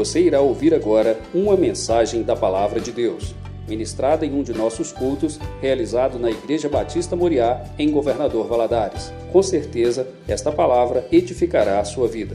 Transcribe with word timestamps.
Você 0.00 0.18
irá 0.18 0.40
ouvir 0.40 0.72
agora 0.72 1.20
uma 1.34 1.58
mensagem 1.58 2.22
da 2.22 2.34
Palavra 2.34 2.80
de 2.80 2.90
Deus, 2.90 3.34
ministrada 3.68 4.24
em 4.24 4.32
um 4.32 4.42
de 4.42 4.54
nossos 4.54 4.92
cultos, 4.92 5.38
realizado 5.60 6.18
na 6.18 6.30
Igreja 6.30 6.70
Batista 6.70 7.14
Moriá, 7.14 7.62
em 7.78 7.90
Governador 7.90 8.48
Valadares. 8.48 9.12
Com 9.30 9.42
certeza, 9.42 10.08
esta 10.26 10.50
palavra 10.50 11.06
edificará 11.12 11.80
a 11.80 11.84
sua 11.84 12.08
vida. 12.08 12.34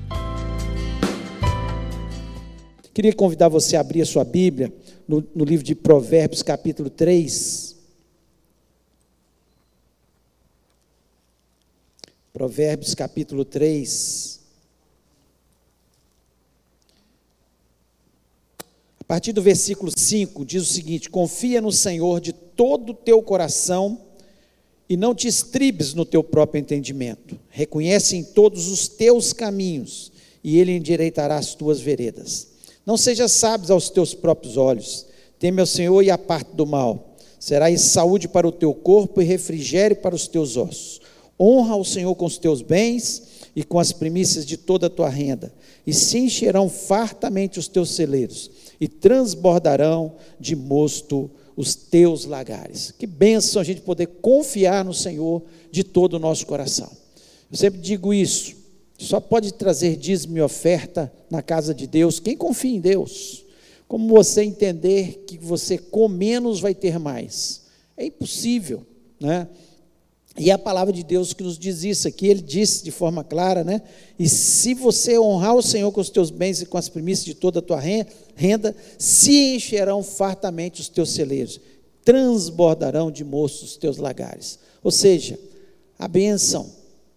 Queria 2.93 3.13
convidar 3.13 3.49
você 3.49 3.75
a 3.75 3.79
abrir 3.79 4.03
a 4.03 4.05
sua 4.05 4.23
Bíblia 4.23 4.71
no, 5.07 5.27
no 5.33 5.43
livro 5.43 5.65
de 5.65 5.73
Provérbios, 5.73 6.43
capítulo 6.43 6.91
3. 6.91 7.75
Provérbios, 12.31 12.93
capítulo 12.93 13.43
3. 13.43 14.34
A 19.05 19.07
partir 19.07 19.33
do 19.33 19.41
versículo 19.41 19.91
5, 19.95 20.43
diz 20.43 20.63
o 20.63 20.73
seguinte: 20.73 21.11
Confia 21.11 21.61
no 21.61 21.71
Senhor 21.71 22.19
de 22.19 22.33
todo 22.33 22.89
o 22.89 22.95
teu 22.95 23.21
coração 23.21 24.01
e 24.89 24.97
não 24.97 25.13
te 25.13 25.27
estribes 25.27 25.93
no 25.93 26.03
teu 26.03 26.23
próprio 26.23 26.59
entendimento. 26.59 27.39
Reconhece 27.47 28.15
em 28.15 28.23
todos 28.23 28.67
os 28.67 28.87
teus 28.87 29.31
caminhos 29.31 30.11
e 30.43 30.57
ele 30.57 30.71
endireitará 30.71 31.37
as 31.37 31.53
tuas 31.53 31.79
veredas. 31.79 32.47
Não 32.83 32.97
sejas 32.97 33.31
sábio 33.31 33.71
aos 33.73 33.91
teus 33.91 34.15
próprios 34.15 34.57
olhos. 34.57 35.05
Teme 35.37 35.61
ao 35.61 35.67
Senhor 35.67 36.01
e 36.01 36.09
a 36.09 36.17
parte 36.17 36.55
do 36.55 36.65
mal. 36.65 37.15
Serás 37.39 37.81
saúde 37.81 38.27
para 38.27 38.47
o 38.47 38.51
teu 38.51 38.73
corpo 38.73 39.21
e 39.21 39.25
refrigério 39.25 39.97
para 39.97 40.15
os 40.15 40.27
teus 40.27 40.57
ossos. 40.57 40.99
Honra 41.39 41.75
ao 41.75 41.85
Senhor 41.85 42.15
com 42.15 42.25
os 42.25 42.39
teus 42.39 42.63
bens 42.63 43.21
e 43.55 43.63
com 43.63 43.79
as 43.79 43.91
primícias 43.91 44.45
de 44.45 44.57
toda 44.57 44.87
a 44.87 44.89
tua 44.89 45.09
renda, 45.09 45.53
e 45.87 45.93
se 45.93 46.17
encherão 46.17 46.67
fartamente 46.67 47.57
os 47.57 47.69
teus 47.69 47.91
celeiros, 47.91 48.51
e 48.79 48.87
transbordarão 48.87 50.15
de 50.39 50.55
mosto 50.55 51.29
os 51.55 51.73
teus 51.75 52.25
lagares. 52.25 52.91
Que 52.91 53.07
bênção 53.07 53.61
a 53.61 53.65
gente 53.65 53.81
poder 53.81 54.07
confiar 54.21 54.83
no 54.83 54.93
Senhor 54.93 55.43
de 55.71 55.83
todo 55.83 56.15
o 56.15 56.19
nosso 56.19 56.45
coração. 56.45 56.91
Eu 57.49 57.57
sempre 57.57 57.79
digo 57.79 58.13
isso. 58.13 58.55
Só 58.97 59.19
pode 59.19 59.53
trazer 59.53 59.97
dízimo 59.97 60.37
e 60.37 60.41
oferta 60.41 61.11
na 61.29 61.41
casa 61.41 61.73
de 61.73 61.87
Deus 61.87 62.19
quem 62.19 62.35
confia 62.35 62.75
em 62.75 62.79
Deus. 62.79 63.45
Como 63.87 64.07
você 64.07 64.43
entender 64.43 65.23
que 65.27 65.37
você 65.37 65.77
com 65.77 66.07
menos 66.07 66.59
vai 66.59 66.73
ter 66.73 66.97
mais? 66.97 67.65
É 67.95 68.05
impossível, 68.05 68.85
né? 69.19 69.47
E 70.37 70.51
a 70.51 70.57
palavra 70.57 70.91
de 70.91 71.01
Deus 71.01 71.31
que 71.31 71.43
nos 71.43 71.57
diz 71.57 71.83
isso 71.83 72.07
aqui, 72.07 72.27
ele 72.27 72.41
disse 72.41 72.83
de 72.83 72.91
forma 72.91 73.23
clara, 73.23 73.63
né? 73.63 73.81
E 74.19 74.27
se 74.27 74.73
você 74.73 75.17
honrar 75.17 75.55
o 75.55 75.61
Senhor 75.61 75.89
com 75.93 76.01
os 76.01 76.09
teus 76.09 76.29
bens 76.29 76.61
e 76.61 76.65
com 76.65 76.77
as 76.77 76.89
primícias 76.89 77.25
de 77.25 77.33
toda 77.33 77.59
a 77.59 77.61
tua 77.61 77.79
renda, 77.79 78.75
se 78.97 79.55
encherão 79.55 80.03
fartamente 80.03 80.81
os 80.81 80.89
teus 80.89 81.11
celeiros, 81.11 81.61
transbordarão 82.03 83.09
de 83.09 83.23
moços 83.23 83.71
os 83.71 83.77
teus 83.77 83.95
lagares. 83.95 84.59
Ou 84.83 84.91
seja, 84.91 85.39
a 85.97 86.07
bênção 86.07 86.69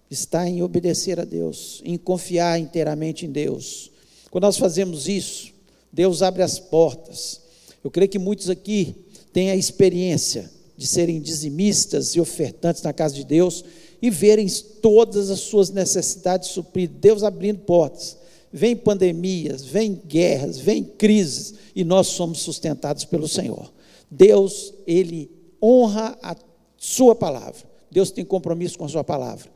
está 0.08 0.48
em 0.48 0.62
obedecer 0.62 1.18
a 1.18 1.24
Deus, 1.24 1.82
em 1.84 1.98
confiar 1.98 2.58
inteiramente 2.60 3.26
em 3.26 3.30
Deus. 3.30 3.90
Quando 4.30 4.44
nós 4.44 4.58
fazemos 4.58 5.08
isso, 5.08 5.52
Deus 5.92 6.22
abre 6.22 6.42
as 6.42 6.60
portas. 6.60 7.40
Eu 7.82 7.90
creio 7.90 8.08
que 8.08 8.18
muitos 8.18 8.48
aqui 8.48 8.94
têm 9.32 9.50
a 9.50 9.56
experiência 9.56 10.50
de 10.78 10.86
serem 10.86 11.20
dizimistas 11.20 12.14
e 12.14 12.20
ofertantes 12.20 12.82
na 12.82 12.92
casa 12.92 13.12
de 13.12 13.24
Deus 13.24 13.64
e 14.00 14.10
verem 14.10 14.46
todas 14.80 15.28
as 15.28 15.40
suas 15.40 15.70
necessidades 15.70 16.50
supridas, 16.50 16.96
Deus 17.00 17.22
abrindo 17.24 17.58
portas. 17.58 18.16
Vem 18.52 18.76
pandemias, 18.76 19.64
vem 19.64 20.00
guerras, 20.06 20.56
vem 20.56 20.84
crises 20.84 21.54
e 21.74 21.82
nós 21.82 22.06
somos 22.06 22.38
sustentados 22.38 23.04
pelo 23.04 23.26
Senhor. 23.26 23.72
Deus, 24.08 24.72
ele 24.86 25.28
honra 25.60 26.16
a 26.22 26.36
sua 26.76 27.16
palavra. 27.16 27.68
Deus 27.90 28.12
tem 28.12 28.24
compromisso 28.24 28.78
com 28.78 28.84
a 28.84 28.88
sua 28.88 29.02
palavra. 29.02 29.50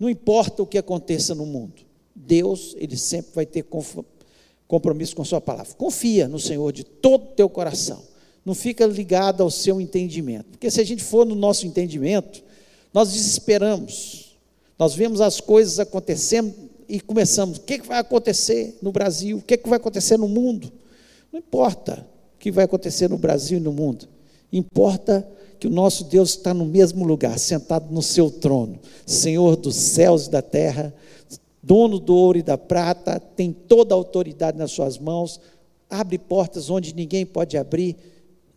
Não 0.00 0.08
importa 0.08 0.62
o 0.62 0.66
que 0.66 0.78
aconteça 0.78 1.34
no 1.34 1.44
mundo, 1.44 1.82
Deus, 2.16 2.74
ele 2.78 2.96
sempre 2.96 3.32
vai 3.34 3.44
ter 3.44 3.66
compromisso 4.66 5.14
com 5.14 5.20
a 5.20 5.26
sua 5.26 5.40
palavra. 5.40 5.74
Confia 5.74 6.26
no 6.26 6.40
Senhor 6.40 6.72
de 6.72 6.82
todo 6.82 7.24
o 7.24 7.34
teu 7.34 7.48
coração. 7.50 8.02
Não 8.44 8.54
fica 8.54 8.84
ligado 8.86 9.42
ao 9.42 9.50
seu 9.50 9.80
entendimento. 9.80 10.46
Porque 10.50 10.70
se 10.70 10.80
a 10.80 10.84
gente 10.84 11.02
for 11.02 11.24
no 11.24 11.34
nosso 11.34 11.66
entendimento, 11.66 12.42
nós 12.92 13.12
desesperamos. 13.12 14.36
Nós 14.78 14.94
vemos 14.94 15.20
as 15.20 15.40
coisas 15.40 15.78
acontecendo 15.78 16.52
e 16.88 17.00
começamos, 17.00 17.58
o 17.58 17.60
que 17.62 17.80
vai 17.82 17.98
acontecer 17.98 18.76
no 18.82 18.92
Brasil? 18.92 19.38
O 19.38 19.42
que 19.42 19.58
vai 19.64 19.76
acontecer 19.76 20.16
no 20.16 20.28
mundo? 20.28 20.70
Não 21.32 21.38
importa 21.38 22.06
o 22.34 22.38
que 22.38 22.50
vai 22.50 22.64
acontecer 22.64 23.08
no 23.08 23.16
Brasil 23.16 23.58
e 23.58 23.60
no 23.60 23.72
mundo. 23.72 24.08
Importa 24.52 25.26
que 25.58 25.66
o 25.66 25.70
nosso 25.70 26.04
Deus 26.04 26.30
está 26.30 26.52
no 26.52 26.66
mesmo 26.66 27.04
lugar, 27.04 27.38
sentado 27.38 27.92
no 27.92 28.02
seu 28.02 28.30
trono, 28.30 28.80
Senhor 29.06 29.56
dos 29.56 29.76
céus 29.76 30.26
e 30.26 30.30
da 30.30 30.42
terra, 30.42 30.92
dono 31.62 31.98
do 32.00 32.14
ouro 32.14 32.38
e 32.38 32.42
da 32.42 32.58
prata, 32.58 33.20
tem 33.20 33.52
toda 33.52 33.94
a 33.94 33.96
autoridade 33.96 34.58
nas 34.58 34.72
suas 34.72 34.98
mãos, 34.98 35.40
abre 35.88 36.18
portas 36.18 36.68
onde 36.68 36.94
ninguém 36.94 37.24
pode 37.24 37.56
abrir, 37.56 37.96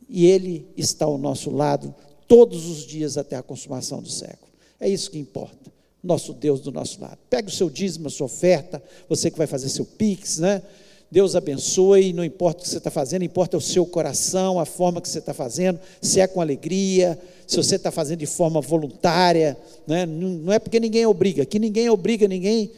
e 0.09 0.25
Ele 0.25 0.67
está 0.75 1.05
ao 1.05 1.17
nosso 1.17 1.49
lado 1.49 1.93
todos 2.27 2.65
os 2.67 2.85
dias 2.85 3.17
até 3.17 3.35
a 3.35 3.43
consumação 3.43 4.01
do 4.01 4.09
século. 4.09 4.51
É 4.79 4.89
isso 4.89 5.11
que 5.11 5.17
importa. 5.17 5.73
Nosso 6.03 6.33
Deus 6.33 6.59
do 6.59 6.71
nosso 6.71 7.01
lado. 7.01 7.17
Pega 7.29 7.47
o 7.47 7.51
seu 7.51 7.69
dízimo, 7.69 8.07
a 8.07 8.11
sua 8.11 8.25
oferta, 8.25 8.81
você 9.09 9.31
que 9.31 9.37
vai 9.37 9.47
fazer 9.47 9.69
seu 9.69 9.85
pix, 9.85 10.37
né? 10.37 10.61
Deus 11.09 11.35
abençoe, 11.35 12.13
não 12.13 12.23
importa 12.23 12.59
o 12.59 12.63
que 12.63 12.69
você 12.69 12.77
está 12.77 12.91
fazendo, 12.91 13.23
importa 13.23 13.55
o 13.57 13.61
seu 13.61 13.85
coração, 13.85 14.59
a 14.59 14.65
forma 14.65 14.99
que 14.99 15.07
você 15.07 15.19
está 15.19 15.33
fazendo, 15.33 15.79
se 16.01 16.19
é 16.19 16.27
com 16.27 16.41
alegria, 16.41 17.17
se 17.47 17.57
você 17.57 17.75
está 17.75 17.91
fazendo 17.91 18.19
de 18.19 18.25
forma 18.25 18.59
voluntária, 18.59 19.55
né? 19.87 20.05
não 20.05 20.51
é 20.51 20.59
porque 20.59 20.79
ninguém 20.79 21.05
obriga, 21.05 21.43
aqui 21.43 21.59
ninguém 21.59 21.89
obriga 21.89 22.27
ninguém 22.27 22.71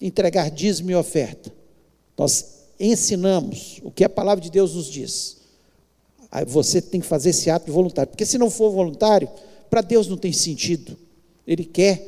entregar 0.00 0.50
dízimo 0.50 0.90
e 0.90 0.94
oferta. 0.94 1.52
Nós 2.16 2.58
ensinamos 2.78 3.80
o 3.82 3.90
que 3.90 4.04
a 4.04 4.08
palavra 4.08 4.42
de 4.42 4.50
Deus 4.50 4.74
nos 4.74 4.86
diz. 4.86 5.37
Você 6.46 6.80
tem 6.80 7.00
que 7.00 7.06
fazer 7.06 7.30
esse 7.30 7.50
ato 7.50 7.72
voluntário, 7.72 8.10
porque 8.10 8.26
se 8.26 8.38
não 8.38 8.50
for 8.50 8.70
voluntário, 8.70 9.28
para 9.70 9.80
Deus 9.80 10.08
não 10.08 10.16
tem 10.16 10.32
sentido. 10.32 10.96
Ele 11.46 11.64
quer 11.64 12.06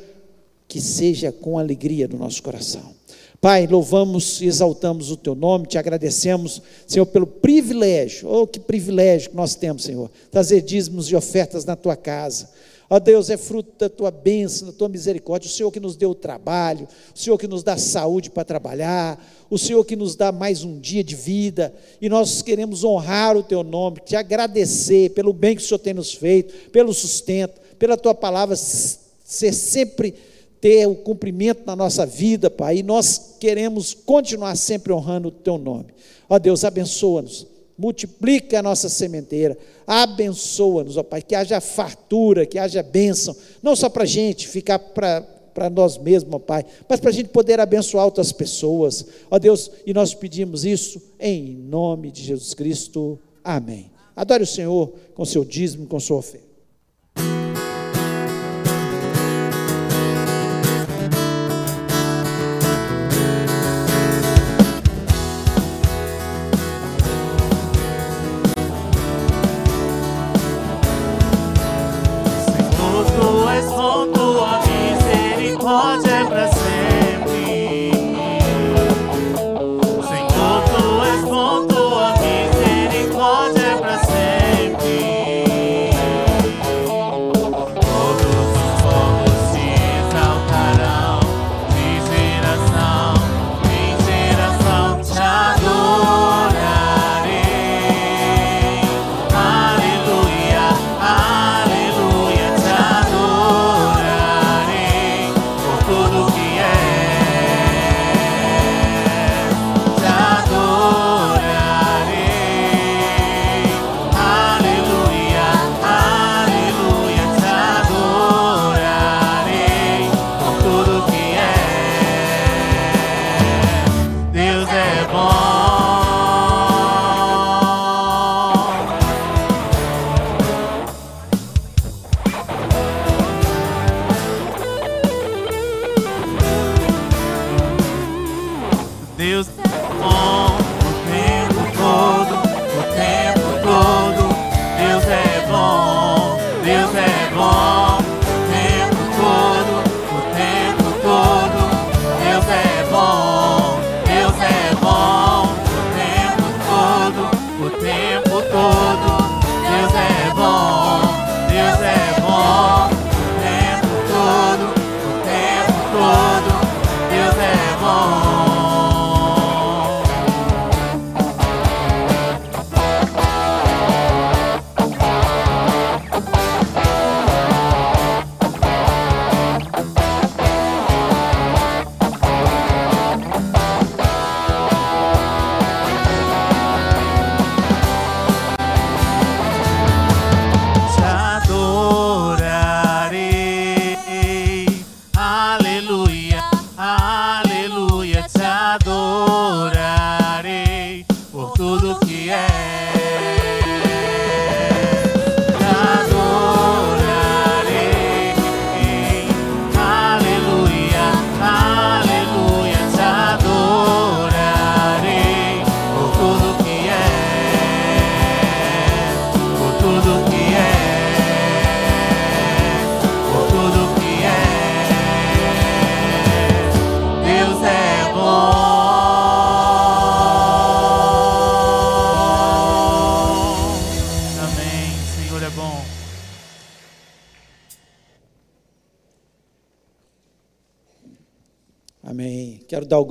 que 0.67 0.79
seja 0.79 1.31
com 1.31 1.57
alegria 1.57 2.07
no 2.07 2.17
nosso 2.17 2.41
coração. 2.41 3.01
Pai, 3.41 3.65
louvamos 3.65 4.39
e 4.39 4.45
exaltamos 4.45 5.09
o 5.09 5.17
teu 5.17 5.33
nome, 5.33 5.65
te 5.65 5.75
agradecemos, 5.75 6.61
Senhor, 6.85 7.07
pelo 7.07 7.25
privilégio, 7.25 8.29
oh 8.29 8.45
que 8.45 8.59
privilégio 8.59 9.31
que 9.31 9.35
nós 9.35 9.55
temos, 9.55 9.83
Senhor, 9.83 10.11
trazer 10.29 10.61
dízimos 10.61 11.09
e 11.09 11.15
ofertas 11.15 11.65
na 11.65 11.75
tua 11.75 11.95
casa. 11.95 12.47
Ó 12.87 12.97
oh, 12.97 12.99
Deus, 12.99 13.31
é 13.31 13.37
fruto 13.37 13.71
da 13.79 13.89
tua 13.89 14.11
bênção, 14.11 14.67
da 14.67 14.73
tua 14.73 14.87
misericórdia, 14.87 15.49
o 15.49 15.51
Senhor 15.51 15.71
que 15.71 15.79
nos 15.79 15.95
deu 15.95 16.11
o 16.11 16.15
trabalho, 16.15 16.87
o 17.15 17.17
Senhor 17.17 17.37
que 17.37 17.47
nos 17.47 17.63
dá 17.63 17.77
saúde 17.77 18.29
para 18.29 18.43
trabalhar, 18.43 19.17
o 19.51 19.57
Senhor 19.57 19.83
que 19.83 19.97
nos 19.97 20.15
dá 20.15 20.31
mais 20.31 20.63
um 20.63 20.79
dia 20.79 21.03
de 21.03 21.13
vida, 21.13 21.73
e 22.01 22.07
nós 22.07 22.41
queremos 22.41 22.85
honrar 22.85 23.35
o 23.35 23.43
teu 23.43 23.63
nome, 23.63 23.99
te 23.99 24.15
agradecer 24.15 25.09
pelo 25.09 25.33
bem 25.33 25.57
que 25.57 25.61
o 25.61 25.65
Senhor 25.65 25.77
tem 25.77 25.93
nos 25.93 26.13
feito, 26.13 26.69
pelo 26.69 26.93
sustento, 26.93 27.59
pela 27.77 27.97
tua 27.97 28.15
palavra 28.15 28.55
ser 28.55 29.51
sempre 29.51 30.15
ter 30.61 30.87
o 30.87 30.95
cumprimento 30.95 31.63
na 31.65 31.75
nossa 31.75 32.05
vida, 32.05 32.49
Pai, 32.49 32.77
e 32.77 32.83
nós 32.83 33.35
queremos 33.41 33.93
continuar 33.93 34.55
sempre 34.55 34.93
honrando 34.93 35.27
o 35.27 35.31
Teu 35.31 35.57
nome. 35.57 35.87
Ó 36.29 36.39
Deus, 36.39 36.63
abençoa-nos, 36.63 37.45
multiplica 37.77 38.59
a 38.59 38.63
nossa 38.63 38.87
sementeira, 38.87 39.57
abençoa-nos, 39.85 40.95
ó 40.95 41.03
Pai, 41.03 41.21
que 41.21 41.35
haja 41.35 41.59
fartura, 41.59 42.45
que 42.45 42.57
haja 42.57 42.81
bênção, 42.81 43.35
não 43.61 43.75
só 43.75 43.89
para 43.89 44.03
a 44.03 44.07
gente 44.07 44.47
ficar 44.47 44.79
para 44.79 45.27
para 45.53 45.69
nós 45.69 45.97
mesmos, 45.97 46.33
ó 46.33 46.39
Pai, 46.39 46.65
mas 46.87 46.99
para 46.99 47.09
a 47.09 47.13
gente 47.13 47.29
poder 47.29 47.59
abençoar 47.59 48.05
outras 48.05 48.31
pessoas, 48.31 49.05
ó 49.29 49.37
Deus, 49.37 49.71
e 49.85 49.93
nós 49.93 50.13
pedimos 50.13 50.65
isso 50.65 51.01
em 51.19 51.55
nome 51.55 52.11
de 52.11 52.23
Jesus 52.23 52.53
Cristo, 52.53 53.19
amém. 53.43 53.91
Adore 54.15 54.43
o 54.43 54.47
Senhor 54.47 54.93
com 55.13 55.25
seu 55.25 55.45
dízimo, 55.45 55.87
com 55.87 55.99
sua 55.99 56.17
oferta. 56.17 56.50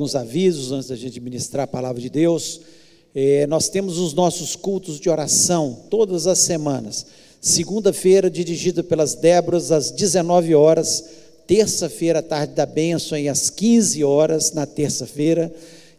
Alguns 0.01 0.17
avisos 0.17 0.73
antes 0.73 0.89
da 0.89 0.97
gente 0.97 1.21
ministrar 1.21 1.65
a 1.65 1.67
palavra 1.67 2.01
de 2.01 2.09
Deus. 2.09 2.63
Eh, 3.15 3.47
nós 3.49 3.69
temos 3.69 3.99
os 3.99 4.15
nossos 4.15 4.57
cultos 4.57 4.99
de 4.99 5.11
oração 5.11 5.79
todas 5.91 6.27
as 6.27 6.39
semanas. 6.39 7.05
Segunda-feira, 7.39 8.31
dirigida 8.31 8.83
pelas 8.83 9.15
Déboras, 9.15 9.71
às 9.71 9.91
19 9.91 10.55
horas. 10.55 11.05
Terça-feira, 11.47 12.23
tarde 12.23 12.55
da 12.55 12.65
bênção, 12.65 13.19
às 13.31 13.51
15 13.51 14.03
horas, 14.03 14.53
na 14.53 14.65
terça-feira. 14.65 15.53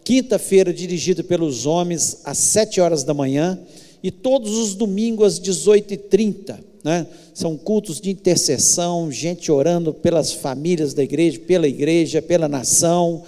Quinta-feira, 0.03 0.73
dirigida 0.73 1.23
pelos 1.23 1.67
homens, 1.67 2.21
às 2.23 2.39
7 2.39 2.81
horas 2.81 3.03
da 3.03 3.13
manhã. 3.13 3.59
E 4.01 4.09
todos 4.09 4.57
os 4.57 4.73
domingos, 4.73 5.33
às 5.33 5.39
18h30. 5.39 6.57
Né? 6.83 7.05
São 7.35 7.55
cultos 7.55 8.01
de 8.01 8.09
intercessão, 8.09 9.11
gente 9.11 9.51
orando 9.51 9.93
pelas 9.93 10.33
famílias 10.33 10.95
da 10.95 11.03
igreja, 11.03 11.39
pela 11.41 11.67
igreja, 11.67 12.19
pela 12.19 12.47
nação, 12.47 13.23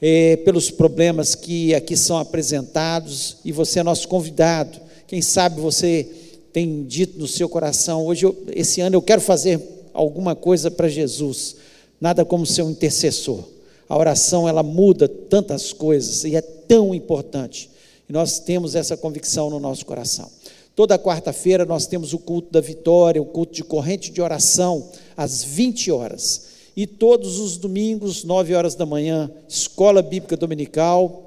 eh, 0.00 0.36
pelos 0.44 0.70
problemas 0.70 1.34
que 1.34 1.74
aqui 1.74 1.96
são 1.96 2.18
apresentados, 2.18 3.36
e 3.44 3.52
você 3.52 3.80
é 3.80 3.82
nosso 3.82 4.08
convidado. 4.08 4.78
Quem 5.06 5.22
sabe 5.22 5.60
você 5.60 6.06
tem 6.52 6.84
dito 6.84 7.18
no 7.18 7.26
seu 7.26 7.48
coração, 7.48 8.06
hoje, 8.06 8.24
eu- 8.26 8.36
esse 8.54 8.80
ano 8.80 8.96
eu 8.96 9.02
quero 9.02 9.20
fazer 9.20 9.60
alguma 9.92 10.34
coisa 10.34 10.70
para 10.70 10.88
Jesus. 10.88 11.56
Nada 12.00 12.24
como 12.24 12.44
ser 12.46 12.62
um 12.62 12.70
intercessor. 12.70 13.44
A 13.88 13.96
oração 13.96 14.48
ela 14.48 14.62
muda 14.62 15.08
tantas 15.08 15.72
coisas 15.72 16.24
e 16.24 16.34
é 16.34 16.40
tão 16.40 16.94
importante. 16.94 17.70
E 18.08 18.12
nós 18.12 18.38
temos 18.38 18.74
essa 18.74 18.96
convicção 18.96 19.48
no 19.48 19.60
nosso 19.60 19.86
coração. 19.86 20.28
Toda 20.74 20.98
quarta-feira 20.98 21.64
nós 21.64 21.86
temos 21.86 22.12
o 22.12 22.18
culto 22.18 22.52
da 22.52 22.60
vitória, 22.60 23.22
o 23.22 23.26
culto 23.26 23.54
de 23.54 23.64
corrente 23.64 24.10
de 24.10 24.20
oração, 24.20 24.88
às 25.16 25.42
20 25.42 25.90
horas. 25.90 26.55
E 26.76 26.86
todos 26.86 27.38
os 27.38 27.56
domingos, 27.56 28.22
9 28.22 28.54
horas 28.54 28.74
da 28.74 28.84
manhã, 28.84 29.30
escola 29.48 30.02
bíblica 30.02 30.36
dominical. 30.36 31.22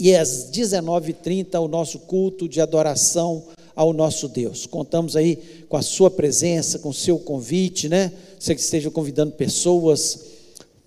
E 0.00 0.16
às 0.16 0.50
19h30, 0.50 1.60
o 1.60 1.68
nosso 1.68 2.00
culto 2.00 2.48
de 2.48 2.60
adoração 2.60 3.44
ao 3.76 3.92
nosso 3.92 4.26
Deus. 4.26 4.66
Contamos 4.66 5.14
aí 5.14 5.38
com 5.68 5.76
a 5.76 5.82
sua 5.82 6.10
presença, 6.10 6.80
com 6.80 6.88
o 6.88 6.94
seu 6.94 7.20
convite, 7.20 7.88
né? 7.88 8.12
Você 8.36 8.52
que 8.52 8.60
esteja 8.60 8.90
convidando 8.90 9.30
pessoas, 9.30 10.24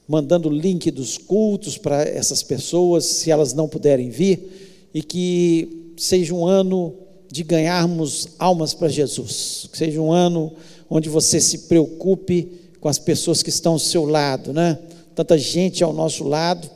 mandando 0.06 0.50
o 0.50 0.54
link 0.54 0.92
dos 0.92 1.18
cultos 1.18 1.78
para 1.78 2.04
essas 2.04 2.44
pessoas, 2.44 3.06
se 3.06 3.32
elas 3.32 3.54
não 3.54 3.70
puderem 3.70 4.10
vir, 4.10 4.90
e 4.94 5.02
que 5.02 5.94
seja 5.96 6.34
um 6.34 6.46
ano 6.46 6.94
de 7.32 7.44
ganharmos 7.44 8.28
almas 8.38 8.74
para 8.74 8.90
Jesus, 8.90 9.70
que 9.72 9.78
seja 9.78 10.02
um 10.02 10.12
ano 10.12 10.52
onde 10.90 11.08
você 11.08 11.40
se 11.40 11.60
preocupe 11.60 12.61
com 12.82 12.90
as 12.90 12.98
pessoas 12.98 13.44
que 13.44 13.50
estão 13.50 13.74
ao 13.74 13.80
seu 13.80 14.06
lado, 14.06 14.52
né? 14.52 14.78
Tanta 15.16 15.38
gente 15.38 15.84
ao 15.84 15.94
nosso 15.94 16.24
lado 16.24 16.68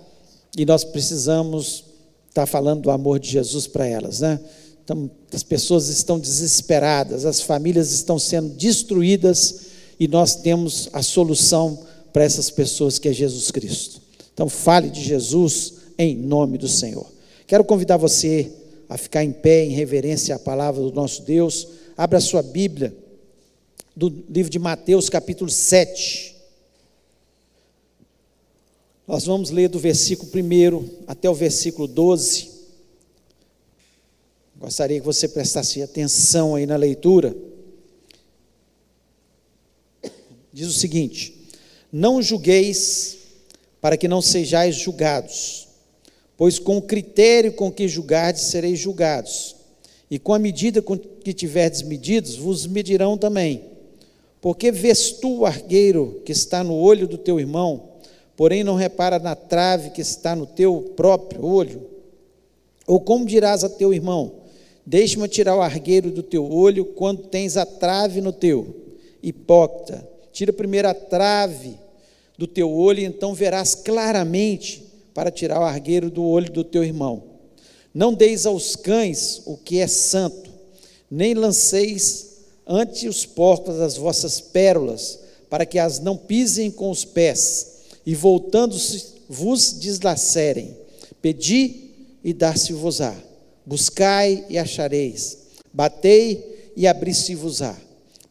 e 0.55 0.63
nós 0.63 0.83
precisamos 0.83 1.83
estar 2.29 2.45
falando 2.45 2.83
do 2.83 2.91
amor 2.91 3.19
de 3.19 3.29
Jesus 3.29 3.65
para 3.65 3.87
elas, 3.87 4.19
né? 4.19 4.39
Então, 4.83 5.09
as 5.33 5.41
pessoas 5.41 5.89
estão 5.89 6.19
desesperadas, 6.19 7.25
as 7.25 7.41
famílias 7.41 7.91
estão 7.91 8.19
sendo 8.19 8.49
destruídas 8.49 9.61
e 9.99 10.07
nós 10.07 10.35
temos 10.35 10.87
a 10.93 11.01
solução 11.01 11.79
para 12.13 12.23
essas 12.23 12.51
pessoas 12.51 12.99
que 12.99 13.09
é 13.09 13.13
Jesus 13.13 13.49
Cristo. 13.49 13.99
Então, 14.31 14.47
fale 14.47 14.91
de 14.91 15.01
Jesus 15.01 15.73
em 15.97 16.15
nome 16.15 16.59
do 16.59 16.67
Senhor. 16.67 17.07
Quero 17.47 17.63
convidar 17.63 17.97
você 17.97 18.51
a 18.87 18.95
ficar 18.95 19.23
em 19.23 19.31
pé 19.31 19.65
em 19.65 19.71
reverência 19.71 20.35
à 20.35 20.39
palavra 20.39 20.83
do 20.83 20.91
nosso 20.91 21.23
Deus. 21.23 21.67
Abra 21.97 22.19
a 22.19 22.21
sua 22.21 22.43
Bíblia 22.43 22.95
do 23.95 24.09
livro 24.29 24.49
de 24.49 24.59
Mateus, 24.59 25.07
capítulo 25.07 25.49
7. 25.49 26.35
Nós 29.07 29.23
vamos 29.23 29.51
ler 29.51 29.69
do 29.69 29.79
versículo 29.79 30.29
1 30.33 31.05
até 31.07 31.29
o 31.29 31.33
versículo 31.33 31.87
12. 31.87 32.49
Gostaria 34.57 34.99
que 34.99 35.05
você 35.05 35.29
prestasse 35.29 35.81
atenção 35.81 36.55
aí 36.55 36.65
na 36.65 36.75
leitura. 36.75 37.35
Diz 40.51 40.67
o 40.67 40.73
seguinte: 40.73 41.47
Não 41.91 42.21
julgueis, 42.21 43.17
para 43.79 43.95
que 43.95 44.07
não 44.07 44.21
sejais 44.21 44.75
julgados, 44.75 45.69
pois 46.35 46.59
com 46.59 46.77
o 46.77 46.81
critério 46.81 47.53
com 47.53 47.71
que 47.71 47.87
julgardes 47.87 48.43
sereis 48.43 48.77
julgados, 48.77 49.55
e 50.11 50.19
com 50.19 50.33
a 50.33 50.39
medida 50.39 50.81
com 50.81 50.97
que 50.97 51.33
tiverdes 51.33 51.81
medidos, 51.81 52.35
vos 52.35 52.65
medirão 52.65 53.17
também. 53.17 53.74
Porque 54.45 54.71
vês 54.71 55.09
tu 55.09 55.39
o 55.39 55.45
argueiro 55.47 56.21
que 56.23 56.31
está 56.31 56.63
no 56.63 56.75
olho 56.75 57.07
do 57.07 57.17
teu 57.17 57.39
irmão, 57.39 57.93
porém 58.37 58.63
não 58.63 58.75
repara 58.75 59.17
na 59.17 59.33
trave 59.33 59.89
que 59.89 60.01
está 60.01 60.35
no 60.35 60.45
teu 60.45 60.93
próprio 60.95 61.43
olho? 61.43 61.81
Ou 62.85 62.99
como 62.99 63.25
dirás 63.25 63.63
a 63.63 63.69
teu 63.69 63.91
irmão: 63.91 64.33
Deixe-me 64.85 65.27
tirar 65.27 65.55
o 65.55 65.63
argueiro 65.63 66.11
do 66.11 66.21
teu 66.21 66.47
olho 66.47 66.85
quando 66.85 67.23
tens 67.23 67.57
a 67.57 67.65
trave 67.65 68.21
no 68.21 68.31
teu? 68.31 68.93
Hipócrita, 69.23 70.07
tira 70.31 70.53
primeiro 70.53 70.89
a 70.89 70.93
trave 70.93 71.79
do 72.37 72.45
teu 72.45 72.71
olho, 72.71 72.99
e 72.99 73.05
então 73.05 73.33
verás 73.33 73.73
claramente 73.73 74.85
para 75.11 75.31
tirar 75.31 75.59
o 75.59 75.63
argueiro 75.63 76.11
do 76.11 76.23
olho 76.23 76.51
do 76.51 76.63
teu 76.63 76.83
irmão. 76.83 77.23
Não 77.91 78.13
deis 78.13 78.45
aos 78.45 78.75
cães 78.75 79.41
o 79.47 79.57
que 79.57 79.79
é 79.79 79.87
santo, 79.87 80.51
nem 81.09 81.33
lanceis 81.33 82.34
ante 82.67 83.07
os 83.07 83.25
porcos 83.25 83.79
as 83.79 83.97
vossas 83.97 84.41
pérolas, 84.41 85.19
para 85.49 85.65
que 85.65 85.77
as 85.77 85.99
não 85.99 86.17
pisem 86.17 86.71
com 86.71 86.89
os 86.89 87.05
pés, 87.05 87.73
e 88.05 88.15
voltando-se 88.15 89.15
vos 89.29 89.73
deslacerem. 89.73 90.75
Pedi 91.21 91.91
e 92.23 92.33
dar-se-vos-á. 92.33 93.15
Buscai 93.65 94.45
e 94.49 94.57
achareis. 94.57 95.37
Batei 95.73 96.71
e 96.75 96.87
abri-se-vos-á. 96.87 97.75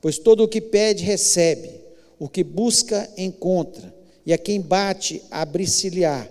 Pois 0.01 0.19
todo 0.19 0.45
o 0.45 0.49
que 0.49 0.61
pede, 0.61 1.03
recebe. 1.03 1.71
O 2.19 2.29
que 2.29 2.45
busca, 2.45 3.09
encontra. 3.17 3.93
E 4.25 4.33
a 4.33 4.39
quem 4.39 4.61
bate, 4.61 5.23
abri-se-lhe-á. 5.31 6.29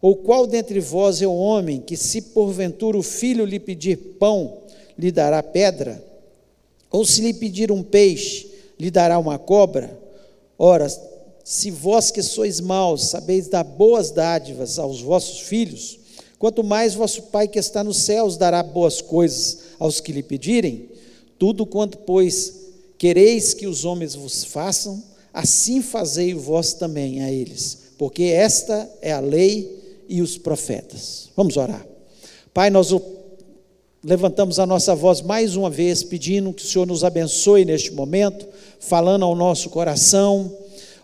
Ou 0.00 0.16
qual 0.16 0.46
dentre 0.46 0.80
vós 0.80 1.20
é 1.20 1.26
o 1.26 1.34
homem 1.34 1.80
que, 1.80 1.96
se 1.96 2.22
porventura 2.22 2.96
o 2.96 3.02
filho 3.02 3.44
lhe 3.44 3.60
pedir 3.60 3.96
pão, 4.18 4.58
lhe 4.98 5.12
dará 5.12 5.42
pedra? 5.42 6.02
Ou 6.90 7.04
se 7.04 7.20
lhe 7.20 7.32
pedir 7.32 7.70
um 7.70 7.82
peixe, 7.82 8.50
lhe 8.78 8.90
dará 8.90 9.18
uma 9.18 9.38
cobra? 9.38 9.98
Ora, 10.58 10.88
se 11.44 11.70
vós 11.70 12.10
que 12.10 12.22
sois 12.22 12.60
maus 12.60 13.06
sabeis 13.06 13.48
dar 13.48 13.64
boas 13.64 14.10
dádivas 14.10 14.78
aos 14.78 15.00
vossos 15.00 15.40
filhos, 15.40 15.98
quanto 16.38 16.64
mais 16.64 16.94
vosso 16.94 17.22
Pai 17.24 17.48
que 17.48 17.58
está 17.58 17.84
nos 17.84 17.98
céus 17.98 18.36
dará 18.36 18.62
boas 18.62 19.00
coisas 19.00 19.58
aos 19.78 20.00
que 20.00 20.12
lhe 20.12 20.22
pedirem? 20.22 20.88
Tudo 21.38 21.64
quanto, 21.64 21.98
pois, 21.98 22.54
quereis 22.98 23.54
que 23.54 23.66
os 23.66 23.84
homens 23.84 24.14
vos 24.14 24.44
façam, 24.44 25.02
assim 25.32 25.80
fazei 25.80 26.34
vós 26.34 26.74
também 26.74 27.22
a 27.22 27.32
eles, 27.32 27.78
porque 27.96 28.24
esta 28.24 28.90
é 29.00 29.12
a 29.12 29.20
lei 29.20 30.04
e 30.08 30.20
os 30.20 30.36
profetas. 30.36 31.30
Vamos 31.36 31.56
orar. 31.56 31.86
Pai, 32.52 32.68
nós 32.68 32.90
levantamos 34.02 34.58
a 34.58 34.66
nossa 34.66 34.94
voz 34.94 35.20
mais 35.20 35.56
uma 35.56 35.68
vez, 35.68 36.02
pedindo 36.02 36.52
que 36.52 36.64
o 36.64 36.66
Senhor 36.66 36.86
nos 36.86 37.04
abençoe 37.04 37.64
neste 37.64 37.92
momento, 37.92 38.46
falando 38.78 39.24
ao 39.24 39.36
nosso 39.36 39.68
coração. 39.68 40.50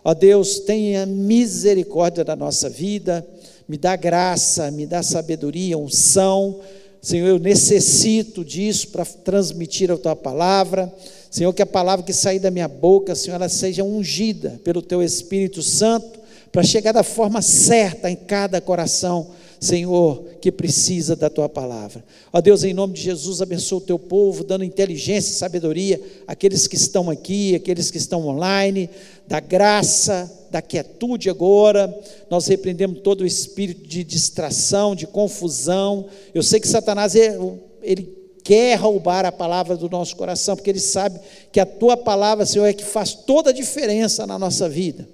Ó 0.03 0.13
Deus, 0.13 0.59
tenha 0.59 1.05
misericórdia 1.05 2.23
da 2.23 2.35
nossa 2.35 2.69
vida, 2.69 3.25
me 3.67 3.77
dá 3.77 3.95
graça, 3.95 4.71
me 4.71 4.85
dá 4.85 5.03
sabedoria, 5.03 5.77
unção. 5.77 6.59
Senhor, 7.01 7.27
eu 7.27 7.39
necessito 7.39 8.43
disso 8.43 8.87
para 8.87 9.05
transmitir 9.05 9.91
a 9.91 9.97
tua 9.97 10.15
palavra. 10.15 10.91
Senhor, 11.29 11.53
que 11.53 11.61
a 11.61 11.67
palavra 11.67 12.05
que 12.05 12.13
sair 12.13 12.39
da 12.39 12.49
minha 12.49 12.67
boca, 12.67 13.13
Senhor, 13.13 13.35
ela 13.35 13.49
seja 13.49 13.83
ungida 13.83 14.59
pelo 14.63 14.81
teu 14.81 15.03
Espírito 15.03 15.61
Santo 15.61 16.19
para 16.51 16.63
chegar 16.63 16.93
da 16.93 17.03
forma 17.03 17.41
certa 17.41 18.09
em 18.09 18.15
cada 18.15 18.59
coração, 18.59 19.27
Senhor, 19.59 20.23
que 20.39 20.51
precisa 20.51 21.15
da 21.15 21.29
tua 21.29 21.49
palavra. 21.49 22.03
Ó 22.31 22.39
Deus, 22.39 22.63
em 22.63 22.73
nome 22.73 22.93
de 22.93 23.01
Jesus, 23.01 23.41
abençoa 23.41 23.79
o 23.79 23.81
teu 23.81 23.97
povo, 23.97 24.43
dando 24.43 24.63
inteligência 24.63 25.31
e 25.31 25.35
sabedoria 25.35 25.99
àqueles 26.27 26.67
que 26.67 26.75
estão 26.75 27.09
aqui, 27.09 27.55
àqueles 27.55 27.89
que 27.89 27.97
estão 27.97 28.27
online, 28.27 28.89
da 29.27 29.39
graça, 29.39 30.31
da 30.51 30.61
quietude 30.61 31.29
agora. 31.29 31.93
Nós 32.29 32.47
repreendemos 32.47 33.01
todo 33.01 33.21
o 33.21 33.25
espírito 33.25 33.87
de 33.87 34.03
distração, 34.03 34.95
de 34.95 35.07
confusão. 35.07 36.05
Eu 36.33 36.43
sei 36.43 36.59
que 36.59 36.67
Satanás, 36.67 37.15
ele 37.15 38.15
quer 38.43 38.75
roubar 38.75 39.25
a 39.25 39.31
palavra 39.31 39.75
do 39.75 39.89
nosso 39.89 40.15
coração, 40.15 40.55
porque 40.55 40.69
ele 40.69 40.79
sabe 40.79 41.19
que 41.51 41.59
a 41.59 41.65
tua 41.65 41.97
palavra, 41.97 42.45
Senhor, 42.45 42.65
é 42.65 42.71
que 42.71 42.85
faz 42.85 43.13
toda 43.13 43.49
a 43.49 43.53
diferença 43.53 44.25
na 44.25 44.39
nossa 44.39 44.69
vida. 44.69 45.09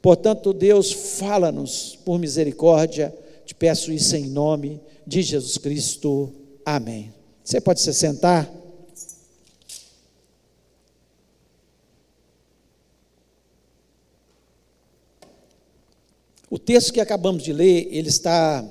Portanto, 0.00 0.52
Deus, 0.52 0.92
fala-nos 0.92 1.98
por 2.04 2.18
misericórdia, 2.18 3.12
te 3.48 3.54
peço 3.54 3.90
isso 3.90 4.14
em 4.14 4.26
nome 4.26 4.78
de 5.06 5.22
Jesus 5.22 5.56
Cristo. 5.56 6.30
Amém. 6.66 7.14
Você 7.42 7.58
pode 7.58 7.80
se 7.80 7.94
sentar? 7.94 8.46
O 16.50 16.58
texto 16.58 16.92
que 16.92 17.00
acabamos 17.00 17.42
de 17.42 17.54
ler, 17.54 17.88
ele 17.90 18.10
está 18.10 18.62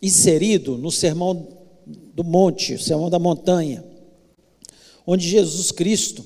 inserido 0.00 0.78
no 0.78 0.92
Sermão 0.92 1.48
do 1.84 2.22
Monte, 2.22 2.74
o 2.74 2.80
Sermão 2.80 3.10
da 3.10 3.18
Montanha, 3.18 3.84
onde 5.04 5.28
Jesus 5.28 5.72
Cristo, 5.72 6.24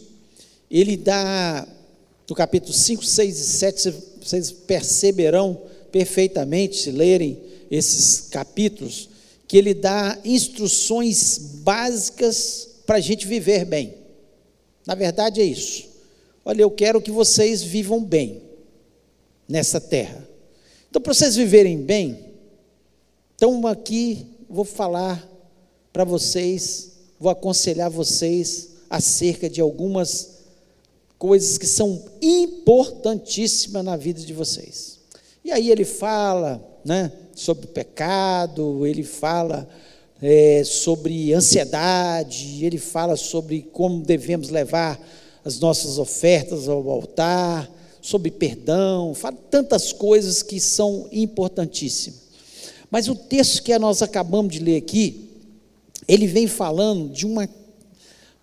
ele 0.70 0.98
dá, 0.98 1.66
no 2.28 2.36
capítulo 2.36 2.74
5, 2.74 3.02
6 3.02 3.38
e 3.38 3.42
7, 3.42 3.94
vocês 4.22 4.52
perceberão 4.52 5.58
perfeitamente, 5.90 6.76
se 6.76 6.90
lerem 6.90 7.48
esses 7.70 8.22
capítulos, 8.22 9.08
que 9.46 9.56
ele 9.56 9.74
dá 9.74 10.18
instruções 10.24 11.38
básicas 11.62 12.68
para 12.86 12.96
a 12.96 13.00
gente 13.00 13.26
viver 13.26 13.64
bem. 13.64 13.94
Na 14.86 14.94
verdade 14.94 15.40
é 15.40 15.44
isso. 15.44 15.88
Olha, 16.44 16.62
eu 16.62 16.70
quero 16.70 17.00
que 17.00 17.10
vocês 17.10 17.62
vivam 17.62 18.02
bem 18.02 18.42
nessa 19.48 19.80
terra. 19.80 20.26
Então, 20.88 21.00
para 21.00 21.14
vocês 21.14 21.36
viverem 21.36 21.80
bem, 21.80 22.18
então 23.36 23.66
aqui 23.66 24.26
vou 24.48 24.64
falar 24.64 25.28
para 25.92 26.04
vocês, 26.04 26.92
vou 27.18 27.30
aconselhar 27.30 27.90
vocês 27.90 28.70
acerca 28.88 29.48
de 29.48 29.60
algumas 29.60 30.40
coisas 31.18 31.58
que 31.58 31.66
são 31.66 32.02
importantíssimas 32.20 33.84
na 33.84 33.96
vida 33.96 34.20
de 34.20 34.32
vocês. 34.32 34.98
E 35.44 35.52
aí 35.52 35.70
ele 35.70 35.84
fala 35.84 36.69
né, 36.84 37.10
sobre 37.34 37.66
pecado, 37.66 38.86
ele 38.86 39.02
fala 39.02 39.68
é, 40.22 40.62
sobre 40.64 41.32
ansiedade, 41.32 42.64
ele 42.64 42.78
fala 42.78 43.16
sobre 43.16 43.62
como 43.72 44.02
devemos 44.02 44.50
levar 44.50 45.00
as 45.44 45.58
nossas 45.58 45.98
ofertas 45.98 46.68
ao 46.68 46.88
altar, 46.90 47.70
sobre 48.02 48.30
perdão, 48.30 49.14
fala 49.14 49.36
tantas 49.50 49.92
coisas 49.92 50.42
que 50.42 50.60
são 50.60 51.08
importantíssimas. 51.10 52.20
Mas 52.90 53.08
o 53.08 53.14
texto 53.14 53.62
que 53.62 53.78
nós 53.78 54.02
acabamos 54.02 54.52
de 54.52 54.58
ler 54.58 54.76
aqui, 54.76 55.30
ele 56.08 56.26
vem 56.26 56.46
falando 56.46 57.08
de 57.08 57.24
uma, 57.24 57.48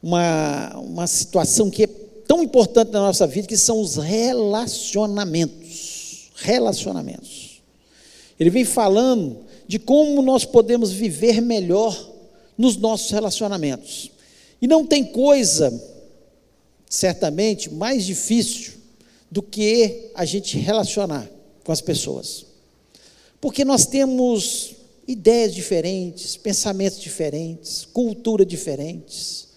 uma, 0.01 0.77
uma 0.77 1.07
situação 1.07 1.69
que 1.69 1.83
é 1.83 1.89
tão 2.27 2.43
importante 2.43 2.91
na 2.91 2.99
nossa 2.99 3.27
vida, 3.27 3.47
que 3.47 3.57
são 3.57 3.81
os 3.81 3.97
relacionamentos. 3.97 6.29
Relacionamentos. 6.35 7.46
Ele 8.39 8.49
vem 8.49 8.65
falando 8.65 9.45
de 9.67 9.79
como 9.79 10.21
nós 10.21 10.45
podemos 10.45 10.91
viver 10.91 11.41
melhor 11.41 12.13
nos 12.57 12.77
nossos 12.77 13.11
relacionamentos. 13.11 14.11
E 14.61 14.67
não 14.67 14.85
tem 14.85 15.03
coisa, 15.03 15.71
certamente, 16.89 17.71
mais 17.71 18.05
difícil 18.05 18.73
do 19.29 19.41
que 19.41 20.09
a 20.15 20.25
gente 20.25 20.57
relacionar 20.57 21.29
com 21.63 21.71
as 21.71 21.81
pessoas. 21.81 22.45
Porque 23.39 23.63
nós 23.65 23.85
temos 23.85 24.75
ideias 25.07 25.53
diferentes, 25.53 26.35
pensamentos 26.35 26.99
diferentes, 26.99 27.85
cultura 27.85 28.45
diferentes. 28.45 29.47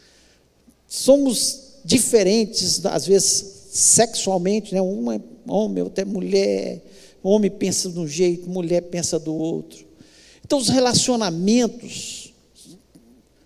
Somos 0.86 1.70
diferentes, 1.84 2.84
às 2.84 3.06
vezes 3.06 3.60
sexualmente, 3.70 4.74
né? 4.74 4.80
uma 4.80 5.16
é 5.16 5.20
homem, 5.46 5.82
outra 5.82 6.02
é 6.02 6.04
mulher, 6.04 6.82
homem 7.22 7.50
pensa 7.50 7.88
de 7.88 7.98
um 7.98 8.06
jeito, 8.06 8.48
mulher 8.48 8.82
pensa 8.82 9.18
do 9.18 9.34
outro. 9.34 9.86
Então, 10.44 10.58
os 10.58 10.68
relacionamentos 10.68 12.32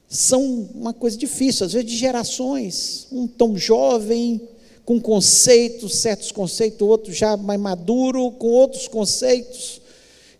são 0.08 0.68
uma 0.74 0.94
coisa 0.94 1.16
difícil, 1.16 1.66
às 1.66 1.72
vezes 1.72 1.90
de 1.90 1.96
gerações. 1.96 3.08
Um 3.10 3.26
tão 3.26 3.58
jovem, 3.58 4.40
com 4.84 5.00
conceitos, 5.00 5.96
certos 5.96 6.30
conceitos, 6.30 6.80
outro 6.82 7.12
já 7.12 7.36
mais 7.36 7.60
maduro, 7.60 8.30
com 8.32 8.48
outros 8.48 8.86
conceitos. 8.86 9.80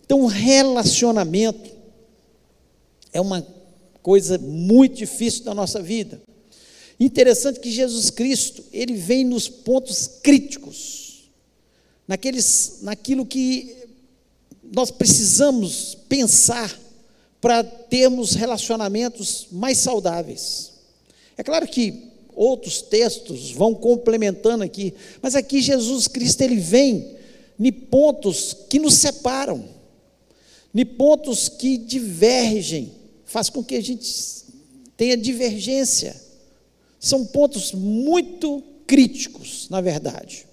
Então, 0.04 0.26
relacionamento 0.26 1.70
é 3.12 3.20
uma 3.20 3.46
coisa 4.02 4.38
muito 4.38 4.96
difícil 4.96 5.44
da 5.44 5.54
nossa 5.54 5.82
vida. 5.82 6.20
Interessante 7.00 7.58
que 7.58 7.70
Jesus 7.70 8.10
Cristo, 8.10 8.62
ele 8.72 8.94
vem 8.94 9.24
nos 9.24 9.48
pontos 9.48 10.06
críticos, 10.22 11.03
naqueles, 12.06 12.78
naquilo 12.82 13.24
que 13.24 13.76
nós 14.74 14.90
precisamos 14.90 15.96
pensar 16.08 16.78
para 17.40 17.62
termos 17.62 18.34
relacionamentos 18.34 19.48
mais 19.52 19.78
saudáveis. 19.78 20.72
É 21.36 21.42
claro 21.42 21.66
que 21.66 22.10
outros 22.34 22.82
textos 22.82 23.50
vão 23.50 23.74
complementando 23.74 24.64
aqui, 24.64 24.94
mas 25.20 25.34
aqui 25.34 25.60
Jesus 25.60 26.08
Cristo 26.08 26.40
ele 26.42 26.56
vem 26.56 27.16
em 27.58 27.72
pontos 27.72 28.56
que 28.68 28.78
nos 28.78 28.94
separam, 28.94 29.68
em 30.74 30.84
pontos 30.84 31.48
que 31.48 31.76
divergem, 31.76 32.92
faz 33.24 33.48
com 33.48 33.62
que 33.62 33.76
a 33.76 33.82
gente 33.82 34.44
tenha 34.96 35.16
divergência. 35.16 36.20
São 36.98 37.24
pontos 37.24 37.72
muito 37.72 38.62
críticos, 38.86 39.68
na 39.68 39.80
verdade. 39.80 40.46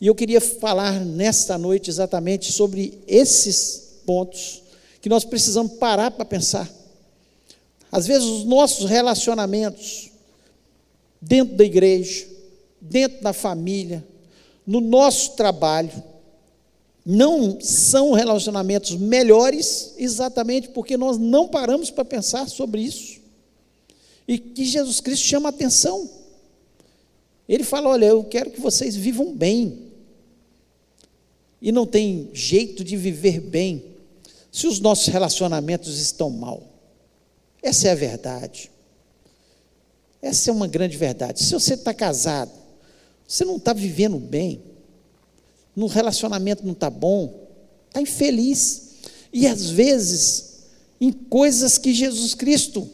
E 0.00 0.06
eu 0.06 0.14
queria 0.14 0.40
falar 0.40 1.00
nesta 1.00 1.56
noite 1.56 1.88
exatamente 1.88 2.52
sobre 2.52 2.98
esses 3.06 4.00
pontos 4.04 4.62
que 5.00 5.08
nós 5.08 5.24
precisamos 5.24 5.72
parar 5.74 6.10
para 6.10 6.24
pensar. 6.24 6.70
Às 7.90 8.06
vezes, 8.06 8.28
os 8.28 8.44
nossos 8.44 8.90
relacionamentos 8.90 10.10
dentro 11.20 11.56
da 11.56 11.64
igreja, 11.64 12.26
dentro 12.80 13.22
da 13.22 13.32
família, 13.32 14.04
no 14.66 14.80
nosso 14.80 15.34
trabalho, 15.36 16.02
não 17.04 17.60
são 17.60 18.12
relacionamentos 18.12 18.96
melhores, 18.96 19.94
exatamente 19.96 20.68
porque 20.70 20.96
nós 20.96 21.16
não 21.16 21.46
paramos 21.46 21.90
para 21.90 22.04
pensar 22.04 22.48
sobre 22.48 22.82
isso. 22.82 23.20
E 24.26 24.38
que 24.38 24.64
Jesus 24.64 25.00
Cristo 25.00 25.24
chama 25.24 25.48
a 25.48 25.50
atenção. 25.50 26.10
Ele 27.48 27.62
fala: 27.62 27.90
Olha, 27.90 28.06
eu 28.06 28.24
quero 28.24 28.50
que 28.50 28.60
vocês 28.60 28.96
vivam 28.96 29.32
bem. 29.32 29.85
E 31.66 31.72
não 31.72 31.84
tem 31.84 32.30
jeito 32.32 32.84
de 32.84 32.96
viver 32.96 33.40
bem 33.40 33.86
se 34.52 34.68
os 34.68 34.78
nossos 34.78 35.08
relacionamentos 35.08 35.98
estão 35.98 36.30
mal. 36.30 36.62
Essa 37.60 37.88
é 37.88 37.90
a 37.90 37.96
verdade. 37.96 38.70
Essa 40.22 40.50
é 40.50 40.52
uma 40.52 40.68
grande 40.68 40.96
verdade. 40.96 41.42
Se 41.42 41.52
você 41.52 41.74
está 41.74 41.92
casado, 41.92 42.52
você 43.26 43.44
não 43.44 43.56
está 43.56 43.72
vivendo 43.72 44.16
bem, 44.16 44.62
no 45.74 45.88
relacionamento 45.88 46.64
não 46.64 46.72
está 46.72 46.88
bom, 46.88 47.48
está 47.88 48.00
infeliz. 48.00 48.90
E 49.32 49.48
às 49.48 49.68
vezes, 49.68 50.60
em 51.00 51.10
coisas 51.10 51.78
que 51.78 51.92
Jesus 51.92 52.32
Cristo 52.32 52.88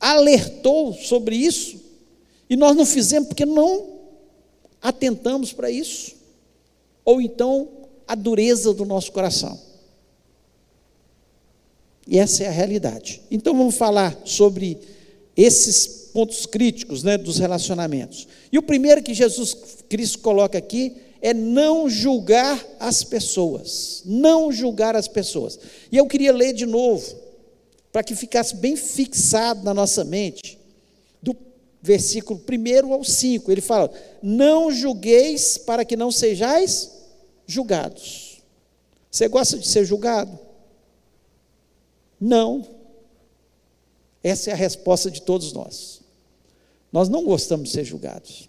alertou 0.00 0.94
sobre 0.94 1.36
isso, 1.36 1.78
e 2.48 2.56
nós 2.56 2.74
não 2.74 2.86
fizemos 2.86 3.28
porque 3.28 3.44
não 3.44 3.98
atentamos 4.80 5.52
para 5.52 5.70
isso, 5.70 6.19
ou 7.10 7.20
então 7.20 7.68
a 8.06 8.14
dureza 8.14 8.72
do 8.72 8.84
nosso 8.84 9.10
coração. 9.10 9.58
E 12.06 12.20
essa 12.20 12.44
é 12.44 12.46
a 12.46 12.52
realidade. 12.52 13.20
Então 13.28 13.52
vamos 13.52 13.74
falar 13.74 14.16
sobre 14.24 14.78
esses 15.36 15.88
pontos 16.12 16.46
críticos 16.46 17.02
né, 17.02 17.18
dos 17.18 17.38
relacionamentos. 17.38 18.28
E 18.52 18.58
o 18.58 18.62
primeiro 18.62 19.02
que 19.02 19.12
Jesus 19.12 19.56
Cristo 19.88 20.20
coloca 20.20 20.56
aqui 20.56 20.94
é 21.20 21.34
não 21.34 21.88
julgar 21.88 22.64
as 22.78 23.02
pessoas. 23.02 24.02
Não 24.06 24.52
julgar 24.52 24.94
as 24.94 25.08
pessoas. 25.08 25.58
E 25.90 25.96
eu 25.96 26.06
queria 26.06 26.32
ler 26.32 26.52
de 26.52 26.64
novo, 26.64 27.04
para 27.90 28.04
que 28.04 28.14
ficasse 28.14 28.54
bem 28.54 28.76
fixado 28.76 29.64
na 29.64 29.74
nossa 29.74 30.04
mente, 30.04 30.56
do 31.20 31.36
versículo 31.82 32.40
1 32.48 32.92
ao 32.92 33.02
5. 33.02 33.50
Ele 33.50 33.60
fala: 33.60 33.90
Não 34.22 34.70
julgueis 34.70 35.58
para 35.58 35.84
que 35.84 35.96
não 35.96 36.12
sejais 36.12 36.99
julgados. 37.52 38.42
Você 39.10 39.28
gosta 39.28 39.58
de 39.58 39.66
ser 39.66 39.84
julgado? 39.84 40.38
Não. 42.20 42.66
Essa 44.22 44.50
é 44.50 44.52
a 44.52 44.56
resposta 44.56 45.10
de 45.10 45.22
todos 45.22 45.52
nós. 45.52 46.00
Nós 46.92 47.08
não 47.08 47.24
gostamos 47.24 47.68
de 47.68 47.74
ser 47.74 47.84
julgados. 47.84 48.48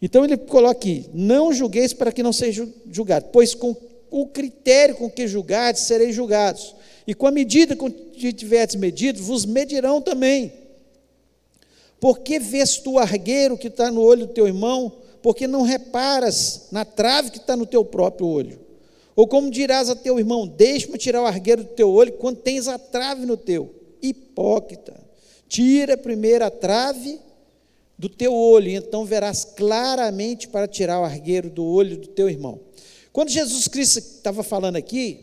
Então 0.00 0.24
ele 0.24 0.36
coloca 0.36 0.72
aqui: 0.72 1.06
não 1.12 1.52
julgueis 1.52 1.92
para 1.92 2.12
que 2.12 2.22
não 2.22 2.32
seja 2.32 2.68
julgado, 2.90 3.26
pois 3.32 3.54
com 3.54 3.74
o 4.10 4.26
critério 4.26 4.96
com 4.96 5.10
que 5.10 5.26
julgardes 5.26 5.82
sereis 5.82 6.14
julgados, 6.14 6.74
e 7.06 7.14
com 7.14 7.26
a 7.26 7.30
medida 7.30 7.74
com 7.74 7.90
que 7.90 8.32
tiverdes 8.32 8.76
medido, 8.76 9.22
vos 9.22 9.44
medirão 9.44 10.00
também. 10.00 10.52
Porque 11.98 12.38
vês 12.38 12.78
tu 12.78 12.98
argueiro 12.98 13.56
que 13.56 13.68
está 13.68 13.90
no 13.90 14.02
olho 14.02 14.26
do 14.26 14.32
teu 14.32 14.46
irmão, 14.46 14.92
porque 15.22 15.46
não 15.46 15.62
reparas 15.62 16.68
na 16.72 16.84
trave 16.84 17.30
que 17.30 17.38
está 17.38 17.56
no 17.56 17.66
teu 17.66 17.84
próprio 17.84 18.26
olho? 18.26 18.60
Ou 19.14 19.26
como 19.26 19.50
dirás 19.50 19.88
a 19.88 19.96
teu 19.96 20.18
irmão: 20.18 20.46
Deixa-me 20.46 20.98
tirar 20.98 21.22
o 21.22 21.26
argueiro 21.26 21.64
do 21.64 21.70
teu 21.70 21.90
olho, 21.90 22.12
quando 22.14 22.38
tens 22.38 22.68
a 22.68 22.78
trave 22.78 23.24
no 23.26 23.36
teu? 23.36 23.74
Hipócrita, 24.00 24.98
tira 25.48 25.96
primeiro 25.96 26.44
a 26.44 26.50
trave 26.50 27.20
do 27.98 28.08
teu 28.08 28.34
olho, 28.34 28.68
e 28.68 28.74
então 28.74 29.04
verás 29.04 29.44
claramente 29.44 30.48
para 30.48 30.66
tirar 30.66 31.00
o 31.00 31.04
argueiro 31.04 31.48
do 31.48 31.64
olho 31.64 31.96
do 31.96 32.08
teu 32.08 32.28
irmão. 32.28 32.58
Quando 33.12 33.28
Jesus 33.28 33.68
Cristo 33.68 33.98
estava 33.98 34.42
falando 34.42 34.76
aqui, 34.76 35.20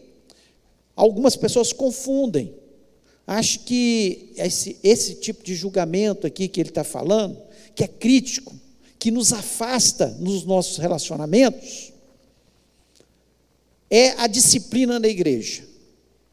algumas 0.95 1.35
pessoas 1.35 1.73
confundem. 1.73 2.53
Acho 3.25 3.59
que 3.59 4.31
esse, 4.37 4.77
esse 4.83 5.15
tipo 5.15 5.43
de 5.43 5.55
julgamento 5.55 6.25
aqui 6.25 6.47
que 6.47 6.61
ele 6.61 6.69
está 6.69 6.83
falando, 6.83 7.37
que 7.75 7.83
é 7.83 7.87
crítico, 7.87 8.55
que 8.99 9.09
nos 9.09 9.31
afasta 9.33 10.07
nos 10.19 10.43
nossos 10.43 10.77
relacionamentos, 10.77 11.93
é 13.89 14.09
a 14.21 14.27
disciplina 14.27 14.99
da 14.99 15.07
igreja. 15.07 15.63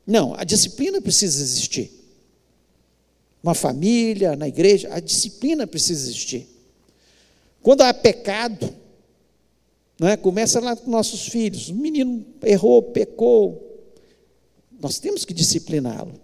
Não, 0.06 0.34
a 0.34 0.44
disciplina 0.44 1.00
precisa 1.00 1.40
existir 1.40 1.96
uma 3.46 3.54
família, 3.54 4.34
na 4.34 4.48
igreja, 4.48 4.92
a 4.92 4.98
disciplina 4.98 5.68
precisa 5.68 6.08
existir. 6.08 6.48
Quando 7.62 7.82
há 7.82 7.94
pecado, 7.94 8.74
não 10.00 10.08
é? 10.08 10.16
começa 10.16 10.58
lá 10.58 10.74
com 10.74 10.90
nossos 10.90 11.28
filhos, 11.28 11.68
o 11.68 11.74
menino 11.76 12.26
errou, 12.42 12.82
pecou, 12.82 13.84
nós 14.80 14.98
temos 14.98 15.24
que 15.24 15.32
discipliná-lo. 15.32 16.14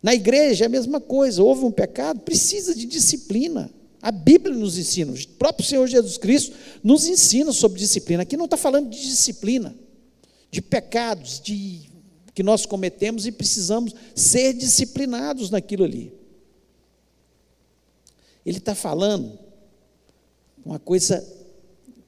Na 0.00 0.14
igreja 0.14 0.64
é 0.64 0.66
a 0.66 0.70
mesma 0.70 1.00
coisa, 1.00 1.42
houve 1.42 1.64
um 1.64 1.72
pecado, 1.72 2.20
precisa 2.20 2.72
de 2.72 2.86
disciplina. 2.86 3.68
A 4.02 4.10
Bíblia 4.10 4.52
nos 4.52 4.76
ensina, 4.76 5.12
o 5.12 5.28
próprio 5.38 5.64
Senhor 5.64 5.86
Jesus 5.86 6.18
Cristo 6.18 6.56
nos 6.82 7.06
ensina 7.06 7.52
sobre 7.52 7.78
disciplina. 7.78 8.24
Aqui 8.24 8.36
não 8.36 8.46
está 8.46 8.56
falando 8.56 8.90
de 8.90 9.00
disciplina, 9.00 9.76
de 10.50 10.60
pecados, 10.60 11.40
de 11.40 11.88
que 12.34 12.42
nós 12.42 12.66
cometemos 12.66 13.26
e 13.26 13.32
precisamos 13.32 13.94
ser 14.12 14.54
disciplinados 14.54 15.50
naquilo 15.50 15.84
ali. 15.84 16.12
Ele 18.44 18.58
está 18.58 18.74
falando 18.74 19.38
uma 20.64 20.80
coisa 20.80 21.24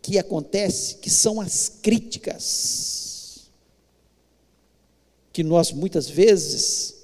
que 0.02 0.18
acontece, 0.18 0.96
que 0.96 1.08
são 1.08 1.40
as 1.40 1.68
críticas, 1.68 3.48
que 5.32 5.44
nós 5.44 5.70
muitas 5.70 6.08
vezes 6.08 6.94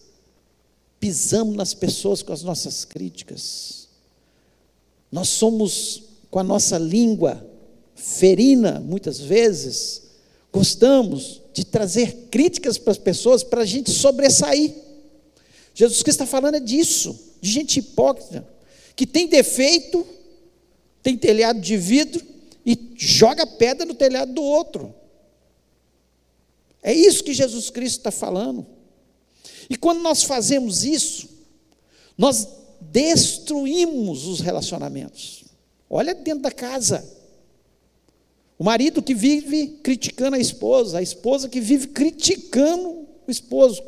pisamos 0.98 1.55
nas 1.55 1.74
pessoas 1.74 2.22
com 2.22 2.33
as 2.33 2.42
nossas 2.42 2.85
críticas. 2.85 3.79
Nós 5.11 5.29
somos, 5.29 6.05
com 6.31 6.38
a 6.38 6.44
nossa 6.44 6.79
língua 6.79 7.46
ferina, 7.94 8.81
muitas 8.81 9.18
vezes, 9.18 10.03
gostamos 10.53 11.40
de 11.53 11.64
trazer 11.64 12.29
críticas 12.31 12.79
para 12.79 12.92
as 12.92 12.99
pessoas 12.99 13.42
para 13.42 13.62
a 13.62 13.66
gente 13.66 13.90
sobressair. 13.90 14.75
Jesus 15.75 16.03
Cristo 16.03 16.23
está 16.23 16.27
falando 16.27 16.57
é 16.57 16.61
disso, 16.61 17.18
de 17.40 17.51
gente 17.51 17.79
hipócrita, 17.79 18.46
que 18.94 19.07
tem 19.07 19.27
defeito, 19.27 20.07
tem 21.03 21.16
telhado 21.16 21.61
de 21.61 21.77
vidro 21.77 22.25
e 22.64 22.92
joga 22.96 23.46
pedra 23.46 23.87
no 23.87 23.94
telhado 23.94 24.33
do 24.33 24.42
outro. 24.42 24.94
É 26.83 26.92
isso 26.92 27.25
que 27.25 27.35
Jesus 27.35 27.70
Cristo 27.70 27.99
está 27.99 28.11
falando. 28.11 28.66
E 29.68 29.77
quando 29.77 30.01
nós 30.01 30.23
fazemos 30.23 30.85
isso, 30.85 31.29
nós 32.16 32.46
destruímos 32.90 34.26
os 34.26 34.40
relacionamentos. 34.40 35.44
Olha 35.88 36.14
dentro 36.14 36.42
da 36.42 36.50
casa. 36.50 37.05
O 38.59 38.64
marido 38.64 39.03
que 39.03 39.14
vive 39.14 39.79
criticando 39.83 40.37
a 40.37 40.38
esposa, 40.38 40.98
a 40.98 41.03
esposa 41.03 41.48
que 41.48 41.61
vive 41.61 41.88
criticando 41.88 43.07
o 43.26 43.31
esposo. 43.31 43.83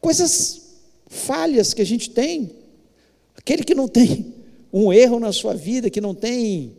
Coisas 0.00 0.62
falhas 1.08 1.72
que 1.72 1.82
a 1.82 1.86
gente 1.86 2.10
tem. 2.10 2.50
Aquele 3.36 3.64
que 3.64 3.74
não 3.74 3.88
tem 3.88 4.34
um 4.72 4.92
erro 4.92 5.18
na 5.18 5.32
sua 5.32 5.54
vida, 5.54 5.88
que 5.88 6.00
não 6.00 6.14
tem, 6.14 6.76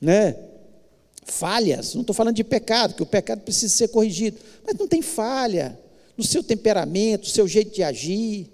né, 0.00 0.36
falhas, 1.24 1.94
não 1.94 2.02
estou 2.02 2.14
falando 2.14 2.36
de 2.36 2.44
pecado, 2.44 2.94
que 2.94 3.02
o 3.02 3.06
pecado 3.06 3.40
precisa 3.40 3.74
ser 3.74 3.88
corrigido, 3.88 4.38
mas 4.64 4.76
não 4.76 4.86
tem 4.86 5.00
falha 5.00 5.78
no 6.16 6.22
seu 6.22 6.44
temperamento, 6.44 7.22
no 7.22 7.30
seu 7.30 7.48
jeito 7.48 7.74
de 7.74 7.82
agir, 7.82 8.48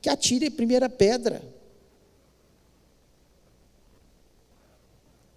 que 0.00 0.08
atire 0.08 0.46
a 0.46 0.50
primeira 0.50 0.88
pedra. 0.88 1.42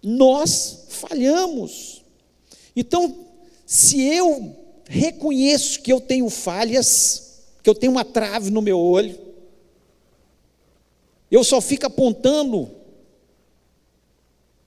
Nós 0.04 0.84
falhamos. 0.90 2.04
Então, 2.76 3.26
se 3.64 4.02
eu 4.02 4.54
reconheço 4.86 5.80
que 5.80 5.90
eu 5.90 6.00
tenho 6.00 6.28
falhas, 6.28 7.42
que 7.62 7.70
eu 7.70 7.74
tenho 7.74 7.92
uma 7.92 8.04
trave 8.04 8.50
no 8.50 8.60
meu 8.60 8.78
olho, 8.78 9.18
eu 11.30 11.42
só 11.42 11.60
fico 11.60 11.86
apontando 11.86 12.70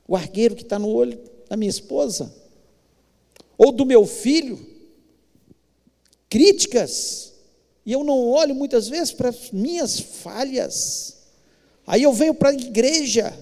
o 0.07 0.15
argueiro 0.15 0.55
que 0.55 0.63
está 0.63 0.79
no 0.79 0.87
olho 0.87 1.19
da 1.47 1.55
minha 1.55 1.69
esposa, 1.69 2.33
ou 3.57 3.71
do 3.71 3.85
meu 3.85 4.05
filho, 4.05 4.59
críticas, 6.29 7.33
e 7.85 7.91
eu 7.91 8.03
não 8.03 8.27
olho 8.27 8.55
muitas 8.55 8.89
vezes 8.89 9.13
para 9.13 9.29
as 9.29 9.51
minhas 9.51 9.99
falhas, 9.99 11.17
aí 11.85 12.03
eu 12.03 12.11
venho 12.11 12.33
para 12.33 12.49
a 12.49 12.53
igreja, 12.53 13.37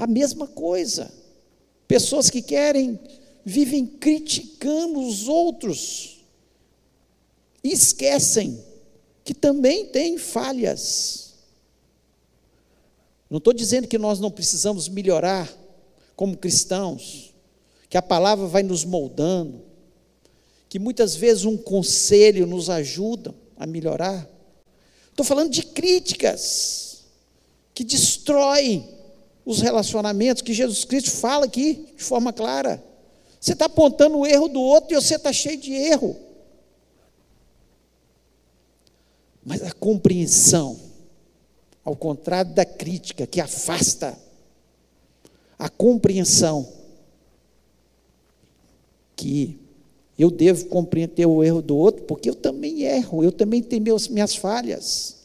A 0.00 0.06
mesma 0.06 0.46
coisa. 0.46 1.12
Pessoas 1.86 2.30
que 2.30 2.40
querem, 2.40 2.98
vivem 3.44 3.86
criticando 3.86 4.98
os 5.00 5.28
outros, 5.28 6.20
e 7.62 7.70
esquecem 7.70 8.64
que 9.22 9.34
também 9.34 9.86
tem 9.86 10.16
falhas. 10.16 11.34
Não 13.28 13.36
estou 13.36 13.52
dizendo 13.52 13.86
que 13.86 13.98
nós 13.98 14.18
não 14.18 14.30
precisamos 14.30 14.88
melhorar 14.88 15.52
como 16.16 16.36
cristãos, 16.36 17.34
que 17.90 17.98
a 17.98 18.02
palavra 18.02 18.46
vai 18.46 18.62
nos 18.62 18.84
moldando, 18.84 19.62
que 20.66 20.78
muitas 20.78 21.14
vezes 21.14 21.44
um 21.44 21.58
conselho 21.58 22.46
nos 22.46 22.70
ajuda 22.70 23.34
a 23.54 23.66
melhorar. 23.66 24.26
Estou 25.10 25.26
falando 25.26 25.50
de 25.50 25.62
críticas 25.64 27.04
que 27.74 27.84
destroem 27.84 28.99
os 29.44 29.60
relacionamentos 29.60 30.42
que 30.42 30.52
Jesus 30.52 30.84
Cristo 30.84 31.10
fala 31.10 31.46
aqui 31.46 31.92
de 31.96 32.02
forma 32.02 32.32
clara. 32.32 32.82
Você 33.40 33.52
está 33.52 33.64
apontando 33.64 34.18
o 34.18 34.26
erro 34.26 34.48
do 34.48 34.60
outro 34.60 34.92
e 34.92 35.00
você 35.00 35.16
está 35.16 35.32
cheio 35.32 35.56
de 35.56 35.72
erro. 35.72 36.16
Mas 39.44 39.62
a 39.62 39.72
compreensão, 39.72 40.78
ao 41.82 41.96
contrário 41.96 42.52
da 42.52 42.64
crítica 42.64 43.26
que 43.26 43.40
afasta, 43.40 44.18
a 45.58 45.68
compreensão 45.68 46.68
que 49.16 49.58
eu 50.18 50.30
devo 50.30 50.66
compreender 50.66 51.26
o 51.26 51.42
erro 51.42 51.62
do 51.62 51.76
outro, 51.76 52.04
porque 52.04 52.28
eu 52.28 52.34
também 52.34 52.82
erro, 52.82 53.24
eu 53.24 53.32
também 53.32 53.62
tenho 53.62 53.82
meus, 53.82 54.06
minhas 54.06 54.34
falhas. 54.34 55.16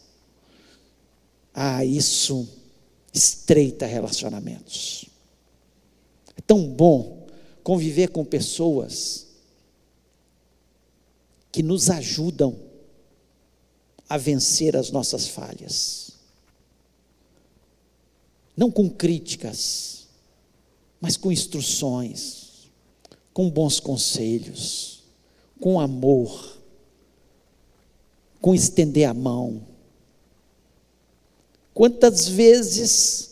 Ah, 1.54 1.84
isso 1.84 2.48
estreita 3.16 3.86
relacionamentos. 3.86 5.06
É 6.36 6.42
tão 6.42 6.68
bom 6.68 7.26
conviver 7.64 8.10
com 8.10 8.26
pessoas 8.26 9.28
que 11.52 11.64
nos 11.64 11.90
ajudam 11.90 12.60
a 14.10 14.18
vencer 14.18 14.76
as 14.76 14.92
nossas 14.92 15.28
falhas. 15.28 16.12
Não 18.56 18.70
com 18.70 18.90
críticas, 18.90 20.08
mas 21.00 21.16
com 21.16 21.32
instruções, 21.32 22.70
com 23.34 23.50
bons 23.50 23.80
conselhos, 23.80 25.04
com 25.60 25.80
amor, 25.80 26.58
com 28.42 28.54
estender 28.54 29.10
a 29.10 29.14
mão. 29.14 29.75
Quantas 31.76 32.30
vezes 32.30 33.32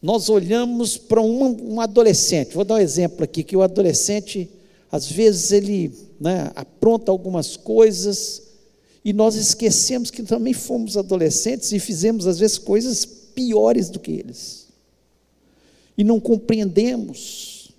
nós 0.00 0.30
olhamos 0.30 0.96
para 0.96 1.20
um, 1.20 1.74
um, 1.74 1.80
adolescente, 1.82 2.54
vou 2.54 2.64
dar 2.64 2.76
um 2.76 2.78
exemplo 2.78 3.22
aqui, 3.22 3.44
que 3.44 3.54
o 3.54 3.60
adolescente, 3.60 4.50
às 4.90 5.06
vezes, 5.12 5.52
ele 5.52 5.94
né, 6.18 6.50
apronta 6.56 7.12
algumas 7.12 7.54
coisas, 7.54 8.42
e 9.04 9.12
nós 9.12 9.34
esquecemos 9.34 10.10
que 10.10 10.22
também 10.22 10.54
fomos 10.54 10.96
adolescentes 10.96 11.70
e 11.72 11.78
fizemos, 11.78 12.26
às 12.26 12.38
vezes, 12.38 12.56
coisas 12.56 13.04
piores 13.04 13.90
do 13.90 14.00
que 14.00 14.12
eles. 14.12 14.68
E 15.96 16.02
não 16.02 16.18
compreendemos. 16.18 17.70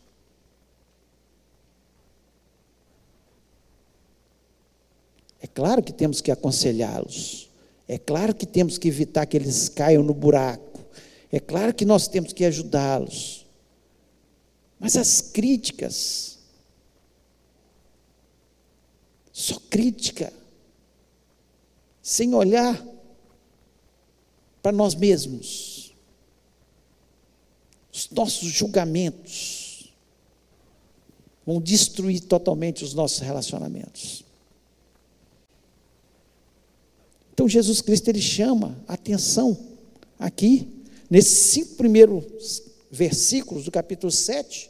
É 5.42 5.48
claro 5.48 5.82
que 5.82 5.92
temos 5.92 6.22
que 6.22 6.30
aconselhá-los. 6.30 7.50
É 7.88 7.98
claro 7.98 8.34
que 8.34 8.46
temos 8.46 8.78
que 8.78 8.88
evitar 8.88 9.26
que 9.26 9.38
eles 9.38 9.70
caiam 9.70 10.04
no 10.04 10.14
buraco. 10.14 10.86
É 11.32 11.40
claro 11.40 11.74
que 11.74 11.86
nós 11.86 12.08
temos 12.08 12.32
que 12.32 12.46
ajudá-los. 12.46 13.46
Mas 14.80 14.96
as 14.96 15.22
críticas, 15.22 16.38
só 19.32 19.60
crítica, 19.70 20.32
sem 22.02 22.34
olhar 22.36 22.86
para 24.62 24.72
nós 24.72 24.94
mesmos, 24.94 25.96
os 27.92 28.10
nossos 28.10 28.50
julgamentos 28.50 29.94
vão 31.46 31.62
destruir 31.62 32.22
totalmente 32.22 32.84
os 32.84 32.94
nossos 32.94 33.20
relacionamentos. 33.20 34.24
Então 37.34 37.50
Jesus 37.50 37.82
Cristo 37.82 38.08
ele 38.10 38.22
chama 38.22 38.78
a 38.88 38.94
atenção 38.94 39.58
aqui, 40.20 40.68
nesses 41.10 41.38
cinco 41.38 41.76
primeiros 41.76 42.64
versículos 42.92 43.66
do 43.66 43.72
capítulo 43.72 44.12
7, 44.12 44.70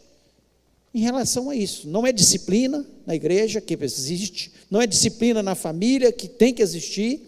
em 0.94 1.02
relação 1.02 1.50
a 1.50 1.56
isso. 1.56 1.90
Não 1.90 2.08
é 2.08 2.12
disciplina 2.12 2.86
na 3.06 3.16
igreja 3.16 3.60
que 3.60 3.78
existe, 3.82 4.52
não 4.72 4.82
é 4.82 4.88
disciplina 4.88 5.44
na 5.44 5.56
família 5.56 6.12
que 6.12 6.28
tem 6.28 6.54
que 6.54 6.62
existir, 6.62 7.22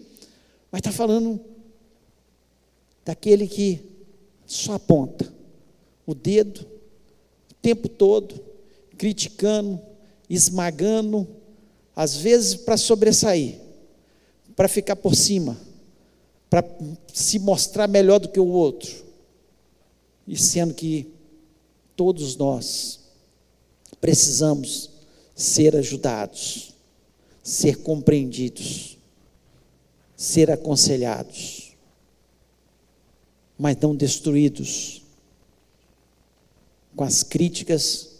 mas 0.72 0.80
está 0.80 0.90
falando 0.90 1.38
daquele 3.04 3.46
que 3.46 3.80
só 4.46 4.74
aponta 4.74 5.32
o 6.06 6.14
dedo 6.14 6.66
o 7.50 7.54
tempo 7.60 7.88
todo, 7.88 8.40
criticando, 8.96 9.80
esmagando, 10.30 11.26
às 11.94 12.16
vezes 12.16 12.54
para 12.54 12.76
sobressair, 12.76 13.65
para 14.56 14.66
ficar 14.66 14.96
por 14.96 15.14
cima, 15.14 15.56
para 16.48 16.64
se 17.12 17.38
mostrar 17.38 17.86
melhor 17.86 18.18
do 18.18 18.28
que 18.30 18.40
o 18.40 18.48
outro, 18.48 19.04
e 20.26 20.36
sendo 20.36 20.74
que 20.74 21.12
todos 21.94 22.36
nós 22.36 23.00
precisamos 24.00 24.90
ser 25.34 25.76
ajudados, 25.76 26.74
ser 27.42 27.76
compreendidos, 27.82 28.96
ser 30.16 30.50
aconselhados, 30.50 31.76
mas 33.58 33.76
não 33.76 33.94
destruídos 33.94 35.02
com 36.94 37.04
as 37.04 37.22
críticas 37.22 38.16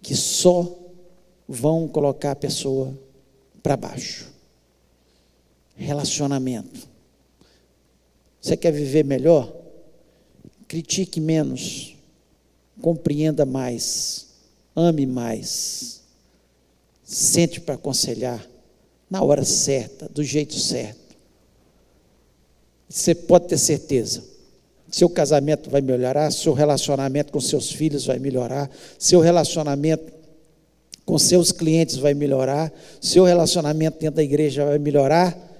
que 0.00 0.14
só 0.14 0.78
vão 1.48 1.88
colocar 1.88 2.32
a 2.32 2.36
pessoa 2.36 2.96
para 3.62 3.76
baixo. 3.76 4.35
Relacionamento. 5.76 6.88
Você 8.40 8.56
quer 8.56 8.72
viver 8.72 9.04
melhor? 9.04 9.54
Critique 10.66 11.20
menos, 11.20 11.94
compreenda 12.80 13.44
mais 13.46 14.26
ame 14.76 15.06
mais, 15.06 16.02
sente 17.02 17.58
para 17.58 17.76
aconselhar, 17.76 18.46
na 19.08 19.22
hora 19.22 19.44
certa, 19.44 20.06
do 20.08 20.22
jeito 20.22 20.58
certo. 20.58 21.16
Você 22.86 23.14
pode 23.14 23.48
ter 23.48 23.56
certeza, 23.56 24.22
seu 24.90 25.08
casamento 25.08 25.70
vai 25.70 25.80
melhorar, 25.80 26.30
seu 26.30 26.52
relacionamento 26.52 27.32
com 27.32 27.40
seus 27.40 27.72
filhos 27.72 28.04
vai 28.04 28.18
melhorar, 28.18 28.70
seu 28.98 29.20
relacionamento 29.20 30.12
com 31.06 31.18
seus 31.18 31.50
clientes 31.50 31.96
vai 31.96 32.12
melhorar, 32.12 32.70
seu 33.00 33.24
relacionamento 33.24 33.98
dentro 33.98 34.16
da 34.16 34.22
igreja 34.22 34.66
vai 34.66 34.78
melhorar. 34.78 35.55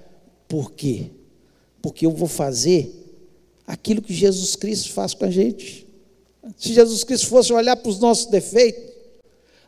Por 0.48 0.72
quê? 0.72 1.11
Porque 1.82 2.06
eu 2.06 2.11
vou 2.11 2.28
fazer 2.28 2.92
aquilo 3.66 4.02
que 4.02 4.14
Jesus 4.14 4.56
Cristo 4.56 4.92
faz 4.92 5.14
com 5.14 5.24
a 5.24 5.30
gente. 5.30 5.87
Se 6.56 6.72
Jesus 6.72 7.04
Cristo 7.04 7.26
fosse 7.28 7.52
olhar 7.52 7.76
para 7.76 7.90
os 7.90 7.98
nossos 7.98 8.26
defeitos, 8.26 8.92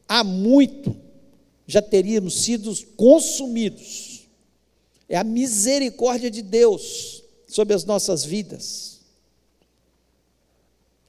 há 0.07 0.23
muito 0.23 0.95
já 1.69 1.83
teríamos 1.83 2.41
sido 2.41 2.75
consumidos. 2.97 4.27
É 5.07 5.19
a 5.19 5.23
misericórdia 5.23 6.31
de 6.31 6.41
Deus 6.41 7.23
sobre 7.47 7.75
as 7.75 7.85
nossas 7.85 8.25
vidas. 8.25 9.01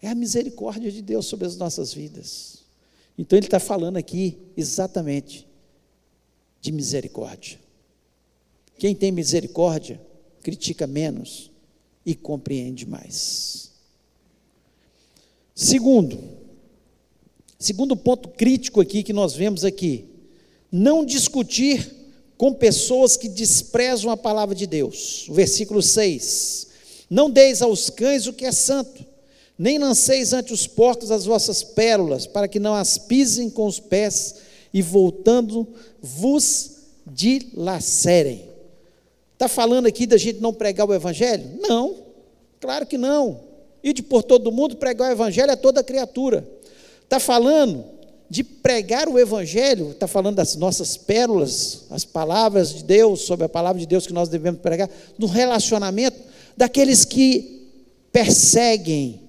É 0.01 0.09
a 0.09 0.15
misericórdia 0.15 0.91
de 0.91 1.01
Deus 1.01 1.27
sobre 1.27 1.47
as 1.47 1.55
nossas 1.55 1.93
vidas. 1.93 2.59
Então 3.17 3.39
ele 3.39 3.47
está 3.47 3.59
falando 3.59 3.95
aqui 3.95 4.37
exatamente 4.55 5.47
de 6.59 6.73
misericórdia. 6.73 7.57
Quem 8.79 8.95
tem 8.95 9.11
misericórdia 9.11 10.01
critica 10.41 10.87
menos 10.87 11.51
e 12.03 12.15
compreende 12.15 12.87
mais. 12.87 13.69
Segundo, 15.53 16.39
Segundo 17.59 17.93
ponto 17.97 18.29
crítico 18.29 18.79
aqui 18.79 19.03
que 19.03 19.11
nós 19.11 19.33
vemos 19.33 19.65
aqui, 19.65 20.05
não 20.71 21.03
discutir 21.03 21.93
com 22.37 22.53
pessoas 22.53 23.17
que 23.17 23.27
desprezam 23.27 24.09
a 24.09 24.15
palavra 24.15 24.55
de 24.55 24.65
Deus. 24.65 25.27
O 25.27 25.33
versículo 25.33 25.81
6. 25.81 26.67
Não 27.09 27.29
deis 27.29 27.61
aos 27.61 27.89
cães 27.89 28.27
o 28.27 28.33
que 28.33 28.45
é 28.45 28.51
santo, 28.53 29.05
nem 29.57 29.77
lanceis 29.77 30.31
ante 30.31 30.53
os 30.53 30.67
porcos 30.67 31.11
as 31.11 31.25
vossas 31.25 31.61
pérolas, 31.61 32.25
para 32.25 32.47
que 32.47 32.61
não 32.61 32.73
as 32.73 32.97
pisem 32.97 33.49
com 33.49 33.65
os 33.65 33.77
pés 33.77 34.35
e 34.73 34.81
voltando 34.81 35.67
vos 36.01 36.77
dilacerem. 37.05 38.48
Está 39.39 39.47
falando 39.47 39.85
aqui 39.85 40.05
da 40.05 40.17
gente 40.17 40.41
não 40.41 40.53
pregar 40.53 40.85
o 40.85 40.93
Evangelho? 40.93 41.59
Não, 41.61 41.95
claro 42.59 42.85
que 42.85 42.97
não. 42.97 43.39
E 43.81 43.93
de 43.93 44.03
por 44.03 44.21
todo 44.21 44.51
mundo 44.51 44.75
pregar 44.75 45.07
o 45.07 45.13
Evangelho 45.13 45.49
a 45.49 45.55
toda 45.55 45.81
criatura. 45.81 46.45
Está 47.05 47.21
falando 47.21 47.85
de 48.29 48.43
pregar 48.43 49.07
o 49.07 49.17
Evangelho, 49.17 49.91
está 49.91 50.07
falando 50.07 50.35
das 50.35 50.57
nossas 50.57 50.97
pérolas, 50.97 51.85
as 51.89 52.03
palavras 52.03 52.73
de 52.73 52.83
Deus, 52.83 53.21
sobre 53.21 53.45
a 53.45 53.49
palavra 53.49 53.79
de 53.79 53.85
Deus 53.87 54.05
que 54.05 54.11
nós 54.11 54.27
devemos 54.27 54.59
pregar, 54.59 54.89
no 55.17 55.25
relacionamento 55.25 56.19
daqueles 56.57 57.05
que 57.05 57.65
perseguem, 58.11 59.21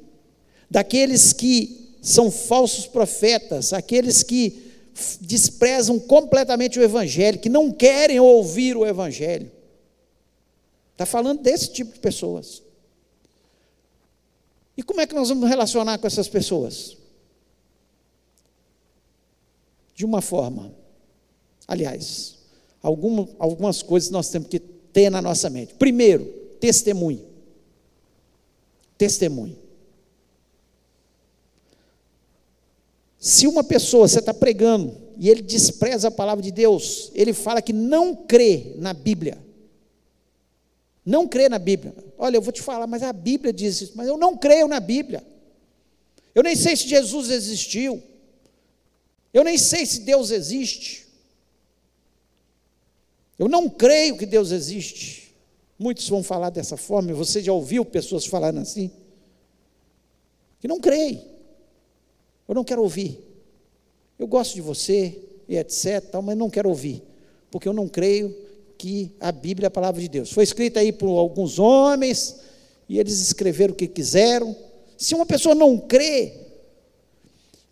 daqueles 0.68 1.32
que 1.32 1.94
são 2.02 2.32
falsos 2.32 2.84
profetas, 2.84 3.72
aqueles 3.72 4.24
que 4.24 4.72
desprezam 5.20 6.00
completamente 6.00 6.80
o 6.80 6.82
Evangelho, 6.82 7.38
que 7.38 7.48
não 7.48 7.70
querem 7.70 8.18
ouvir 8.18 8.76
o 8.76 8.84
Evangelho. 8.84 9.59
Está 11.00 11.06
falando 11.06 11.40
desse 11.40 11.72
tipo 11.72 11.94
de 11.94 11.98
pessoas. 11.98 12.62
E 14.76 14.82
como 14.82 15.00
é 15.00 15.06
que 15.06 15.14
nós 15.14 15.30
vamos 15.30 15.48
relacionar 15.48 15.98
com 15.98 16.06
essas 16.06 16.28
pessoas? 16.28 17.00
de 20.00 20.06
uma 20.06 20.22
forma. 20.22 20.74
Aliás, 21.68 22.38
alguma, 22.82 23.28
algumas 23.38 23.82
coisas 23.82 24.08
nós 24.08 24.30
temos 24.30 24.48
que 24.48 24.58
ter 24.58 25.10
na 25.10 25.20
nossa 25.20 25.50
mente. 25.50 25.74
Primeiro, 25.74 26.24
testemunho. 26.58 27.22
Testemunho. 28.96 29.58
Se 33.18 33.46
uma 33.46 33.62
pessoa, 33.62 34.08
você 34.08 34.20
está 34.20 34.32
pregando, 34.32 34.96
e 35.18 35.28
ele 35.28 35.42
despreza 35.42 36.08
a 36.08 36.10
palavra 36.10 36.42
de 36.42 36.50
Deus, 36.50 37.12
ele 37.14 37.34
fala 37.34 37.60
que 37.60 37.74
não 37.74 38.16
crê 38.16 38.72
na 38.78 38.94
Bíblia. 38.94 39.36
Não 41.04 41.26
crê 41.26 41.48
na 41.48 41.58
Bíblia. 41.58 41.94
Olha, 42.18 42.36
eu 42.36 42.42
vou 42.42 42.52
te 42.52 42.62
falar, 42.62 42.86
mas 42.86 43.02
a 43.02 43.12
Bíblia 43.12 43.52
diz 43.52 43.80
isso, 43.80 43.92
mas 43.94 44.06
eu 44.06 44.16
não 44.16 44.36
creio 44.36 44.68
na 44.68 44.80
Bíblia. 44.80 45.24
Eu 46.34 46.42
nem 46.42 46.54
sei 46.54 46.76
se 46.76 46.86
Jesus 46.86 47.30
existiu. 47.30 48.02
Eu 49.32 49.44
nem 49.44 49.56
sei 49.56 49.86
se 49.86 50.00
Deus 50.00 50.30
existe. 50.30 51.06
Eu 53.38 53.48
não 53.48 53.68
creio 53.68 54.18
que 54.18 54.26
Deus 54.26 54.50
existe. 54.50 55.34
Muitos 55.78 56.06
vão 56.08 56.22
falar 56.22 56.50
dessa 56.50 56.76
forma, 56.76 57.14
você 57.14 57.42
já 57.42 57.52
ouviu 57.52 57.84
pessoas 57.84 58.26
falando 58.26 58.58
assim? 58.58 58.90
Que 60.60 60.68
não 60.68 60.78
creem. 60.78 61.26
Eu 62.46 62.54
não 62.54 62.64
quero 62.64 62.82
ouvir. 62.82 63.18
Eu 64.18 64.26
gosto 64.26 64.54
de 64.54 64.60
você 64.60 65.18
e 65.48 65.56
etc, 65.56 66.02
mas 66.22 66.36
não 66.36 66.50
quero 66.50 66.68
ouvir, 66.68 67.02
porque 67.50 67.66
eu 67.66 67.72
não 67.72 67.88
creio 67.88 68.36
que 68.80 69.14
a 69.20 69.30
Bíblia 69.30 69.66
é 69.66 69.68
a 69.68 69.70
palavra 69.70 70.00
de 70.00 70.08
Deus. 70.08 70.32
Foi 70.32 70.42
escrita 70.42 70.80
aí 70.80 70.90
por 70.90 71.18
alguns 71.18 71.58
homens 71.58 72.36
e 72.88 72.98
eles 72.98 73.20
escreveram 73.20 73.74
o 73.74 73.76
que 73.76 73.86
quiseram. 73.86 74.56
Se 74.96 75.14
uma 75.14 75.26
pessoa 75.26 75.54
não 75.54 75.76
crê, 75.76 76.32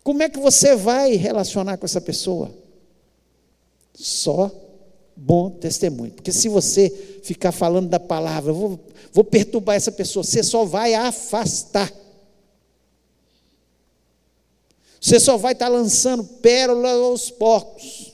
como 0.03 0.21
é 0.21 0.29
que 0.29 0.37
você 0.37 0.75
vai 0.75 1.15
relacionar 1.15 1.77
com 1.77 1.85
essa 1.87 1.99
pessoa? 1.99 2.53
Só 3.91 4.51
bom 5.15 5.49
testemunho. 5.49 6.11
Porque 6.11 6.31
se 6.31 6.47
você 6.47 6.91
ficar 7.23 7.51
falando 7.51 7.89
da 7.89 7.99
palavra, 7.99 8.53
vou, 8.53 8.79
vou 9.11 9.23
perturbar 9.23 9.77
essa 9.77 9.91
pessoa, 9.91 10.23
você 10.23 10.43
só 10.43 10.63
vai 10.63 10.93
afastar. 10.93 11.91
Você 15.01 15.19
só 15.19 15.37
vai 15.37 15.53
estar 15.53 15.69
lançando 15.69 16.23
pérolas 16.23 16.93
aos 16.93 17.31
porcos. 17.31 18.13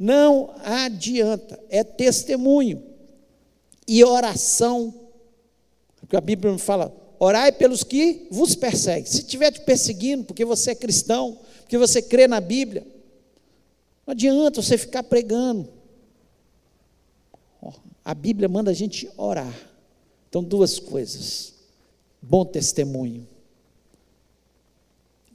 Não 0.00 0.54
adianta, 0.64 1.62
é 1.68 1.84
testemunho 1.84 2.82
e 3.86 4.02
oração. 4.02 4.94
Porque 6.00 6.16
a 6.16 6.22
Bíblia 6.22 6.56
fala: 6.56 6.90
orai 7.18 7.52
pelos 7.52 7.84
que 7.84 8.26
vos 8.30 8.54
perseguem. 8.54 9.04
Se 9.04 9.18
estiver 9.18 9.52
te 9.52 9.60
perseguindo 9.60 10.24
porque 10.24 10.42
você 10.42 10.70
é 10.70 10.74
cristão, 10.74 11.38
porque 11.58 11.76
você 11.76 12.00
crê 12.00 12.26
na 12.26 12.40
Bíblia, 12.40 12.82
não 14.06 14.12
adianta 14.12 14.62
você 14.62 14.78
ficar 14.78 15.02
pregando. 15.02 15.68
A 18.02 18.14
Bíblia 18.14 18.48
manda 18.48 18.70
a 18.70 18.74
gente 18.74 19.06
orar. 19.18 19.54
Então, 20.30 20.42
duas 20.42 20.78
coisas: 20.78 21.52
bom 22.22 22.46
testemunho 22.46 23.28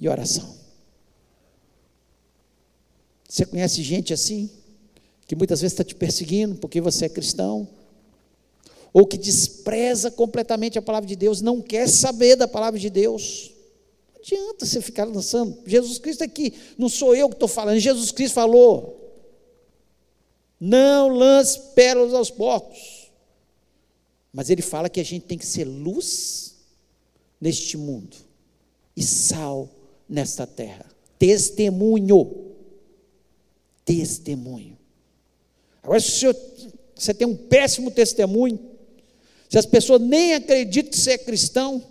e 0.01 0.10
oração. 0.10 0.64
Você 3.36 3.45
conhece 3.45 3.84
gente 3.84 4.13
assim, 4.13 4.50
que 5.28 5.36
muitas 5.36 5.60
vezes 5.60 5.74
está 5.74 5.84
te 5.84 5.93
perseguindo 5.93 6.56
porque 6.56 6.80
você 6.80 7.04
é 7.04 7.10
cristão, 7.10 7.67
ou 8.93 9.06
que 9.06 9.17
despreza 9.17 10.10
completamente 10.10 10.80
a 10.80 10.82
palavra 10.82 11.06
de 11.06 11.17
Deus, 11.17 11.41
não 11.41 11.62
quer 11.62 11.89
saber 11.89 12.38
da 12.38 12.48
palavra 12.48 12.80
de 12.80 12.89
Deus. 12.89 13.52
Não 14.13 14.21
adianta 14.21 14.65
você 14.65 14.80
ficar 14.80 15.04
lançando. 15.04 15.58
Jesus 15.67 15.98
Cristo 15.98 16.24
aqui, 16.24 16.54
não 16.78 16.88
sou 16.88 17.13
eu 17.13 17.28
que 17.28 17.36
estou 17.36 17.50
falando, 17.50 17.78
Jesus 17.78 18.10
Cristo 18.10 18.36
falou. 18.36 19.21
Não 20.58 21.10
lance 21.10 21.60
pérolas 21.76 22.13
aos 22.13 22.32
porcos. 22.32 23.12
Mas 24.32 24.50
ele 24.50 24.62
fala 24.62 24.88
que 24.88 25.02
a 25.02 25.04
gente 25.04 25.26
tem 25.26 25.38
que 25.38 25.45
ser 25.45 25.65
luz 25.65 26.56
neste 27.41 27.76
mundo 27.76 28.15
e 28.95 29.04
sal 29.04 29.69
nesta 30.08 30.48
terra. 30.48 30.86
Testemunho. 31.19 32.55
Testemunho. 33.86 34.78
Agora, 35.82 36.00
se 36.00 36.26
você 36.95 37.13
tem 37.13 37.28
um 37.28 37.38
péssimo 37.38 37.91
testemunho, 37.91 38.60
se 39.48 39.58
as 39.58 39.65
pessoas 39.65 40.02
nem 40.02 40.34
acreditam 40.34 40.91
que 40.91 40.98
você 40.98 41.12
é 41.12 41.17
cristão, 41.17 41.84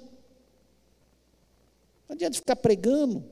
não 2.09 2.15
adianta 2.15 2.37
ficar 2.37 2.57
pregando. 2.57 3.25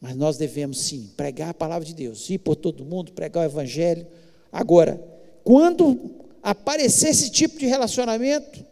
Mas 0.00 0.14
nós 0.14 0.36
devemos 0.36 0.78
sim 0.78 1.12
pregar 1.16 1.50
a 1.50 1.54
palavra 1.54 1.84
de 1.84 1.92
Deus, 1.92 2.30
ir 2.30 2.38
por 2.38 2.54
todo 2.54 2.84
mundo, 2.84 3.12
pregar 3.12 3.42
o 3.42 3.50
Evangelho. 3.50 4.06
Agora, 4.52 5.02
quando 5.42 6.24
aparecer 6.42 7.08
esse 7.08 7.30
tipo 7.30 7.58
de 7.58 7.66
relacionamento, 7.66 8.64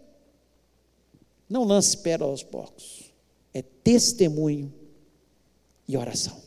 não 1.48 1.64
lance 1.64 1.96
pérola 1.98 2.30
aos 2.30 2.44
porcos. 2.44 3.05
É 3.56 3.62
testemunho 3.62 4.70
e 5.88 5.96
oração. 5.96 6.38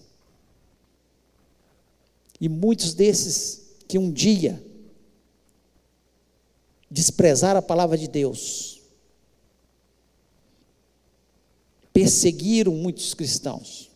E 2.39 2.48
muitos 2.48 2.93
desses 2.93 3.63
que 3.88 3.98
um 3.98 4.12
dia 4.12 4.63
desprezaram 6.88 7.58
a 7.58 7.63
palavra 7.63 7.98
de 7.98 8.08
Deus, 8.08 8.80
perseguiram 11.91 12.76
muitos 12.76 13.15
cristãos, 13.15 13.89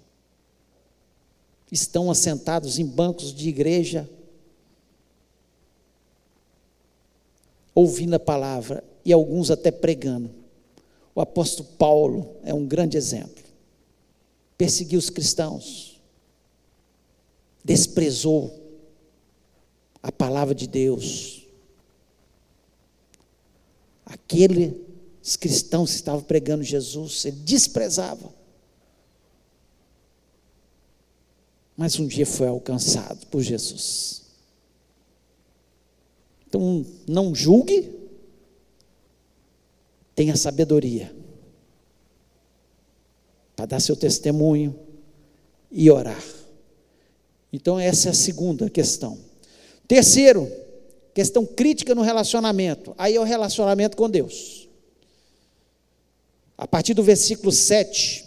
estão 1.72 2.10
assentados 2.10 2.80
em 2.80 2.86
bancos 2.86 3.32
de 3.32 3.48
igreja, 3.48 4.10
ouvindo 7.76 8.16
a 8.16 8.20
palavra 8.20 8.84
e 9.06 9.14
alguns 9.14 9.52
até 9.52 9.70
pregando. 9.70 10.43
O 11.16 11.22
apóstolo 11.22 11.70
Paulo 11.78 12.38
é 12.44 12.54
um 12.54 12.66
grande 12.66 12.98
exemplo. 12.98 13.44
Perseguiu 14.58 14.98
os 14.98 15.10
cristãos, 15.10 16.02
desprezou 17.64 18.60
a 20.02 20.12
palavra 20.12 20.56
de 20.56 20.68
Deus. 20.68 21.48
Aqueles 24.06 25.36
cristãos 25.40 25.92
que 25.92 25.96
estavam 25.98 26.22
pregando 26.22 26.64
Jesus, 26.64 27.26
ele 27.26 27.38
desprezava. 27.38 28.34
Mas 31.76 32.00
um 32.00 32.08
dia 32.08 32.26
foi 32.26 32.48
alcançado 32.48 33.26
por 33.28 33.42
Jesus. 33.42 34.24
Então, 36.48 36.86
não 37.08 37.34
julgue 37.34 38.03
tenha 40.16 40.36
sabedoria 40.36 41.14
para 43.56 43.66
dar 43.66 43.80
seu 43.80 43.96
testemunho 43.96 44.78
e 45.72 45.90
orar. 45.90 46.24
Então, 47.52 47.80
essa 47.80 48.10
é 48.10 48.12
a 48.12 48.16
segunda 48.16 48.70
questão. 48.70 49.18
Terceiro, 49.88 50.52
questão 51.14 51.46
crítica 51.46 51.94
no 51.94 52.02
relacionamento. 52.02 52.96
Aí 52.98 53.16
é 53.16 53.20
o 53.20 53.24
relacionamento 53.24 53.96
com 53.96 54.10
Deus. 54.10 54.68
A 56.58 56.68
partir 56.68 56.94
do 56.94 57.04
versículo 57.04 57.52
7 57.52 58.26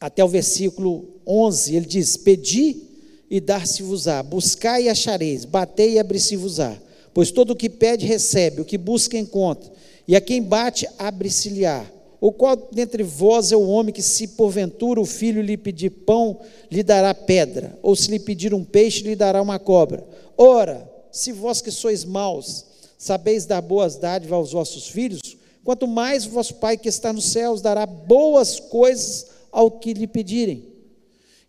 até 0.00 0.24
o 0.24 0.28
versículo 0.28 1.08
11, 1.26 1.76
ele 1.76 1.86
diz: 1.86 2.16
Pedi 2.16 2.82
e 3.30 3.40
dar-se-vos-á, 3.40 4.22
buscai 4.22 4.84
e 4.84 4.88
achareis, 4.88 5.44
batei 5.44 5.92
e 5.94 5.98
abri-se-vos-á. 5.98 6.76
Pois 7.14 7.30
todo 7.30 7.50
o 7.50 7.56
que 7.56 7.70
pede, 7.70 8.04
recebe, 8.04 8.60
o 8.60 8.64
que 8.64 8.76
busca, 8.76 9.16
encontra 9.16 9.70
e 10.12 10.16
a 10.16 10.20
quem 10.20 10.42
bate, 10.42 10.86
abre-se-lhe-á. 10.98 11.90
Ou 12.20 12.34
qual 12.34 12.54
dentre 12.70 13.02
vós 13.02 13.50
é 13.50 13.56
o 13.56 13.66
homem 13.66 13.94
que, 13.94 14.02
se 14.02 14.28
porventura 14.28 15.00
o 15.00 15.06
filho 15.06 15.40
lhe 15.40 15.56
pedir 15.56 15.88
pão, 15.88 16.38
lhe 16.70 16.82
dará 16.82 17.14
pedra? 17.14 17.78
Ou 17.82 17.96
se 17.96 18.10
lhe 18.10 18.18
pedir 18.18 18.52
um 18.52 18.62
peixe, 18.62 19.04
lhe 19.04 19.16
dará 19.16 19.40
uma 19.40 19.58
cobra? 19.58 20.06
Ora, 20.36 20.86
se 21.10 21.32
vós 21.32 21.62
que 21.62 21.70
sois 21.70 22.04
maus, 22.04 22.66
sabeis 22.98 23.46
dar 23.46 23.62
boas 23.62 23.96
dádivas 23.96 24.34
aos 24.34 24.52
vossos 24.52 24.86
filhos, 24.86 25.34
quanto 25.64 25.88
mais 25.88 26.26
vosso 26.26 26.56
Pai 26.56 26.76
que 26.76 26.90
está 26.90 27.10
nos 27.10 27.32
céus 27.32 27.62
dará 27.62 27.86
boas 27.86 28.60
coisas 28.60 29.28
ao 29.50 29.70
que 29.70 29.94
lhe 29.94 30.06
pedirem. 30.06 30.66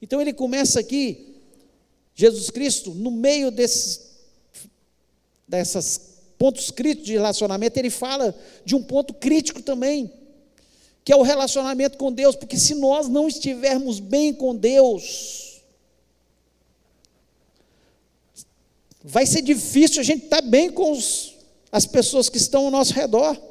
Então 0.01 0.21
ele 0.21 0.31
começa 0.31 0.79
aqui, 0.79 1.35
Jesus 2.15 2.49
Cristo, 2.49 2.91
no 2.91 3.11
meio 3.11 3.51
desses, 3.51 4.11
dessas 5.45 6.12
pontos 6.43 6.69
críticos 6.71 7.05
de 7.05 7.13
relacionamento, 7.13 7.79
ele 7.79 7.89
fala 7.89 8.37
de 8.65 8.75
um 8.75 8.83
ponto 8.83 9.13
crítico 9.13 9.61
também, 9.61 10.11
que 11.01 11.13
é 11.13 11.15
o 11.15 11.21
relacionamento 11.21 11.97
com 11.97 12.11
Deus, 12.11 12.35
porque 12.35 12.57
se 12.57 12.75
nós 12.75 13.07
não 13.07 13.29
estivermos 13.29 14.01
bem 14.01 14.33
com 14.33 14.53
Deus, 14.53 15.61
vai 19.01 19.25
ser 19.25 19.41
difícil 19.41 20.01
a 20.01 20.03
gente 20.03 20.25
estar 20.25 20.41
bem 20.41 20.69
com 20.69 20.91
os, 20.91 21.33
as 21.71 21.85
pessoas 21.85 22.27
que 22.27 22.35
estão 22.35 22.65
ao 22.65 22.71
nosso 22.71 22.93
redor. 22.93 23.41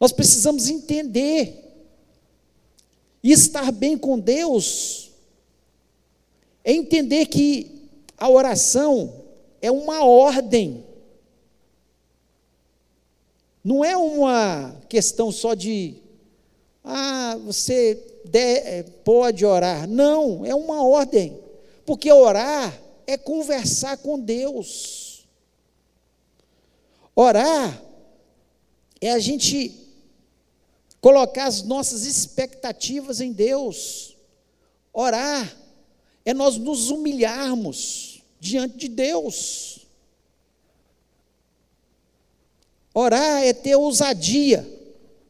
Nós 0.00 0.12
precisamos 0.12 0.66
entender 0.70 1.62
e 3.22 3.32
estar 3.32 3.70
bem 3.70 3.98
com 3.98 4.18
Deus 4.18 5.10
é 6.64 6.72
entender 6.72 7.26
que 7.26 7.90
a 8.16 8.30
oração 8.30 9.25
é 9.66 9.70
uma 9.70 10.04
ordem. 10.04 10.84
Não 13.64 13.84
é 13.84 13.96
uma 13.96 14.80
questão 14.88 15.32
só 15.32 15.54
de, 15.54 15.96
ah, 16.84 17.36
você 17.44 18.20
de, 18.24 18.38
é, 18.38 18.82
pode 19.04 19.44
orar. 19.44 19.88
Não, 19.88 20.46
é 20.46 20.54
uma 20.54 20.84
ordem. 20.84 21.36
Porque 21.84 22.12
orar 22.12 22.80
é 23.08 23.18
conversar 23.18 23.96
com 23.96 24.20
Deus. 24.20 25.26
Orar 27.14 27.82
é 29.00 29.10
a 29.10 29.18
gente 29.18 29.74
colocar 31.00 31.46
as 31.46 31.62
nossas 31.62 32.06
expectativas 32.06 33.20
em 33.20 33.32
Deus. 33.32 34.16
Orar 34.92 35.56
é 36.24 36.32
nós 36.32 36.56
nos 36.56 36.90
humilharmos 36.90 38.15
diante 38.40 38.76
de 38.76 38.88
Deus. 38.88 39.86
Orar 42.94 43.42
é 43.42 43.52
ter 43.52 43.76
ousadia 43.76 44.66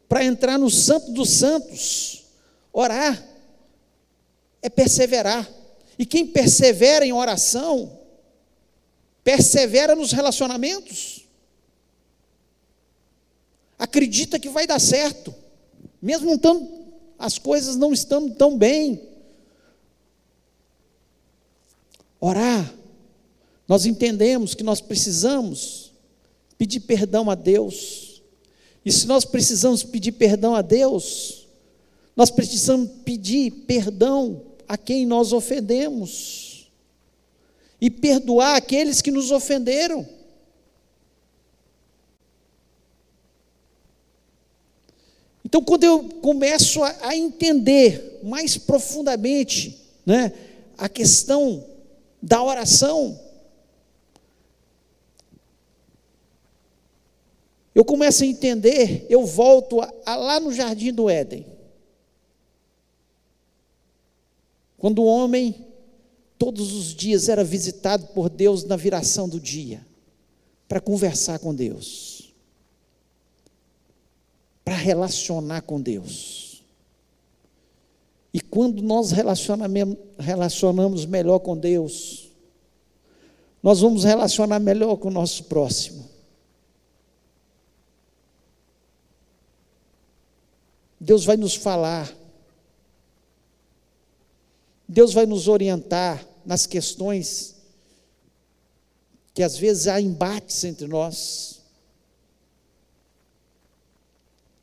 para 0.09 0.25
entrar 0.25 0.59
no 0.59 0.71
Santo 0.71 1.13
dos 1.13 1.31
Santos. 1.31 2.25
Orar 2.73 3.21
é 4.63 4.69
perseverar. 4.69 5.49
E 5.99 6.05
quem 6.05 6.27
persevera 6.27 7.05
em 7.05 7.13
oração, 7.13 7.99
persevera 9.25 9.97
nos 9.97 10.13
relacionamentos. 10.13 11.27
Acredita 13.79 14.39
que 14.39 14.49
vai 14.49 14.67
dar 14.67 14.79
certo, 14.79 15.35
mesmo 16.01 16.39
não 16.39 16.87
as 17.19 17.39
coisas 17.39 17.77
não 17.77 17.93
estando 17.93 18.35
tão 18.35 18.57
bem. 18.57 19.03
Orar, 22.21 22.73
nós 23.67 23.87
entendemos 23.87 24.55
que 24.55 24.63
nós 24.63 24.81
precisamos 24.81 25.93
pedir 26.57 26.81
perdão 26.81 27.31
a 27.31 27.35
Deus. 27.35 28.23
E 28.85 28.93
se 28.93 29.07
nós 29.07 29.25
precisamos 29.25 29.83
pedir 29.83 30.13
perdão 30.13 30.55
a 30.55 30.63
Deus, 30.63 31.47
nós 32.15 32.31
precisamos 32.31 32.91
pedir 33.05 33.51
perdão 33.67 34.43
a 34.69 34.77
quem 34.77 35.05
nós 35.05 35.33
ofendemos 35.33 36.69
e 37.81 37.91
perdoar 37.91 38.57
aqueles 38.57 39.03
que 39.03 39.11
nos 39.11 39.31
ofenderam. 39.31 40.07
Então, 45.45 45.63
quando 45.63 45.85
eu 45.85 46.05
começo 46.21 46.83
a, 46.83 47.09
a 47.09 47.17
entender 47.17 48.21
mais 48.23 48.57
profundamente 48.57 49.79
né, 50.05 50.33
a 50.79 50.89
questão 50.89 51.65
da 52.23 52.43
oração. 52.43 53.19
Eu 57.77 57.85
começo 57.85 58.25
a 58.25 58.27
entender, 58.27 59.05
eu 59.11 59.27
volto 59.27 59.83
a, 59.83 59.93
a, 60.07 60.17
lá 60.17 60.41
no 60.41 60.51
jardim 60.51 60.91
do 60.91 61.11
Éden. 61.11 61.45
Quando 64.79 65.03
o 65.03 65.05
homem, 65.05 65.55
todos 66.39 66.73
os 66.73 66.95
dias, 66.95 67.29
era 67.29 67.45
visitado 67.45 68.07
por 68.15 68.31
Deus 68.31 68.65
na 68.65 68.77
viração 68.77 69.29
do 69.29 69.39
dia, 69.39 69.87
para 70.67 70.81
conversar 70.81 71.39
com 71.39 71.55
Deus, 71.55 72.33
para 74.65 74.75
relacionar 74.75 75.61
com 75.61 75.79
Deus. 75.79 76.65
E 78.33 78.41
quando 78.41 78.83
nós 78.83 79.11
relacionamos 79.13 81.05
melhor 81.05 81.41
com 81.41 81.55
Deus, 81.55 82.33
nós 83.63 83.81
vamos 83.81 84.03
relacionar 84.03 84.61
melhor 84.61 84.97
com 84.97 85.09
o 85.09 85.13
nosso 85.13 85.45
próximo. 85.45 86.06
Deus 91.07 91.25
vai 91.25 91.37
nos 91.37 91.55
falar. 91.55 92.13
Deus 94.89 95.13
vai 95.15 95.25
nos 95.25 95.47
orientar 95.47 96.27
nas 96.45 96.67
questões 96.67 97.55
que 99.33 99.41
às 99.41 99.57
vezes 99.57 99.87
há 99.87 100.01
embates 100.01 100.65
entre 100.65 100.89
nós. 100.89 101.63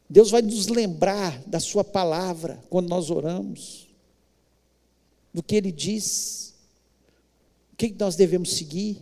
Deus 0.10 0.32
vai 0.32 0.42
nos 0.42 0.68
lembrar 0.68 1.42
da 1.48 1.62
Sua 1.62 1.82
palavra 1.82 2.62
quando 2.70 2.90
nós 2.90 3.10
oramos, 3.10 3.88
do 5.34 5.42
que 5.42 5.56
Ele 5.56 5.72
diz, 5.72 6.56
o 7.72 7.78
que 7.78 7.96
nós 7.98 8.18
devemos 8.18 8.52
seguir. 8.52 9.02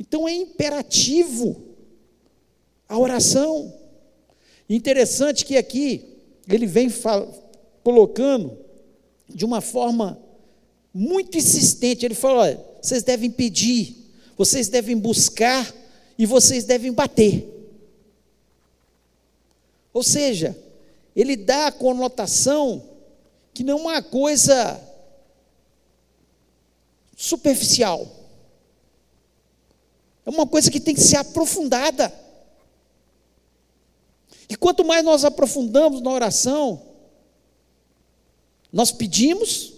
Então 0.00 0.26
é 0.26 0.34
imperativo 0.34 1.62
a 2.88 2.98
oração. 2.98 3.79
Interessante 4.70 5.44
que 5.44 5.56
aqui 5.56 6.16
ele 6.48 6.64
vem 6.64 6.88
colocando 7.82 8.56
de 9.28 9.44
uma 9.44 9.60
forma 9.60 10.16
muito 10.94 11.36
insistente. 11.36 12.06
Ele 12.06 12.14
fala: 12.14 12.42
olha, 12.42 12.64
vocês 12.80 13.02
devem 13.02 13.28
pedir, 13.32 13.96
vocês 14.36 14.68
devem 14.68 14.96
buscar 14.96 15.74
e 16.16 16.24
vocês 16.24 16.64
devem 16.64 16.92
bater. 16.92 17.48
Ou 19.92 20.04
seja, 20.04 20.56
ele 21.16 21.34
dá 21.34 21.66
a 21.66 21.72
conotação 21.72 22.80
que 23.52 23.64
não 23.64 23.90
é 23.90 23.94
uma 23.94 24.02
coisa 24.02 24.80
superficial. 27.16 28.08
É 30.24 30.30
uma 30.30 30.46
coisa 30.46 30.70
que 30.70 30.78
tem 30.78 30.94
que 30.94 31.00
ser 31.00 31.16
aprofundada. 31.16 32.29
E 34.50 34.56
quanto 34.56 34.84
mais 34.84 35.04
nós 35.04 35.24
aprofundamos 35.24 36.00
na 36.00 36.10
oração, 36.10 36.82
nós 38.72 38.90
pedimos 38.90 39.74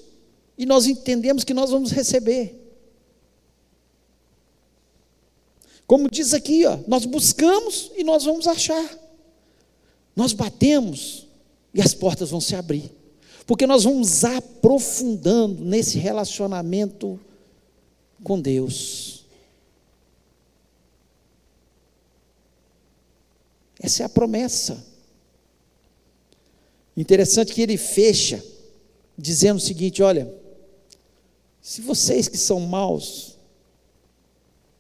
e 0.57 0.65
nós 0.65 0.87
entendemos 0.87 1.45
que 1.45 1.53
nós 1.53 1.71
vamos 1.71 1.93
receber. 1.93 2.59
Como 5.87 6.11
diz 6.11 6.33
aqui, 6.33 6.65
ó, 6.65 6.79
nós 6.89 7.05
buscamos 7.05 7.93
e 7.95 8.03
nós 8.03 8.25
vamos 8.25 8.47
achar. 8.47 8.99
Nós 10.17 10.33
batemos 10.33 11.27
e 11.75 11.83
as 11.83 11.93
portas 11.93 12.31
vão 12.31 12.41
se 12.41 12.57
abrir. 12.57 12.91
Porque 13.47 13.67
nós 13.67 13.85
vamos 13.85 14.25
aprofundando 14.25 15.63
nesse 15.63 15.99
relacionamento 15.99 17.21
com 18.25 18.41
Deus. 18.41 19.22
Essa 23.83 24.05
é 24.05 24.07
a 24.07 24.09
promessa. 24.09 24.85
Interessante 26.97 27.53
que 27.53 27.63
ele 27.63 27.77
fecha 27.77 28.43
dizendo 29.19 29.57
o 29.57 29.61
seguinte: 29.61 30.03
olha, 30.03 30.33
se 31.61 31.81
vocês 31.81 32.29
que 32.29 32.39
são 32.39 32.61
maus, 32.61 33.37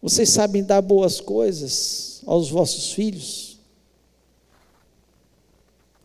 vocês 0.00 0.30
sabem 0.30 0.62
dar 0.62 0.80
boas 0.80 1.20
coisas 1.20 2.22
aos 2.26 2.48
vossos 2.48 2.92
filhos, 2.92 3.52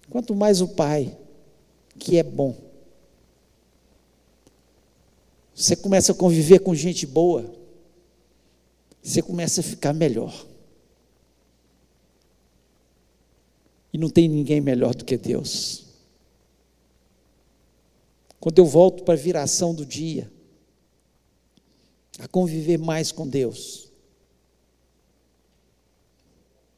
Quanto 0.09 0.33
mais 0.33 0.61
o 0.61 0.67
Pai, 0.67 1.15
que 1.99 2.17
é 2.17 2.23
bom. 2.23 2.55
Você 5.53 5.75
começa 5.75 6.11
a 6.11 6.15
conviver 6.15 6.59
com 6.59 6.73
gente 6.73 7.05
boa, 7.05 7.53
você 9.01 9.21
começa 9.21 9.61
a 9.61 9.63
ficar 9.63 9.93
melhor. 9.93 10.45
E 13.97 13.99
não 13.99 14.11
tem 14.11 14.29
ninguém 14.29 14.61
melhor 14.61 14.93
do 14.93 15.03
que 15.03 15.17
Deus. 15.17 15.87
Quando 18.39 18.59
eu 18.59 18.65
volto 18.65 19.03
para 19.03 19.15
a 19.15 19.17
viração 19.17 19.73
do 19.73 19.83
dia, 19.83 20.31
a 22.19 22.27
conviver 22.27 22.77
mais 22.77 23.11
com 23.11 23.27
Deus, 23.27 23.91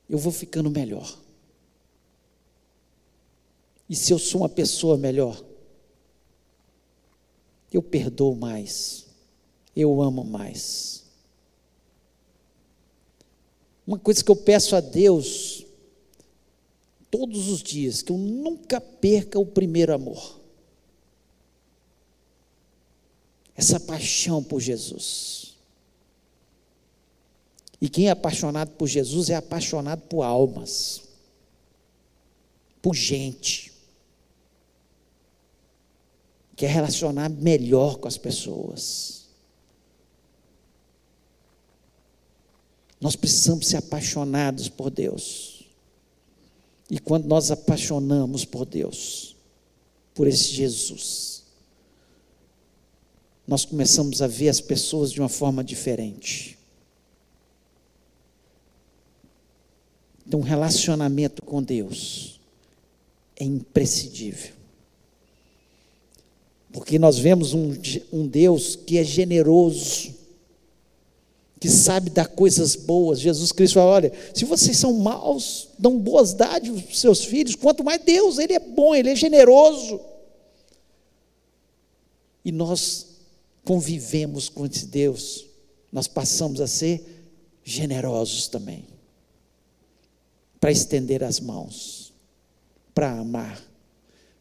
eu 0.10 0.18
vou 0.18 0.32
ficando 0.32 0.72
melhor. 0.72 1.20
E 3.90 3.98
se 3.98 4.14
eu 4.14 4.18
sou 4.18 4.40
uma 4.40 4.50
pessoa 4.50 4.98
melhor, 4.98 5.44
eu 7.70 7.84
perdoo 7.84 8.34
mais, 8.34 9.08
eu 9.76 10.02
amo 10.02 10.24
mais. 10.24 11.04
Uma 13.86 14.00
coisa 14.00 14.24
que 14.24 14.32
eu 14.32 14.38
peço 14.38 14.74
a 14.74 14.80
Deus 14.80 15.66
todos 17.10 17.50
os 17.50 17.62
dias, 17.62 18.02
que 18.02 18.12
eu 18.12 18.18
nunca 18.18 18.80
perca 18.80 19.40
o 19.40 19.46
primeiro 19.46 19.94
amor. 19.94 20.40
Essa 23.56 23.80
paixão 23.80 24.44
por 24.44 24.60
Jesus. 24.60 25.56
E 27.82 27.90
quem 27.90 28.08
é 28.08 28.12
apaixonado 28.12 28.72
por 28.72 28.88
Jesus 28.88 29.30
é 29.30 29.36
apaixonado 29.36 30.02
por 30.02 30.24
almas, 30.24 31.02
por 32.82 32.94
gente. 32.94 33.72
Quer 36.56 36.70
relacionar 36.70 37.30
melhor 37.30 37.98
com 37.98 38.08
as 38.08 38.18
pessoas. 38.18 39.20
Nós 43.00 43.16
precisamos 43.16 43.68
ser 43.68 43.78
apaixonados 43.78 44.68
por 44.68 44.90
Deus. 44.90 45.59
E 46.90 47.00
quando 47.00 47.26
nós 47.26 47.52
apaixonamos 47.52 48.46
por 48.46 48.66
Deus, 48.66 49.36
por 50.14 50.28
esse 50.28 50.52
Jesus, 50.54 51.44
nós 53.48 53.66
começamos 53.66 54.22
a 54.22 54.28
ver 54.28 54.50
as 54.50 54.62
pessoas 54.62 55.12
de 55.12 55.20
uma 55.20 55.30
forma 55.30 55.64
diferente. 55.64 56.58
Então, 60.26 60.40
um 60.40 60.44
relacionamento 60.44 61.42
com 61.42 61.62
Deus 61.62 62.40
é 63.36 63.44
imprescindível. 63.44 64.54
Porque 66.72 67.00
nós 67.00 67.18
vemos 67.18 67.54
um, 67.54 67.74
um 68.14 68.28
Deus 68.28 68.76
que 68.76 68.98
é 69.00 69.04
generoso, 69.04 70.14
que 71.60 71.70
sabe 71.70 72.10
dar 72.10 72.28
coisas 72.28 72.76
boas. 72.76 73.20
Jesus 73.20 73.52
Cristo 73.52 73.76
fala: 73.76 73.92
olha, 73.92 74.14
se 74.34 74.46
vocês 74.46 74.78
são 74.78 74.94
maus, 74.94 75.70
dão 75.78 76.00
boas 76.00 76.34
dádivas 76.34 76.82
para 76.84 76.92
os 76.92 77.00
seus 77.00 77.26
filhos, 77.26 77.56
quanto 77.56 77.84
mais 77.84 78.02
Deus, 78.04 78.38
Ele 78.38 78.54
é 78.54 78.60
bom, 78.60 78.96
Ele 78.96 79.10
é 79.10 79.16
generoso. 79.16 80.00
E 82.46 82.52
nós 82.52 83.08
convivemos 83.66 84.48
com 84.48 84.66
esse 84.66 84.86
Deus, 84.86 85.46
nós 85.92 86.08
passamos 86.08 86.62
a 86.62 86.68
ser 86.68 87.04
generosos 87.64 88.48
também 88.48 88.88
para 90.60 90.72
estender 90.72 91.24
as 91.24 91.40
mãos, 91.40 92.14
para 92.94 93.12
amar, 93.12 93.62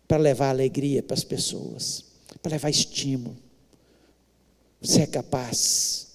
para 0.07 0.17
levar 0.17 0.49
alegria 0.49 1.03
para 1.03 1.15
as 1.15 1.25
pessoas, 1.25 2.05
para 2.43 2.53
levar 2.53 2.71
estímulo. 2.71 3.37
Você 4.81 5.03
é 5.03 5.07
capaz, 5.07 6.08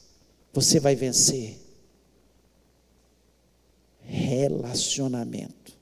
você 0.54 0.80
vai 0.80 0.96
vencer. 0.96 1.60
Relacionamento 4.06 5.74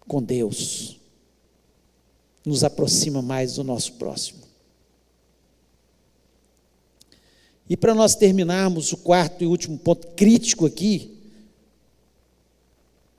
com 0.00 0.22
Deus 0.22 0.98
nos 2.44 2.62
aproxima 2.62 3.22
mais 3.22 3.54
do 3.54 3.64
nosso 3.64 3.94
próximo. 3.94 4.42
E 7.68 7.76
para 7.76 7.94
nós 7.94 8.14
terminarmos 8.14 8.92
o 8.92 8.98
quarto 8.98 9.42
e 9.42 9.46
último 9.46 9.78
ponto 9.78 10.08
crítico 10.08 10.66
aqui, 10.66 11.14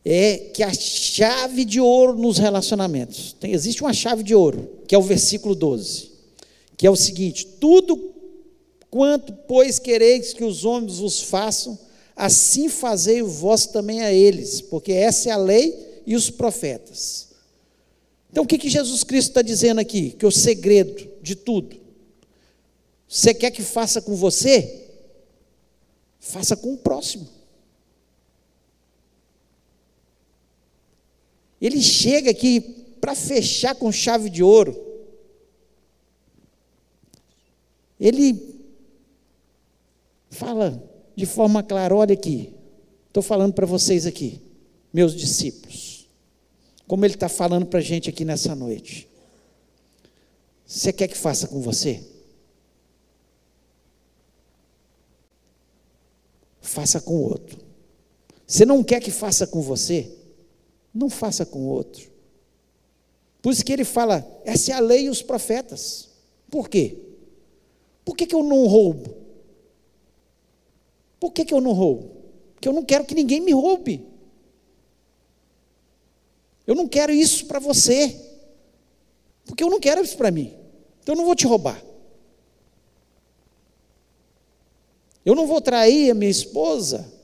é 0.04 0.38
que 0.38 0.62
a 0.62 0.72
chave 0.72 1.66
de 1.66 1.82
ouro 1.82 2.16
nos 2.16 2.38
relacionamentos. 2.38 3.34
Tem, 3.34 3.52
existe 3.54 3.82
uma 3.82 3.94
chave 3.94 4.22
de 4.22 4.36
ouro, 4.36 4.70
que 4.88 4.94
é 4.94 4.98
o 4.98 5.02
versículo 5.02 5.56
12, 5.56 6.12
que 6.78 6.86
é 6.86 6.92
o 6.92 6.96
seguinte: 6.96 7.48
tudo 7.60 8.15
quanto, 8.96 9.34
pois, 9.34 9.78
quereis 9.78 10.32
que 10.32 10.46
os 10.46 10.64
homens 10.64 11.00
vos 11.00 11.22
façam, 11.24 11.78
assim 12.16 12.70
fazei 12.70 13.22
vós 13.22 13.66
também 13.66 14.02
a 14.02 14.14
eles, 14.14 14.62
porque 14.62 14.94
essa 14.94 15.28
é 15.28 15.32
a 15.34 15.38
lei 15.38 16.02
e 16.06 16.16
os 16.16 16.30
profetas. 16.30 17.28
Então, 18.32 18.46
o 18.46 18.48
que, 18.48 18.58
que 18.58 18.70
Jesus 18.70 19.04
Cristo 19.04 19.32
está 19.32 19.42
dizendo 19.42 19.82
aqui? 19.82 20.12
Que 20.12 20.26
o 20.26 20.32
segredo 20.32 21.12
de 21.22 21.36
tudo, 21.36 21.76
você 23.06 23.34
quer 23.34 23.52
que 23.52 23.62
faça 23.62 24.02
com 24.02 24.16
você? 24.16 24.88
Faça 26.18 26.56
com 26.56 26.76
o 26.76 26.78
próximo. 26.78 27.28
Ele 31.60 31.82
chega 31.82 32.32
aqui 32.32 32.62
para 33.02 33.14
fechar 33.14 33.76
com 33.76 33.92
chave 33.92 34.30
de 34.30 34.42
ouro. 34.42 34.74
Ele 38.00 38.55
fala 40.36 40.84
de 41.16 41.26
forma 41.26 41.64
clara: 41.64 41.96
olha 41.96 42.14
aqui, 42.14 42.54
estou 43.08 43.24
falando 43.24 43.54
para 43.54 43.66
vocês 43.66 44.06
aqui, 44.06 44.42
meus 44.94 45.16
discípulos, 45.16 46.08
como 46.88 47.06
ele 47.06 47.16
está 47.16 47.30
falando 47.30 47.66
para 47.66 47.80
a 47.80 47.84
gente 47.84 48.10
aqui 48.10 48.24
nessa 48.24 48.56
noite. 48.56 49.10
Você 50.66 50.92
quer 50.92 51.08
que 51.08 51.18
faça 51.18 51.48
com 51.48 51.62
você? 51.62 52.04
Faça 56.62 57.00
com 57.00 57.16
o 57.16 57.24
outro. 57.24 57.60
Você 58.46 58.66
não 58.66 58.84
quer 58.84 59.00
que 59.00 59.12
faça 59.12 59.48
com 59.48 59.62
você? 59.62 60.12
não 60.96 61.10
faça 61.10 61.46
com 61.46 61.60
o 61.60 61.68
outro. 61.68 62.10
Por 63.42 63.52
isso 63.52 63.66
que 63.66 63.74
ele 63.74 63.84
fala, 63.84 64.26
essa 64.46 64.72
é 64.72 64.76
a 64.76 64.80
lei 64.80 65.06
e 65.06 65.10
os 65.10 65.22
profetas. 65.22 66.10
Por 66.50 66.70
quê? 66.70 66.98
Por 68.06 68.16
que, 68.16 68.26
que 68.26 68.34
eu 68.34 68.42
não 68.42 68.66
roubo? 68.66 69.14
Por 71.20 71.32
que, 71.32 71.46
que 71.46 71.54
eu 71.54 71.62
não 71.62 71.72
roubo? 71.72 72.16
Porque 72.54 72.68
eu 72.68 72.74
não 72.74 72.84
quero 72.84 73.06
que 73.06 73.16
ninguém 73.16 73.42
me 73.42 73.52
roube. 73.52 74.06
Eu 76.66 76.76
não 76.76 76.88
quero 76.88 77.12
isso 77.12 77.46
para 77.46 77.60
você. 77.60 78.20
Porque 79.46 79.64
eu 79.64 79.70
não 79.70 79.80
quero 79.80 80.04
isso 80.04 80.18
para 80.18 80.32
mim. 80.32 80.54
Então 81.02 81.14
eu 81.14 81.18
não 81.18 81.26
vou 81.26 81.36
te 81.36 81.46
roubar. 81.46 81.84
Eu 85.24 85.36
não 85.36 85.48
vou 85.48 85.62
trair 85.62 86.12
a 86.12 86.14
minha 86.14 86.30
esposa 86.30 87.16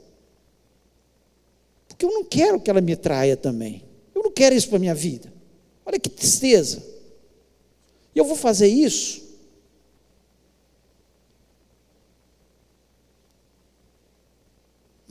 porque 2.02 2.06
eu 2.06 2.12
não 2.12 2.24
quero 2.24 2.60
que 2.60 2.68
ela 2.68 2.82
me 2.82 2.96
traia 2.96 3.38
também. 3.38 3.84
Eu 4.16 4.24
não 4.24 4.32
quero 4.32 4.56
isso 4.56 4.68
para 4.68 4.78
a 4.78 4.80
minha 4.80 4.96
vida. 4.96 5.32
Olha 5.86 6.00
que 6.00 6.10
tristeza. 6.10 6.84
E 8.16 8.18
eu 8.18 8.26
vou 8.26 8.36
fazer 8.36 8.68
isso. 8.68 9.31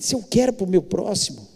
Se 0.01 0.15
eu 0.15 0.23
quero 0.23 0.51
para 0.51 0.65
o 0.65 0.69
meu 0.69 0.83
próximo, 0.83 1.47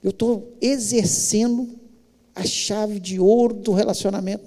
eu 0.00 0.10
estou 0.10 0.56
exercendo 0.60 1.76
a 2.36 2.44
chave 2.44 3.00
de 3.00 3.18
ouro 3.18 3.54
do 3.54 3.72
relacionamento. 3.72 4.44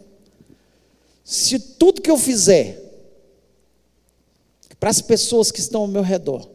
Se 1.25 1.59
tudo 1.59 2.01
que 2.01 2.09
eu 2.09 2.17
fizer 2.17 2.81
para 4.79 4.89
as 4.89 5.01
pessoas 5.01 5.51
que 5.51 5.59
estão 5.59 5.81
ao 5.81 5.87
meu 5.87 6.01
redor, 6.01 6.49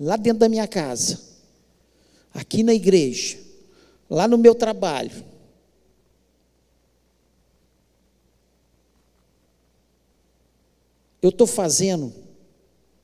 lá 0.00 0.16
dentro 0.16 0.38
da 0.38 0.48
minha 0.48 0.66
casa, 0.66 1.20
aqui 2.32 2.62
na 2.62 2.72
igreja, 2.72 3.36
lá 4.08 4.26
no 4.26 4.38
meu 4.38 4.54
trabalho. 4.54 5.35
Eu 11.26 11.30
estou 11.30 11.46
fazendo 11.46 12.12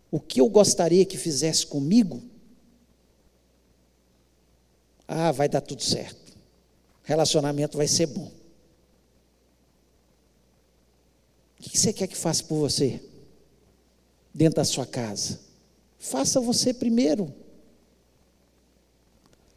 o 0.09 0.20
que 0.20 0.41
eu 0.41 0.49
gostaria 0.49 1.05
que 1.05 1.16
fizesse 1.16 1.66
comigo? 1.66 2.23
Ah, 5.09 5.33
vai 5.33 5.49
dar 5.49 5.61
tudo 5.61 5.83
certo. 5.83 6.37
Relacionamento 7.03 7.77
vai 7.77 7.89
ser 7.89 8.07
bom. 8.07 8.31
O 11.59 11.62
que 11.62 11.77
você 11.77 11.93
quer 11.93 12.07
que 12.07 12.16
faça 12.16 12.45
por 12.45 12.59
você? 12.59 13.01
dentro 14.35 14.57
da 14.57 14.64
sua 14.64 14.87
casa. 14.87 15.41
Faça 15.99 16.41
você 16.41 16.73
primeiro. 16.73 17.33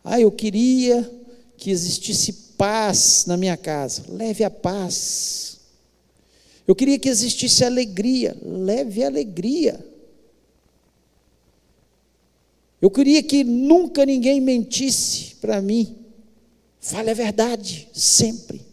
Ah, 0.04 0.20
eu 0.20 0.32
queria 0.32 1.10
que 1.58 1.72
existisse 1.72 2.34
paz 2.58 3.26
na 3.26 3.38
minha 3.38 3.58
casa. 3.58 4.04
Leve 4.10 4.44
a 4.44 4.52
paz. 4.52 5.55
Eu 6.68 6.76
queria 6.76 6.98
que 6.98 7.10
existisse 7.10 7.64
alegria. 7.64 8.38
Leve 8.42 9.04
alegria. 9.04 9.86
Eu 12.82 12.90
queria 12.92 13.22
que 13.24 13.44
nunca 13.44 14.06
ninguém 14.06 14.42
mentisse 14.42 15.36
para 15.36 15.62
mim. 15.62 15.96
Fale 16.80 17.10
a 17.12 17.14
verdade, 17.14 17.88
sempre. 17.94 18.66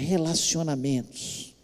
relacionamentos 0.00 1.54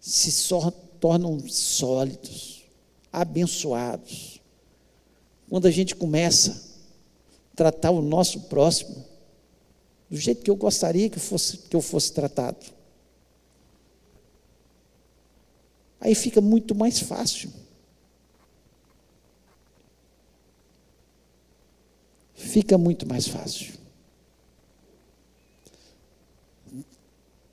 se 0.00 0.32
só 0.32 0.70
tornam 0.98 1.38
sólidos, 1.48 2.64
abençoados. 3.12 4.40
Quando 5.48 5.66
a 5.66 5.70
gente 5.70 5.94
começa 5.94 6.52
a 7.52 7.56
tratar 7.56 7.90
o 7.90 8.00
nosso 8.00 8.40
próximo 8.42 9.04
do 10.10 10.16
jeito 10.16 10.42
que 10.42 10.50
eu 10.50 10.56
gostaria 10.56 11.08
que, 11.08 11.20
fosse, 11.20 11.56
que 11.56 11.76
eu 11.76 11.80
fosse 11.80 12.12
tratado. 12.12 12.66
Aí 16.00 16.14
fica 16.16 16.40
muito 16.40 16.74
mais 16.74 16.98
fácil. 16.98 17.52
Fica 22.34 22.76
muito 22.76 23.06
mais 23.06 23.28
fácil. 23.28 23.74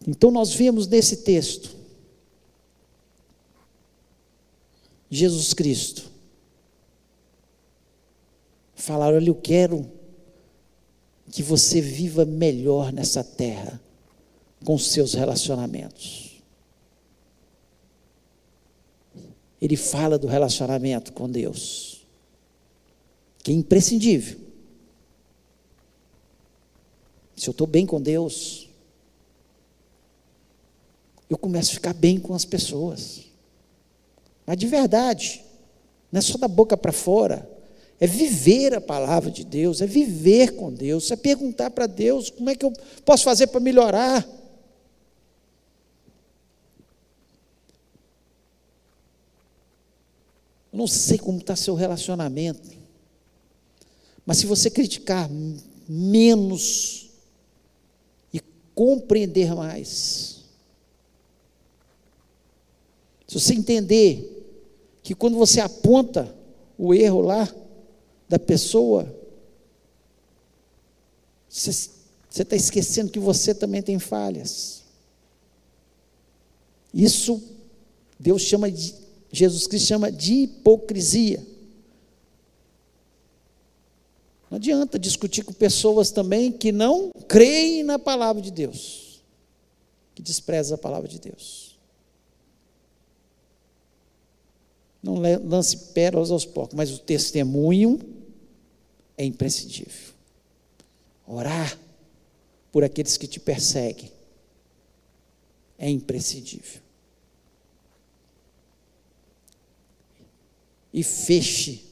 Então 0.07 0.31
nós 0.31 0.53
vemos 0.53 0.87
nesse 0.87 1.17
texto 1.17 1.75
Jesus 5.11 5.53
Cristo 5.53 6.09
falar: 8.73 9.13
olha, 9.13 9.29
eu 9.29 9.35
quero 9.35 9.96
que 11.31 11.43
você 11.43 11.81
viva 11.81 12.25
melhor 12.25 12.91
nessa 12.91 13.23
terra 13.23 13.81
com 14.63 14.77
seus 14.77 15.13
relacionamentos. 15.13 16.41
Ele 19.61 19.75
fala 19.75 20.17
do 20.17 20.27
relacionamento 20.27 21.11
com 21.13 21.29
Deus, 21.29 22.05
que 23.43 23.51
é 23.51 23.53
imprescindível. 23.53 24.39
Se 27.35 27.47
eu 27.47 27.51
estou 27.51 27.67
bem 27.67 27.85
com 27.85 28.01
Deus, 28.01 28.69
eu 31.29 31.37
começo 31.37 31.71
a 31.71 31.75
ficar 31.75 31.93
bem 31.93 32.19
com 32.19 32.33
as 32.33 32.45
pessoas. 32.45 33.25
Mas 34.45 34.57
de 34.57 34.67
verdade, 34.67 35.43
não 36.11 36.19
é 36.19 36.21
só 36.21 36.37
da 36.37 36.47
boca 36.47 36.77
para 36.77 36.91
fora, 36.91 37.49
é 37.99 38.05
viver 38.05 38.75
a 38.75 38.81
palavra 38.81 39.31
de 39.31 39.43
Deus, 39.43 39.81
é 39.81 39.87
viver 39.87 40.55
com 40.55 40.71
Deus, 40.71 41.09
é 41.09 41.15
perguntar 41.15 41.71
para 41.71 41.87
Deus 41.87 42.29
como 42.29 42.49
é 42.49 42.55
que 42.55 42.63
eu 42.63 42.71
posso 43.03 43.23
fazer 43.23 43.47
para 43.47 43.59
melhorar. 43.59 44.23
Eu 50.71 50.77
não 50.77 50.87
sei 50.87 51.17
como 51.17 51.39
está 51.39 51.55
seu 51.55 51.73
relacionamento, 51.73 52.69
mas 54.23 54.37
se 54.37 54.45
você 54.45 54.69
criticar 54.69 55.27
menos 55.89 57.09
e 58.31 58.39
compreender 58.75 59.55
mais, 59.55 60.43
se 63.27 63.39
você 63.39 63.55
entender 63.55 64.35
que 65.01 65.15
quando 65.15 65.35
você 65.35 65.59
aponta 65.59 66.35
o 66.77 66.93
erro 66.93 67.21
lá 67.21 67.51
da 68.27 68.37
pessoa, 68.37 69.15
você 71.49 71.89
está 72.29 72.55
esquecendo 72.55 73.11
que 73.11 73.19
você 73.19 73.53
também 73.55 73.81
tem 73.81 73.97
falhas. 73.99 74.83
Isso 76.93 77.41
Deus 78.19 78.41
chama 78.41 78.71
de, 78.71 78.95
Jesus 79.31 79.67
Cristo 79.67 79.87
chama 79.87 80.11
de 80.11 80.33
hipocrisia. 80.33 81.45
Não 84.49 84.55
adianta 84.55 84.97
discutir 84.97 85.43
com 85.43 85.53
pessoas 85.53 86.09
também 86.09 86.51
que 86.51 86.71
não 86.71 87.11
creem 87.27 87.83
na 87.83 87.99
palavra 87.99 88.41
de 88.41 88.49
Deus, 88.49 89.21
que 90.15 90.21
desprezam 90.21 90.75
a 90.75 90.77
palavra 90.77 91.07
de 91.07 91.19
Deus. 91.19 91.77
Não 95.03 95.15
lance 95.15 95.77
pérolas 95.93 96.31
aos 96.31 96.45
porcos, 96.45 96.75
mas 96.75 96.91
o 96.91 96.99
testemunho 96.99 97.99
é 99.17 99.25
imprescindível. 99.25 100.13
Orar 101.25 101.77
por 102.71 102.83
aqueles 102.83 103.17
que 103.17 103.27
te 103.27 103.39
perseguem 103.39 104.11
é 105.77 105.89
imprescindível. 105.89 106.81
E 110.93 111.03
feche 111.03 111.85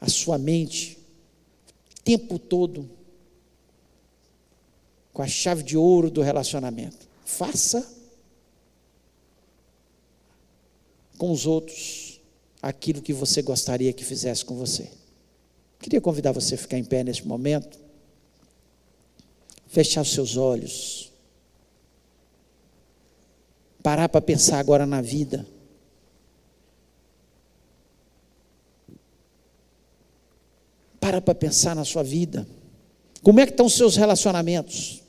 a 0.00 0.08
sua 0.08 0.38
mente 0.38 0.98
o 1.90 2.02
tempo 2.02 2.38
todo 2.38 2.88
com 5.12 5.22
a 5.22 5.26
chave 5.26 5.62
de 5.62 5.76
ouro 5.76 6.10
do 6.10 6.20
relacionamento. 6.20 7.08
Faça 7.24 7.90
com 11.16 11.32
os 11.32 11.46
outros 11.46 12.20
aquilo 12.60 13.00
que 13.00 13.12
você 13.12 13.40
gostaria 13.40 13.92
que 13.92 14.04
fizesse 14.04 14.44
com 14.44 14.56
você. 14.56 14.90
Queria 15.86 16.00
convidar 16.00 16.32
você 16.32 16.56
a 16.56 16.58
ficar 16.58 16.76
em 16.76 16.82
pé 16.82 17.04
neste 17.04 17.24
momento, 17.24 17.78
fechar 19.68 20.00
os 20.00 20.10
seus 20.10 20.36
olhos, 20.36 21.12
parar 23.84 24.08
para 24.08 24.20
pensar 24.20 24.58
agora 24.58 24.84
na 24.84 25.00
vida. 25.00 25.46
Para 30.98 31.20
para 31.20 31.36
pensar 31.36 31.76
na 31.76 31.84
sua 31.84 32.02
vida. 32.02 32.48
Como 33.22 33.38
é 33.38 33.46
que 33.46 33.52
estão 33.52 33.66
os 33.66 33.74
seus 33.74 33.94
relacionamentos? 33.94 35.04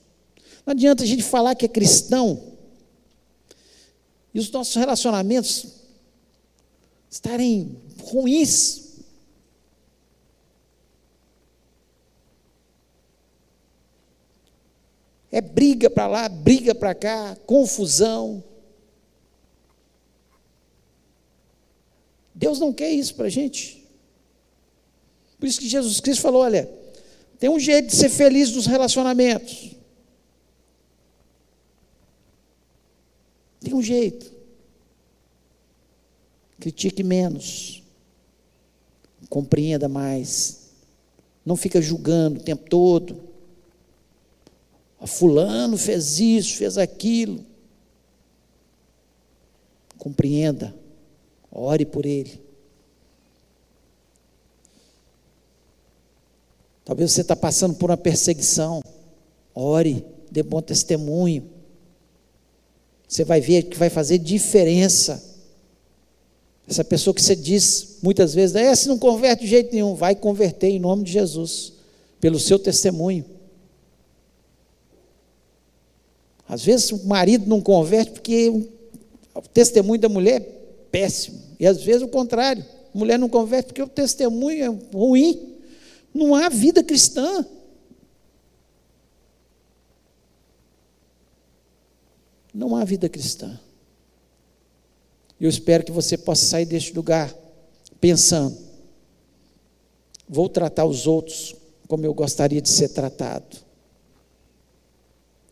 Não 0.64 0.74
adianta 0.74 1.02
a 1.02 1.08
gente 1.08 1.24
falar 1.24 1.56
que 1.56 1.66
é 1.66 1.68
cristão 1.68 2.54
e 4.32 4.40
os 4.40 4.52
nossos 4.52 4.76
relacionamentos 4.76 5.70
estarem 7.10 7.82
ruins. 8.00 8.87
É 15.32 15.42
briga 15.42 15.90
para 15.90 16.08
lá, 16.08 16.30
briga 16.30 16.74
para 16.74 16.96
cá, 16.96 17.36
confusão. 17.46 18.44
Deus 22.34 22.60
não 22.60 22.72
quer 22.72 22.92
isso 22.92 23.16
para 23.16 23.26
a 23.26 23.30
gente. 23.30 23.84
Por 25.40 25.48
isso 25.48 25.60
que 25.60 25.68
Jesus 25.68 26.00
Cristo 26.00 26.22
falou: 26.22 26.42
olha, 26.42 26.70
tem 27.40 27.50
um 27.50 27.60
jeito 27.60 27.88
de 27.88 27.96
ser 27.96 28.10
feliz 28.10 28.52
nos 28.52 28.66
relacionamentos. 28.66 29.76
Tem 33.60 33.74
um 33.74 33.82
jeito. 33.82 34.32
Critique 36.60 37.04
menos. 37.04 37.84
Compreenda 39.30 39.90
mais. 39.90 40.70
Não 41.46 41.56
fica 41.56 41.82
julgando 41.82 42.40
o 42.40 42.44
tempo 42.44 42.70
todo. 42.70 43.27
Fulano 45.06 45.78
fez 45.78 46.20
isso, 46.20 46.58
fez 46.58 46.78
aquilo. 46.78 47.46
Compreenda. 49.98 50.74
Ore 51.52 51.86
por 51.86 52.06
ele. 52.06 52.42
Talvez 56.84 57.12
você 57.12 57.22
está 57.22 57.36
passando 57.36 57.76
por 57.76 57.92
uma 57.92 57.98
perseguição. 57.98 58.82
Ore, 59.54 60.06
dê 60.32 60.42
bom 60.42 60.62
testemunho. 60.62 61.50
Você 63.08 63.24
vai 63.24 63.40
ver 63.40 63.64
que 63.64 63.78
vai 63.78 63.90
fazer 63.90 64.18
diferença. 64.18 65.24
Essa 66.68 66.84
pessoa 66.84 67.14
que 67.14 67.22
você 67.22 67.36
diz 67.36 67.98
muitas 68.02 68.34
vezes, 68.34 68.56
é, 68.56 68.76
se 68.76 68.88
não 68.88 68.98
converte 68.98 69.44
de 69.44 69.50
jeito 69.50 69.74
nenhum, 69.74 69.96
vai 69.96 70.16
converter 70.16 70.68
em 70.68 70.80
nome 70.80 71.04
de 71.04 71.12
Jesus, 71.12 71.74
pelo 72.20 72.40
seu 72.40 72.60
testemunho. 72.60 73.37
Às 76.48 76.64
vezes 76.64 76.92
o 76.92 77.06
marido 77.06 77.48
não 77.48 77.62
converte 77.62 78.12
porque 78.12 78.50
o 79.36 79.42
testemunho 79.54 80.00
da 80.00 80.08
mulher 80.08 80.42
é 80.42 80.46
péssimo. 80.92 81.42
E 81.60 81.66
às 81.66 81.84
vezes 81.84 82.02
o 82.02 82.08
contrário, 82.08 82.64
a 82.94 82.98
mulher 82.98 83.20
não 83.20 83.28
converte 83.28 83.68
porque 83.68 83.82
o 83.82 83.88
testemunho 83.88 84.64
é 84.64 84.96
ruim. 84.96 85.58
Não 86.14 86.34
há 86.34 86.48
vida 86.50 86.84
cristã. 86.84 87.46
Não 92.54 92.76
há 92.76 92.84
vida 92.84 93.10
cristã. 93.10 93.60
Eu 95.40 95.50
espero 95.50 95.84
que 95.84 95.92
você 95.92 96.18
possa 96.18 96.46
sair 96.46 96.66
deste 96.66 96.94
lugar 96.94 97.34
pensando: 98.02 98.58
vou 100.28 100.50
tratar 100.50 100.86
os 100.86 101.06
outros 101.06 101.56
como 101.88 102.06
eu 102.06 102.14
gostaria 102.14 102.62
de 102.62 102.70
ser 102.70 102.90
tratado. 102.90 103.58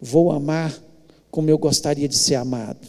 Vou 0.02 0.32
amar 0.32 0.85
como 1.36 1.50
eu 1.50 1.58
gostaria 1.58 2.08
de 2.08 2.16
ser 2.16 2.36
amado. 2.36 2.88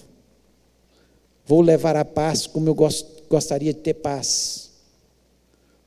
Vou 1.44 1.60
levar 1.60 1.96
a 1.96 2.04
paz 2.04 2.46
como 2.46 2.68
eu 2.68 2.76
gostaria 3.28 3.74
de 3.74 3.80
ter 3.80 3.94
paz. 3.94 4.70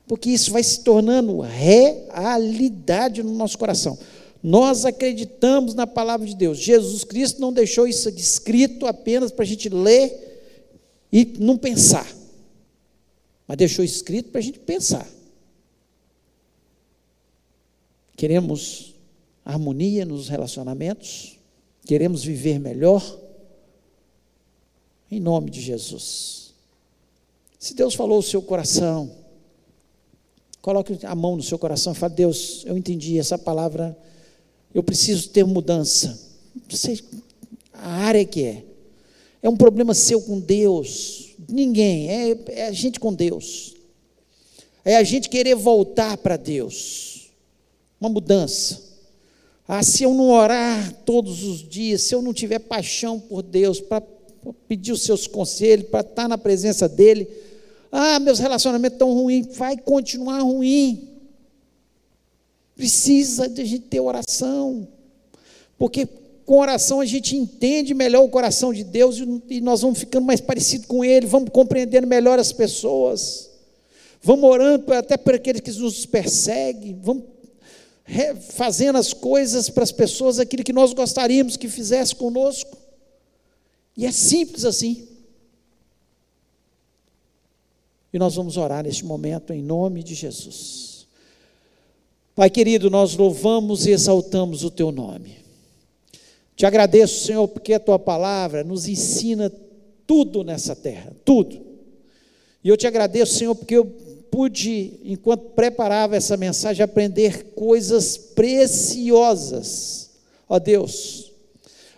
Porque 0.06 0.28
isso 0.28 0.52
vai 0.52 0.62
se 0.62 0.80
tornando 0.80 1.40
realidade 1.40 3.22
no 3.22 3.32
nosso 3.32 3.56
coração. 3.56 3.98
Nós 4.42 4.84
acreditamos 4.84 5.72
na 5.72 5.86
palavra 5.86 6.26
de 6.26 6.36
Deus. 6.36 6.58
Jesus 6.58 7.02
Cristo 7.02 7.40
não 7.40 7.50
deixou 7.50 7.86
isso 7.86 8.10
escrito 8.10 8.86
apenas 8.86 9.32
para 9.32 9.42
a 9.42 9.48
gente 9.48 9.70
ler 9.70 10.68
e 11.10 11.24
não 11.38 11.56
pensar. 11.56 12.14
Mas 13.48 13.56
deixou 13.56 13.82
escrito 13.82 14.28
para 14.28 14.38
a 14.38 14.42
gente 14.42 14.58
pensar. 14.58 15.08
Queremos 18.18 18.94
harmonia 19.46 20.04
nos 20.04 20.28
relacionamentos, 20.28 21.39
queremos 21.90 22.22
viver 22.22 22.60
melhor, 22.60 23.18
em 25.10 25.18
nome 25.18 25.50
de 25.50 25.60
Jesus. 25.60 26.54
Se 27.58 27.74
Deus 27.74 27.96
falou 27.96 28.20
o 28.20 28.22
seu 28.22 28.40
coração, 28.40 29.10
coloque 30.62 31.04
a 31.04 31.16
mão 31.16 31.34
no 31.34 31.42
seu 31.42 31.58
coração 31.58 31.92
e 31.92 31.96
fale: 31.96 32.14
Deus, 32.14 32.62
eu 32.64 32.78
entendi 32.78 33.18
essa 33.18 33.36
palavra, 33.36 33.98
eu 34.72 34.84
preciso 34.84 35.30
ter 35.30 35.44
mudança. 35.44 36.16
Você 36.68 37.02
A 37.72 37.88
área 37.88 38.24
que 38.24 38.44
é. 38.44 38.64
É 39.42 39.48
um 39.48 39.56
problema 39.56 39.92
seu 39.92 40.22
com 40.22 40.38
Deus. 40.38 41.34
Ninguém, 41.48 42.08
é, 42.08 42.38
é 42.50 42.66
a 42.68 42.72
gente 42.72 43.00
com 43.00 43.12
Deus. 43.12 43.74
É 44.84 44.96
a 44.96 45.02
gente 45.02 45.28
querer 45.28 45.56
voltar 45.56 46.16
para 46.18 46.36
Deus. 46.36 47.32
Uma 48.00 48.10
mudança. 48.10 48.89
Ah, 49.72 49.84
se 49.84 50.02
eu 50.02 50.12
não 50.12 50.30
orar 50.30 50.92
todos 51.04 51.44
os 51.44 51.60
dias, 51.60 52.02
se 52.02 52.12
eu 52.12 52.20
não 52.20 52.34
tiver 52.34 52.58
paixão 52.58 53.20
por 53.20 53.40
Deus, 53.40 53.80
para 53.80 54.02
pedir 54.66 54.90
os 54.90 55.02
seus 55.02 55.28
conselhos, 55.28 55.86
para 55.86 56.00
estar 56.00 56.26
na 56.26 56.36
presença 56.36 56.88
dEle, 56.88 57.28
ah, 57.92 58.18
meus 58.18 58.40
relacionamentos 58.40 58.96
estão 58.96 59.14
ruins, 59.14 59.46
vai 59.56 59.76
continuar 59.76 60.40
ruim. 60.40 61.08
Precisa 62.74 63.48
de 63.48 63.62
a 63.62 63.64
gente 63.64 63.84
ter 63.84 64.00
oração, 64.00 64.88
porque 65.78 66.04
com 66.44 66.58
oração 66.58 67.00
a 67.00 67.06
gente 67.06 67.36
entende 67.36 67.94
melhor 67.94 68.24
o 68.24 68.28
coração 68.28 68.74
de 68.74 68.82
Deus 68.82 69.18
e 69.48 69.60
nós 69.60 69.82
vamos 69.82 70.00
ficando 70.00 70.26
mais 70.26 70.40
parecidos 70.40 70.86
com 70.86 71.04
Ele, 71.04 71.26
vamos 71.26 71.48
compreendendo 71.50 72.08
melhor 72.08 72.40
as 72.40 72.50
pessoas, 72.50 73.48
vamos 74.20 74.50
orando 74.50 74.92
até 74.92 75.16
por 75.16 75.32
aqueles 75.32 75.60
que 75.60 75.70
nos 75.70 76.06
perseguem, 76.06 76.98
vamos 77.00 77.22
fazendo 78.54 78.96
as 78.96 79.12
coisas 79.12 79.70
para 79.70 79.84
as 79.84 79.92
pessoas 79.92 80.38
aquilo 80.38 80.64
que 80.64 80.72
nós 80.72 80.92
gostaríamos 80.92 81.56
que 81.56 81.68
fizesse 81.68 82.14
conosco. 82.14 82.76
E 83.96 84.06
é 84.06 84.12
simples 84.12 84.64
assim. 84.64 85.06
E 88.12 88.18
nós 88.18 88.34
vamos 88.34 88.56
orar 88.56 88.82
neste 88.82 89.04
momento 89.04 89.52
em 89.52 89.62
nome 89.62 90.02
de 90.02 90.14
Jesus. 90.14 91.06
Pai 92.34 92.50
querido, 92.50 92.90
nós 92.90 93.16
louvamos 93.16 93.86
e 93.86 93.90
exaltamos 93.90 94.64
o 94.64 94.70
teu 94.70 94.90
nome. 94.90 95.36
Te 96.56 96.66
agradeço, 96.66 97.24
Senhor, 97.26 97.46
porque 97.48 97.72
a 97.72 97.80
tua 97.80 97.98
palavra 97.98 98.64
nos 98.64 98.88
ensina 98.88 99.50
tudo 100.06 100.42
nessa 100.42 100.74
terra, 100.74 101.14
tudo. 101.24 101.60
E 102.62 102.68
eu 102.68 102.76
te 102.76 102.86
agradeço, 102.86 103.34
Senhor, 103.34 103.54
porque 103.54 103.76
eu 103.76 103.94
pude, 104.30 105.00
enquanto 105.04 105.50
preparava 105.50 106.16
essa 106.16 106.36
mensagem, 106.36 106.82
aprender 106.82 107.52
coisas 107.54 108.16
preciosas. 108.16 110.10
Ó 110.48 110.58
Deus, 110.58 111.32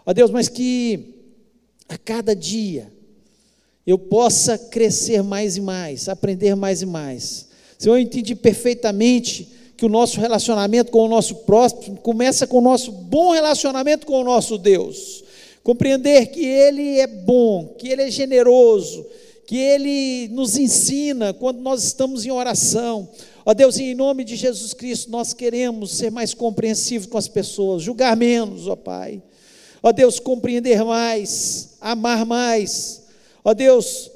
ó 0.05 0.13
Deus, 0.13 0.31
mas 0.31 0.49
que 0.49 1.15
a 1.89 1.97
cada 1.97 2.35
dia 2.35 2.93
eu 3.87 3.99
possa 3.99 4.57
crescer 4.57 5.23
mais 5.23 5.57
e 5.57 5.61
mais, 5.61 6.09
aprender 6.09 6.55
mais 6.55 6.83
e 6.83 6.87
mais. 6.87 7.49
Senhor, 7.79 7.97
eu 7.97 8.01
entendi 8.01 8.35
perfeitamente 8.35 9.49
que 9.77 9.85
o 9.85 9.89
nosso 9.89 10.21
relacionamento 10.21 10.93
com 10.93 11.05
o 11.05 11.09
nosso 11.09 11.35
próximo 11.37 11.97
começa 11.97 12.47
com 12.47 12.59
o 12.59 12.63
nosso 12.63 12.93
bom 12.93 13.33
relacionamento 13.33 14.07
com 14.07 14.21
o 14.21 14.25
nosso 14.25 14.57
Deus. 14.57 15.25
Compreender 15.65 16.27
que 16.27 16.45
Ele 16.45 16.99
é 16.99 17.07
bom, 17.07 17.75
que 17.79 17.89
Ele 17.89 18.03
é 18.03 18.11
generoso, 18.11 19.05
que 19.53 19.59
Ele 19.59 20.29
nos 20.29 20.57
ensina 20.57 21.35
quando 21.35 21.61
nós 21.61 21.85
estamos 21.85 22.25
em 22.25 22.31
oração. 22.31 23.07
Ó 23.45 23.53
Deus, 23.53 23.77
em 23.77 23.95
nome 23.95 24.25
de 24.25 24.35
Jesus 24.35 24.73
Cristo, 24.73 25.11
nós 25.11 25.35
queremos 25.35 25.91
ser 25.91 26.11
mais 26.11 26.33
compreensivos 26.33 27.07
com 27.07 27.19
as 27.19 27.29
pessoas, 27.29 27.83
julgar 27.83 28.17
menos, 28.17 28.67
ó 28.67 28.75
Pai. 28.75 29.23
Ó 29.83 29.93
Deus, 29.93 30.19
compreender 30.19 30.83
mais, 30.83 31.77
amar 31.83 32.25
mais. 32.25 33.03
Ó 33.45 33.53
Deus, 33.53 34.11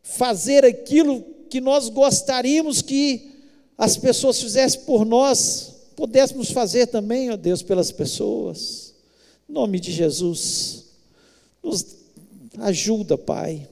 fazer 0.00 0.64
aquilo 0.64 1.22
que 1.50 1.60
nós 1.60 1.88
gostaríamos 1.88 2.80
que 2.82 3.32
as 3.76 3.96
pessoas 3.96 4.40
fizessem 4.40 4.82
por 4.82 5.04
nós, 5.04 5.74
pudéssemos 5.96 6.52
fazer 6.52 6.86
também, 6.86 7.32
ó 7.32 7.36
Deus, 7.36 7.62
pelas 7.62 7.90
pessoas. 7.90 8.94
Em 9.50 9.52
nome 9.54 9.80
de 9.80 9.90
Jesus, 9.90 10.84
nos 11.60 11.84
ajuda, 12.60 13.18
Pai. 13.18 13.66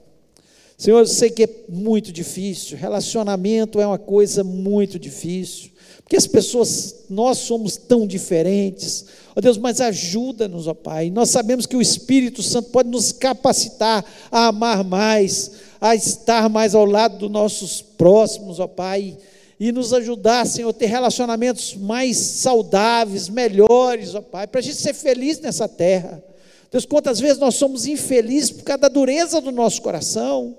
Senhor, 0.81 1.01
eu 1.01 1.07
sei 1.07 1.29
que 1.29 1.43
é 1.43 1.49
muito 1.69 2.11
difícil, 2.11 2.79
relacionamento 2.79 3.79
é 3.79 3.87
uma 3.87 3.99
coisa 3.99 4.43
muito 4.43 4.99
difícil, 4.99 5.71
porque 5.99 6.17
as 6.17 6.27
pessoas, 6.27 7.05
nós 7.11 7.37
somos 7.37 7.77
tão 7.77 8.07
diferentes, 8.07 9.05
ó 9.37 9.43
Deus, 9.43 9.59
mas 9.59 9.79
ajuda-nos, 9.83 10.67
ó 10.67 10.73
Pai. 10.73 11.11
Nós 11.11 11.29
sabemos 11.29 11.67
que 11.67 11.77
o 11.77 11.83
Espírito 11.83 12.43
Santo 12.43 12.71
pode 12.71 12.89
nos 12.89 13.13
capacitar 13.13 14.03
a 14.33 14.47
amar 14.47 14.83
mais, 14.83 15.51
a 15.79 15.95
estar 15.95 16.49
mais 16.49 16.75
ao 16.75 16.87
lado 16.87 17.19
dos 17.19 17.31
nossos 17.31 17.83
próximos, 17.83 18.59
ó 18.59 18.67
Pai, 18.67 19.19
e 19.61 19.71
nos 19.73 19.93
ajudar, 19.93 20.47
Senhor, 20.47 20.71
a 20.71 20.73
ter 20.73 20.87
relacionamentos 20.87 21.75
mais 21.75 22.17
saudáveis, 22.17 23.29
melhores, 23.29 24.15
ó 24.15 24.23
Pai, 24.23 24.47
para 24.47 24.61
a 24.61 24.63
gente 24.63 24.79
ser 24.79 24.95
feliz 24.95 25.39
nessa 25.41 25.69
terra. 25.69 26.25
Deus, 26.73 26.87
quantas 26.87 27.21
vezes 27.21 27.37
nós 27.37 27.57
somos 27.57 27.85
infelizes 27.85 28.51
por 28.51 28.65
causa 28.65 28.81
da 28.81 28.89
dureza 28.89 29.43
do 29.43 29.53
nosso 29.53 29.83
coração. 29.83 30.57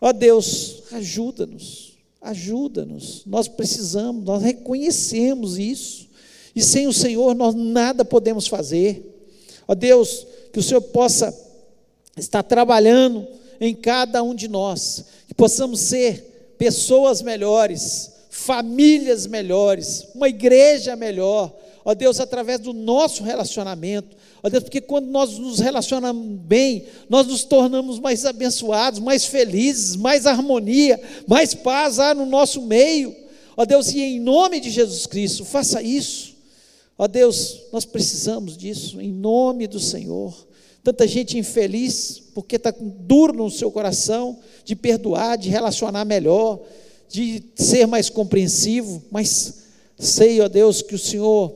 Ó 0.00 0.12
Deus, 0.12 0.84
ajuda-nos, 0.92 1.98
ajuda-nos. 2.22 3.22
Nós 3.26 3.48
precisamos, 3.48 4.24
nós 4.24 4.42
reconhecemos 4.42 5.58
isso. 5.58 6.08
E 6.54 6.62
sem 6.62 6.86
o 6.86 6.92
Senhor 6.92 7.34
nós 7.34 7.54
nada 7.54 8.04
podemos 8.04 8.46
fazer. 8.46 9.06
Ó 9.68 9.74
Deus, 9.74 10.26
que 10.52 10.58
o 10.58 10.62
Senhor 10.62 10.80
possa 10.80 11.36
estar 12.16 12.42
trabalhando 12.42 13.26
em 13.60 13.74
cada 13.74 14.22
um 14.22 14.34
de 14.34 14.48
nós, 14.48 15.04
que 15.28 15.34
possamos 15.34 15.80
ser 15.80 16.54
pessoas 16.58 17.22
melhores, 17.22 18.10
famílias 18.30 19.26
melhores, 19.26 20.06
uma 20.14 20.28
igreja 20.28 20.96
melhor. 20.96 21.54
Ó 21.84 21.94
Deus, 21.94 22.20
através 22.20 22.60
do 22.60 22.72
nosso 22.72 23.22
relacionamento, 23.22 24.16
Ó 24.42 24.48
Deus, 24.48 24.64
porque 24.64 24.80
quando 24.80 25.06
nós 25.06 25.38
nos 25.38 25.58
relacionamos 25.58 26.38
bem, 26.40 26.86
nós 27.08 27.26
nos 27.26 27.44
tornamos 27.44 27.98
mais 27.98 28.24
abençoados, 28.24 28.98
mais 28.98 29.24
felizes, 29.24 29.96
mais 29.96 30.26
harmonia, 30.26 31.00
mais 31.26 31.54
paz 31.54 31.98
há 31.98 32.14
no 32.14 32.24
nosso 32.24 32.62
meio. 32.62 33.14
Ó 33.56 33.64
Deus, 33.64 33.88
e 33.92 34.00
em 34.00 34.20
nome 34.20 34.58
de 34.60 34.70
Jesus 34.70 35.06
Cristo, 35.06 35.44
faça 35.44 35.82
isso. 35.82 36.34
Ó 36.96 37.06
Deus, 37.06 37.60
nós 37.72 37.84
precisamos 37.84 38.56
disso, 38.56 39.00
em 39.00 39.12
nome 39.12 39.66
do 39.66 39.78
Senhor. 39.78 40.34
Tanta 40.82 41.06
gente 41.06 41.36
infeliz, 41.36 42.22
porque 42.34 42.56
está 42.56 42.72
duro 42.78 43.34
no 43.34 43.50
seu 43.50 43.70
coração, 43.70 44.38
de 44.64 44.74
perdoar, 44.74 45.36
de 45.36 45.50
relacionar 45.50 46.06
melhor, 46.06 46.60
de 47.08 47.42
ser 47.54 47.86
mais 47.86 48.08
compreensivo, 48.08 49.02
mas 49.10 49.64
sei, 49.98 50.40
ó 50.40 50.48
Deus, 50.48 50.80
que 50.80 50.94
o 50.94 50.98
Senhor 50.98 51.54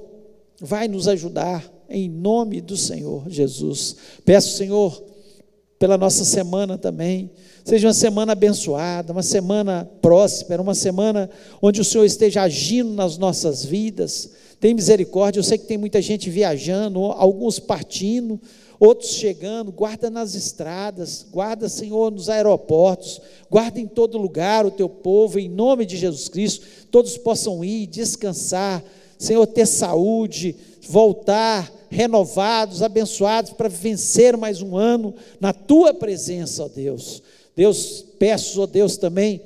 vai 0.61 0.89
nos 0.89 1.09
ajudar 1.09 1.74
em 1.95 2.09
nome 2.09 2.61
do 2.61 2.76
Senhor 2.76 3.24
Jesus. 3.28 3.97
Peço, 4.24 4.57
Senhor, 4.57 5.03
pela 5.78 5.97
nossa 5.97 6.24
semana 6.24 6.76
também. 6.76 7.30
Seja 7.64 7.86
uma 7.86 7.95
semana 7.95 8.32
abençoada, 8.32 9.12
uma 9.12 9.22
semana 9.22 9.88
próspera, 10.03 10.61
uma 10.61 10.74
semana 10.74 11.30
onde 11.62 11.80
o 11.80 11.84
Senhor 11.84 12.05
esteja 12.05 12.42
agindo 12.42 12.92
nas 12.92 13.16
nossas 13.16 13.64
vidas. 13.64 14.30
Tem 14.61 14.74
misericórdia. 14.74 15.38
Eu 15.38 15.45
sei 15.45 15.57
que 15.57 15.66
tem 15.66 15.78
muita 15.78 16.03
gente 16.03 16.28
viajando, 16.28 17.01
alguns 17.05 17.59
partindo, 17.59 18.40
outros 18.78 19.11
chegando. 19.11 19.72
Guarda 19.72 20.11
nas 20.11 20.34
estradas, 20.34 21.26
guarda, 21.30 21.68
Senhor, 21.68 22.11
nos 22.11 22.28
aeroportos, 22.28 23.20
guarda 23.51 23.80
em 23.80 23.86
todo 23.86 24.18
lugar 24.18 24.66
o 24.66 24.70
teu 24.70 24.88
povo, 24.88 25.38
em 25.38 25.49
nome 25.49 25.86
de 25.86 25.97
Jesus 25.97 26.28
Cristo. 26.28 26.66
Todos 26.90 27.16
possam 27.16 27.64
ir, 27.64 27.86
descansar, 27.86 28.82
Senhor, 29.18 29.47
ter 29.47 29.66
saúde, 29.66 30.57
voltar 30.88 31.72
renovados, 31.95 32.82
abençoados 32.82 33.53
para 33.53 33.68
vencer 33.68 34.36
mais 34.36 34.61
um 34.61 34.76
ano 34.76 35.14
na 35.40 35.53
tua 35.53 35.95
presença, 35.95 36.64
ó 36.64 36.68
Deus. 36.68 37.22
Deus, 37.55 38.05
peço, 38.18 38.62
ó 38.62 38.66
Deus, 38.66 38.97
também, 38.97 39.40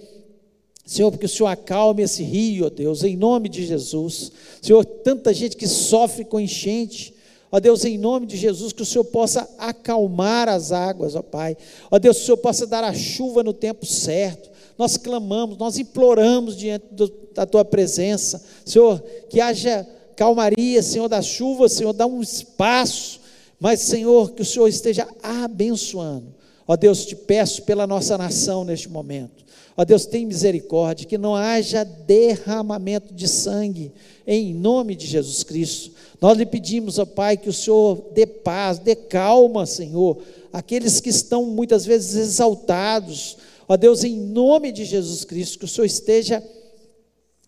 Senhor, 0.87 1.11
porque 1.11 1.27
o 1.27 1.29
Senhor 1.29 1.49
acalme 1.49 2.03
esse 2.03 2.23
rio, 2.23 2.67
ó 2.67 2.71
Deus, 2.71 3.05
em 3.05 3.17
nome 3.17 3.51
de 3.51 3.67
Jesus. 3.67 4.33
Senhor, 4.63 4.85
tanta 4.85 5.35
gente 5.35 5.57
que 5.57 5.69
sofre 5.69 6.25
com 6.25 6.41
enchente, 6.41 7.15
Ó 7.51 7.59
Deus, 7.59 7.83
em 7.87 7.97
nome 7.97 8.27
de 8.27 8.37
Jesus, 8.37 8.75
que 8.75 8.83
o 8.83 8.85
Senhor 8.85 9.05
possa 9.05 9.49
acalmar 9.57 10.51
as 10.51 10.71
águas, 10.71 11.15
ó 11.15 11.23
Pai. 11.23 11.57
Ó 11.91 11.99
Deus, 11.99 12.19
que 12.19 12.23
o 12.25 12.27
Senhor 12.27 12.37
possa 12.37 12.67
dar 12.67 12.85
a 12.85 12.93
chuva 12.93 13.43
no 13.43 13.55
tempo 13.55 13.87
certo. 13.87 14.51
Nós 14.77 14.99
clamamos, 14.99 15.57
nós 15.57 15.79
imploramos 15.79 16.55
diante 16.55 16.85
do, 16.91 17.11
da 17.35 17.47
Tua 17.47 17.65
presença. 17.65 18.45
Senhor, 18.67 19.03
que 19.31 19.41
haja 19.41 19.87
calmaria, 20.19 20.83
Senhor, 20.83 21.09
da 21.09 21.23
chuva, 21.23 21.69
Senhor, 21.69 21.93
dá 21.93 22.05
um 22.05 22.21
espaço, 22.21 23.21
mas, 23.61 23.79
Senhor, 23.83 24.33
que 24.33 24.43
o 24.43 24.45
Senhor 24.45 24.67
esteja 24.67 25.07
abençoando. 25.23 26.35
Ó 26.67 26.75
Deus, 26.75 27.07
te 27.07 27.15
peço 27.15 27.63
pela 27.63 27.87
nossa 27.87 28.19
nação 28.19 28.65
neste 28.65 28.89
momento. 28.89 29.45
Ó 29.77 29.85
Deus, 29.85 30.07
tem 30.07 30.27
misericórdia, 30.27 31.07
que 31.07 31.17
não 31.17 31.37
haja 31.37 31.85
derramamento 31.85 33.15
de 33.15 33.29
sangue, 33.29 33.93
em 34.27 34.53
nome 34.53 34.97
de 34.97 35.07
Jesus 35.07 35.45
Cristo. 35.45 35.93
Nós 36.21 36.37
lhe 36.37 36.45
pedimos, 36.45 36.99
ó 36.99 37.07
Pai, 37.07 37.37
que 37.37 37.49
o 37.49 37.53
Senhor 37.53 38.11
dê 38.13 38.27
paz, 38.27 38.81
dê 38.81 38.97
calma, 38.97 39.67
Senhor, 39.67 40.19
aqueles 40.53 41.01
que 41.01 41.11
estão 41.11 41.47
muitas 41.47 41.87
vezes 41.87 42.17
exaltados. 42.17 43.37
Ó 43.69 43.77
Deus, 43.77 44.03
em 44.03 44.17
nome 44.17 44.73
de 44.73 44.85
Jesus 44.85 45.25
Cristo, 45.25 45.61
que 45.61 45.65
o 45.65 45.69
Senhor 45.69 45.87
esteja 45.87 46.43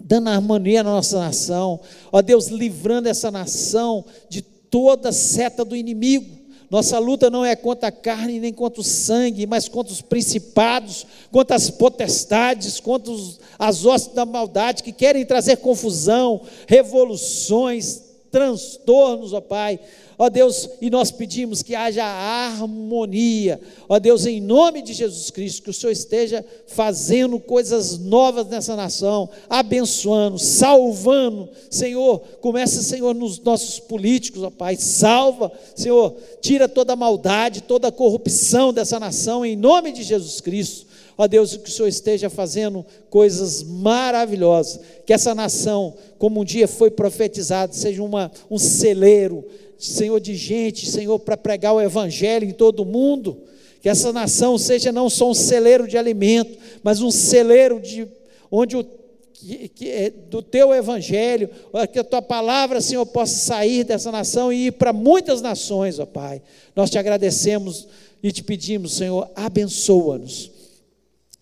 dando 0.00 0.28
harmonia 0.28 0.82
na 0.82 0.90
nossa 0.90 1.18
nação, 1.18 1.80
ó 2.10 2.22
Deus, 2.22 2.48
livrando 2.48 3.08
essa 3.08 3.30
nação 3.30 4.04
de 4.28 4.42
toda 4.42 5.12
seta 5.12 5.64
do 5.64 5.76
inimigo, 5.76 6.40
Nossa 6.70 7.00
luta 7.00 7.28
não 7.28 7.44
é 7.44 7.56
contra 7.56 7.88
a 7.88 7.92
carne 7.92 8.38
nem 8.38 8.52
contra 8.52 8.80
o 8.80 8.84
sangue, 8.84 9.44
mas 9.44 9.68
contra 9.68 9.92
os 9.92 10.00
principados, 10.00 11.04
contra 11.32 11.56
as 11.56 11.68
potestades, 11.68 12.78
contra 12.78 13.10
os, 13.10 13.40
as 13.58 13.84
hostes 13.84 14.14
da 14.14 14.24
maldade 14.24 14.84
que 14.84 14.92
querem 14.92 15.26
trazer 15.26 15.56
confusão, 15.56 16.40
revoluções, 16.68 18.02
transtornos, 18.30 19.32
ó 19.32 19.40
Pai. 19.40 19.80
Ó 20.22 20.28
Deus, 20.28 20.68
e 20.82 20.90
nós 20.90 21.10
pedimos 21.10 21.62
que 21.62 21.74
haja 21.74 22.04
harmonia. 22.04 23.58
Ó 23.88 23.98
Deus, 23.98 24.26
em 24.26 24.38
nome 24.38 24.82
de 24.82 24.92
Jesus 24.92 25.30
Cristo, 25.30 25.62
que 25.62 25.70
o 25.70 25.72
Senhor 25.72 25.92
esteja 25.92 26.44
fazendo 26.66 27.40
coisas 27.40 27.96
novas 27.96 28.46
nessa 28.46 28.76
nação, 28.76 29.30
abençoando, 29.48 30.38
salvando. 30.38 31.48
Senhor, 31.70 32.18
começa, 32.42 32.82
Senhor, 32.82 33.14
nos 33.14 33.40
nossos 33.40 33.80
políticos, 33.80 34.42
ó 34.42 34.50
Pai. 34.50 34.76
Salva, 34.76 35.50
Senhor, 35.74 36.14
tira 36.42 36.68
toda 36.68 36.92
a 36.92 36.96
maldade, 36.96 37.62
toda 37.62 37.88
a 37.88 37.92
corrupção 37.92 38.74
dessa 38.74 39.00
nação, 39.00 39.42
em 39.42 39.56
nome 39.56 39.90
de 39.90 40.02
Jesus 40.02 40.38
Cristo. 40.42 40.89
Ó 41.20 41.28
Deus, 41.28 41.54
que 41.54 41.68
o 41.68 41.70
Senhor 41.70 41.86
esteja 41.86 42.30
fazendo 42.30 42.82
coisas 43.10 43.62
maravilhosas, 43.62 44.80
que 45.04 45.12
essa 45.12 45.34
nação, 45.34 45.92
como 46.16 46.40
um 46.40 46.44
dia 46.46 46.66
foi 46.66 46.90
profetizado, 46.90 47.76
seja 47.76 48.02
uma, 48.02 48.32
um 48.50 48.56
celeiro, 48.56 49.44
Senhor, 49.78 50.18
de 50.18 50.34
gente, 50.34 50.90
Senhor, 50.90 51.18
para 51.18 51.36
pregar 51.36 51.74
o 51.74 51.80
Evangelho 51.80 52.48
em 52.48 52.52
todo 52.52 52.80
o 52.80 52.86
mundo. 52.86 53.36
Que 53.82 53.90
essa 53.90 54.14
nação 54.14 54.56
seja 54.56 54.90
não 54.90 55.10
só 55.10 55.28
um 55.28 55.34
celeiro 55.34 55.86
de 55.86 55.98
alimento, 55.98 56.56
mas 56.82 57.02
um 57.02 57.10
celeiro 57.10 57.78
de 57.78 58.08
onde 58.50 58.78
o 58.78 58.86
que, 59.34 59.68
que, 59.68 59.90
é 59.90 60.08
do 60.08 60.40
teu 60.40 60.72
evangelho, 60.72 61.50
que 61.92 61.98
a 61.98 62.04
tua 62.04 62.22
palavra, 62.22 62.80
Senhor, 62.80 63.04
possa 63.04 63.34
sair 63.34 63.84
dessa 63.84 64.10
nação 64.10 64.50
e 64.50 64.68
ir 64.68 64.72
para 64.72 64.90
muitas 64.90 65.42
nações, 65.42 65.98
ó 65.98 66.06
Pai. 66.06 66.40
Nós 66.74 66.88
te 66.88 66.98
agradecemos 66.98 67.86
e 68.22 68.32
te 68.32 68.42
pedimos, 68.42 68.94
Senhor, 68.94 69.30
abençoa-nos. 69.36 70.59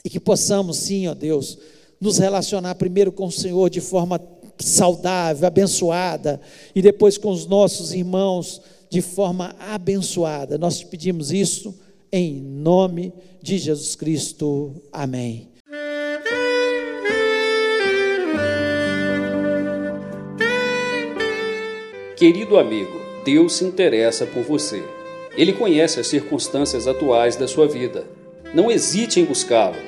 E 0.09 0.11
que 0.11 0.18
possamos, 0.18 0.78
sim, 0.78 1.06
ó 1.06 1.12
Deus, 1.12 1.59
nos 2.00 2.16
relacionar 2.16 2.74
primeiro 2.76 3.12
com 3.12 3.26
o 3.26 3.30
Senhor 3.30 3.68
de 3.68 3.78
forma 3.78 4.18
saudável, 4.59 5.46
abençoada, 5.46 6.40
e 6.74 6.80
depois 6.80 7.18
com 7.18 7.30
os 7.30 7.44
nossos 7.44 7.92
irmãos 7.92 8.62
de 8.88 9.02
forma 9.02 9.54
abençoada. 9.61 10.56
Nós 10.56 10.78
te 10.78 10.86
pedimos 10.86 11.30
isso 11.30 11.78
em 12.11 12.40
nome 12.40 13.12
de 13.42 13.59
Jesus 13.59 13.94
Cristo. 13.94 14.74
Amém. 14.90 15.46
Querido 22.16 22.56
amigo, 22.56 22.98
Deus 23.26 23.52
se 23.52 23.64
interessa 23.66 24.24
por 24.24 24.42
você. 24.42 24.82
Ele 25.36 25.52
conhece 25.52 26.00
as 26.00 26.06
circunstâncias 26.06 26.86
atuais 26.86 27.36
da 27.36 27.46
sua 27.46 27.68
vida. 27.68 28.06
Não 28.54 28.70
hesite 28.70 29.20
em 29.20 29.26
buscá-lo. 29.26 29.88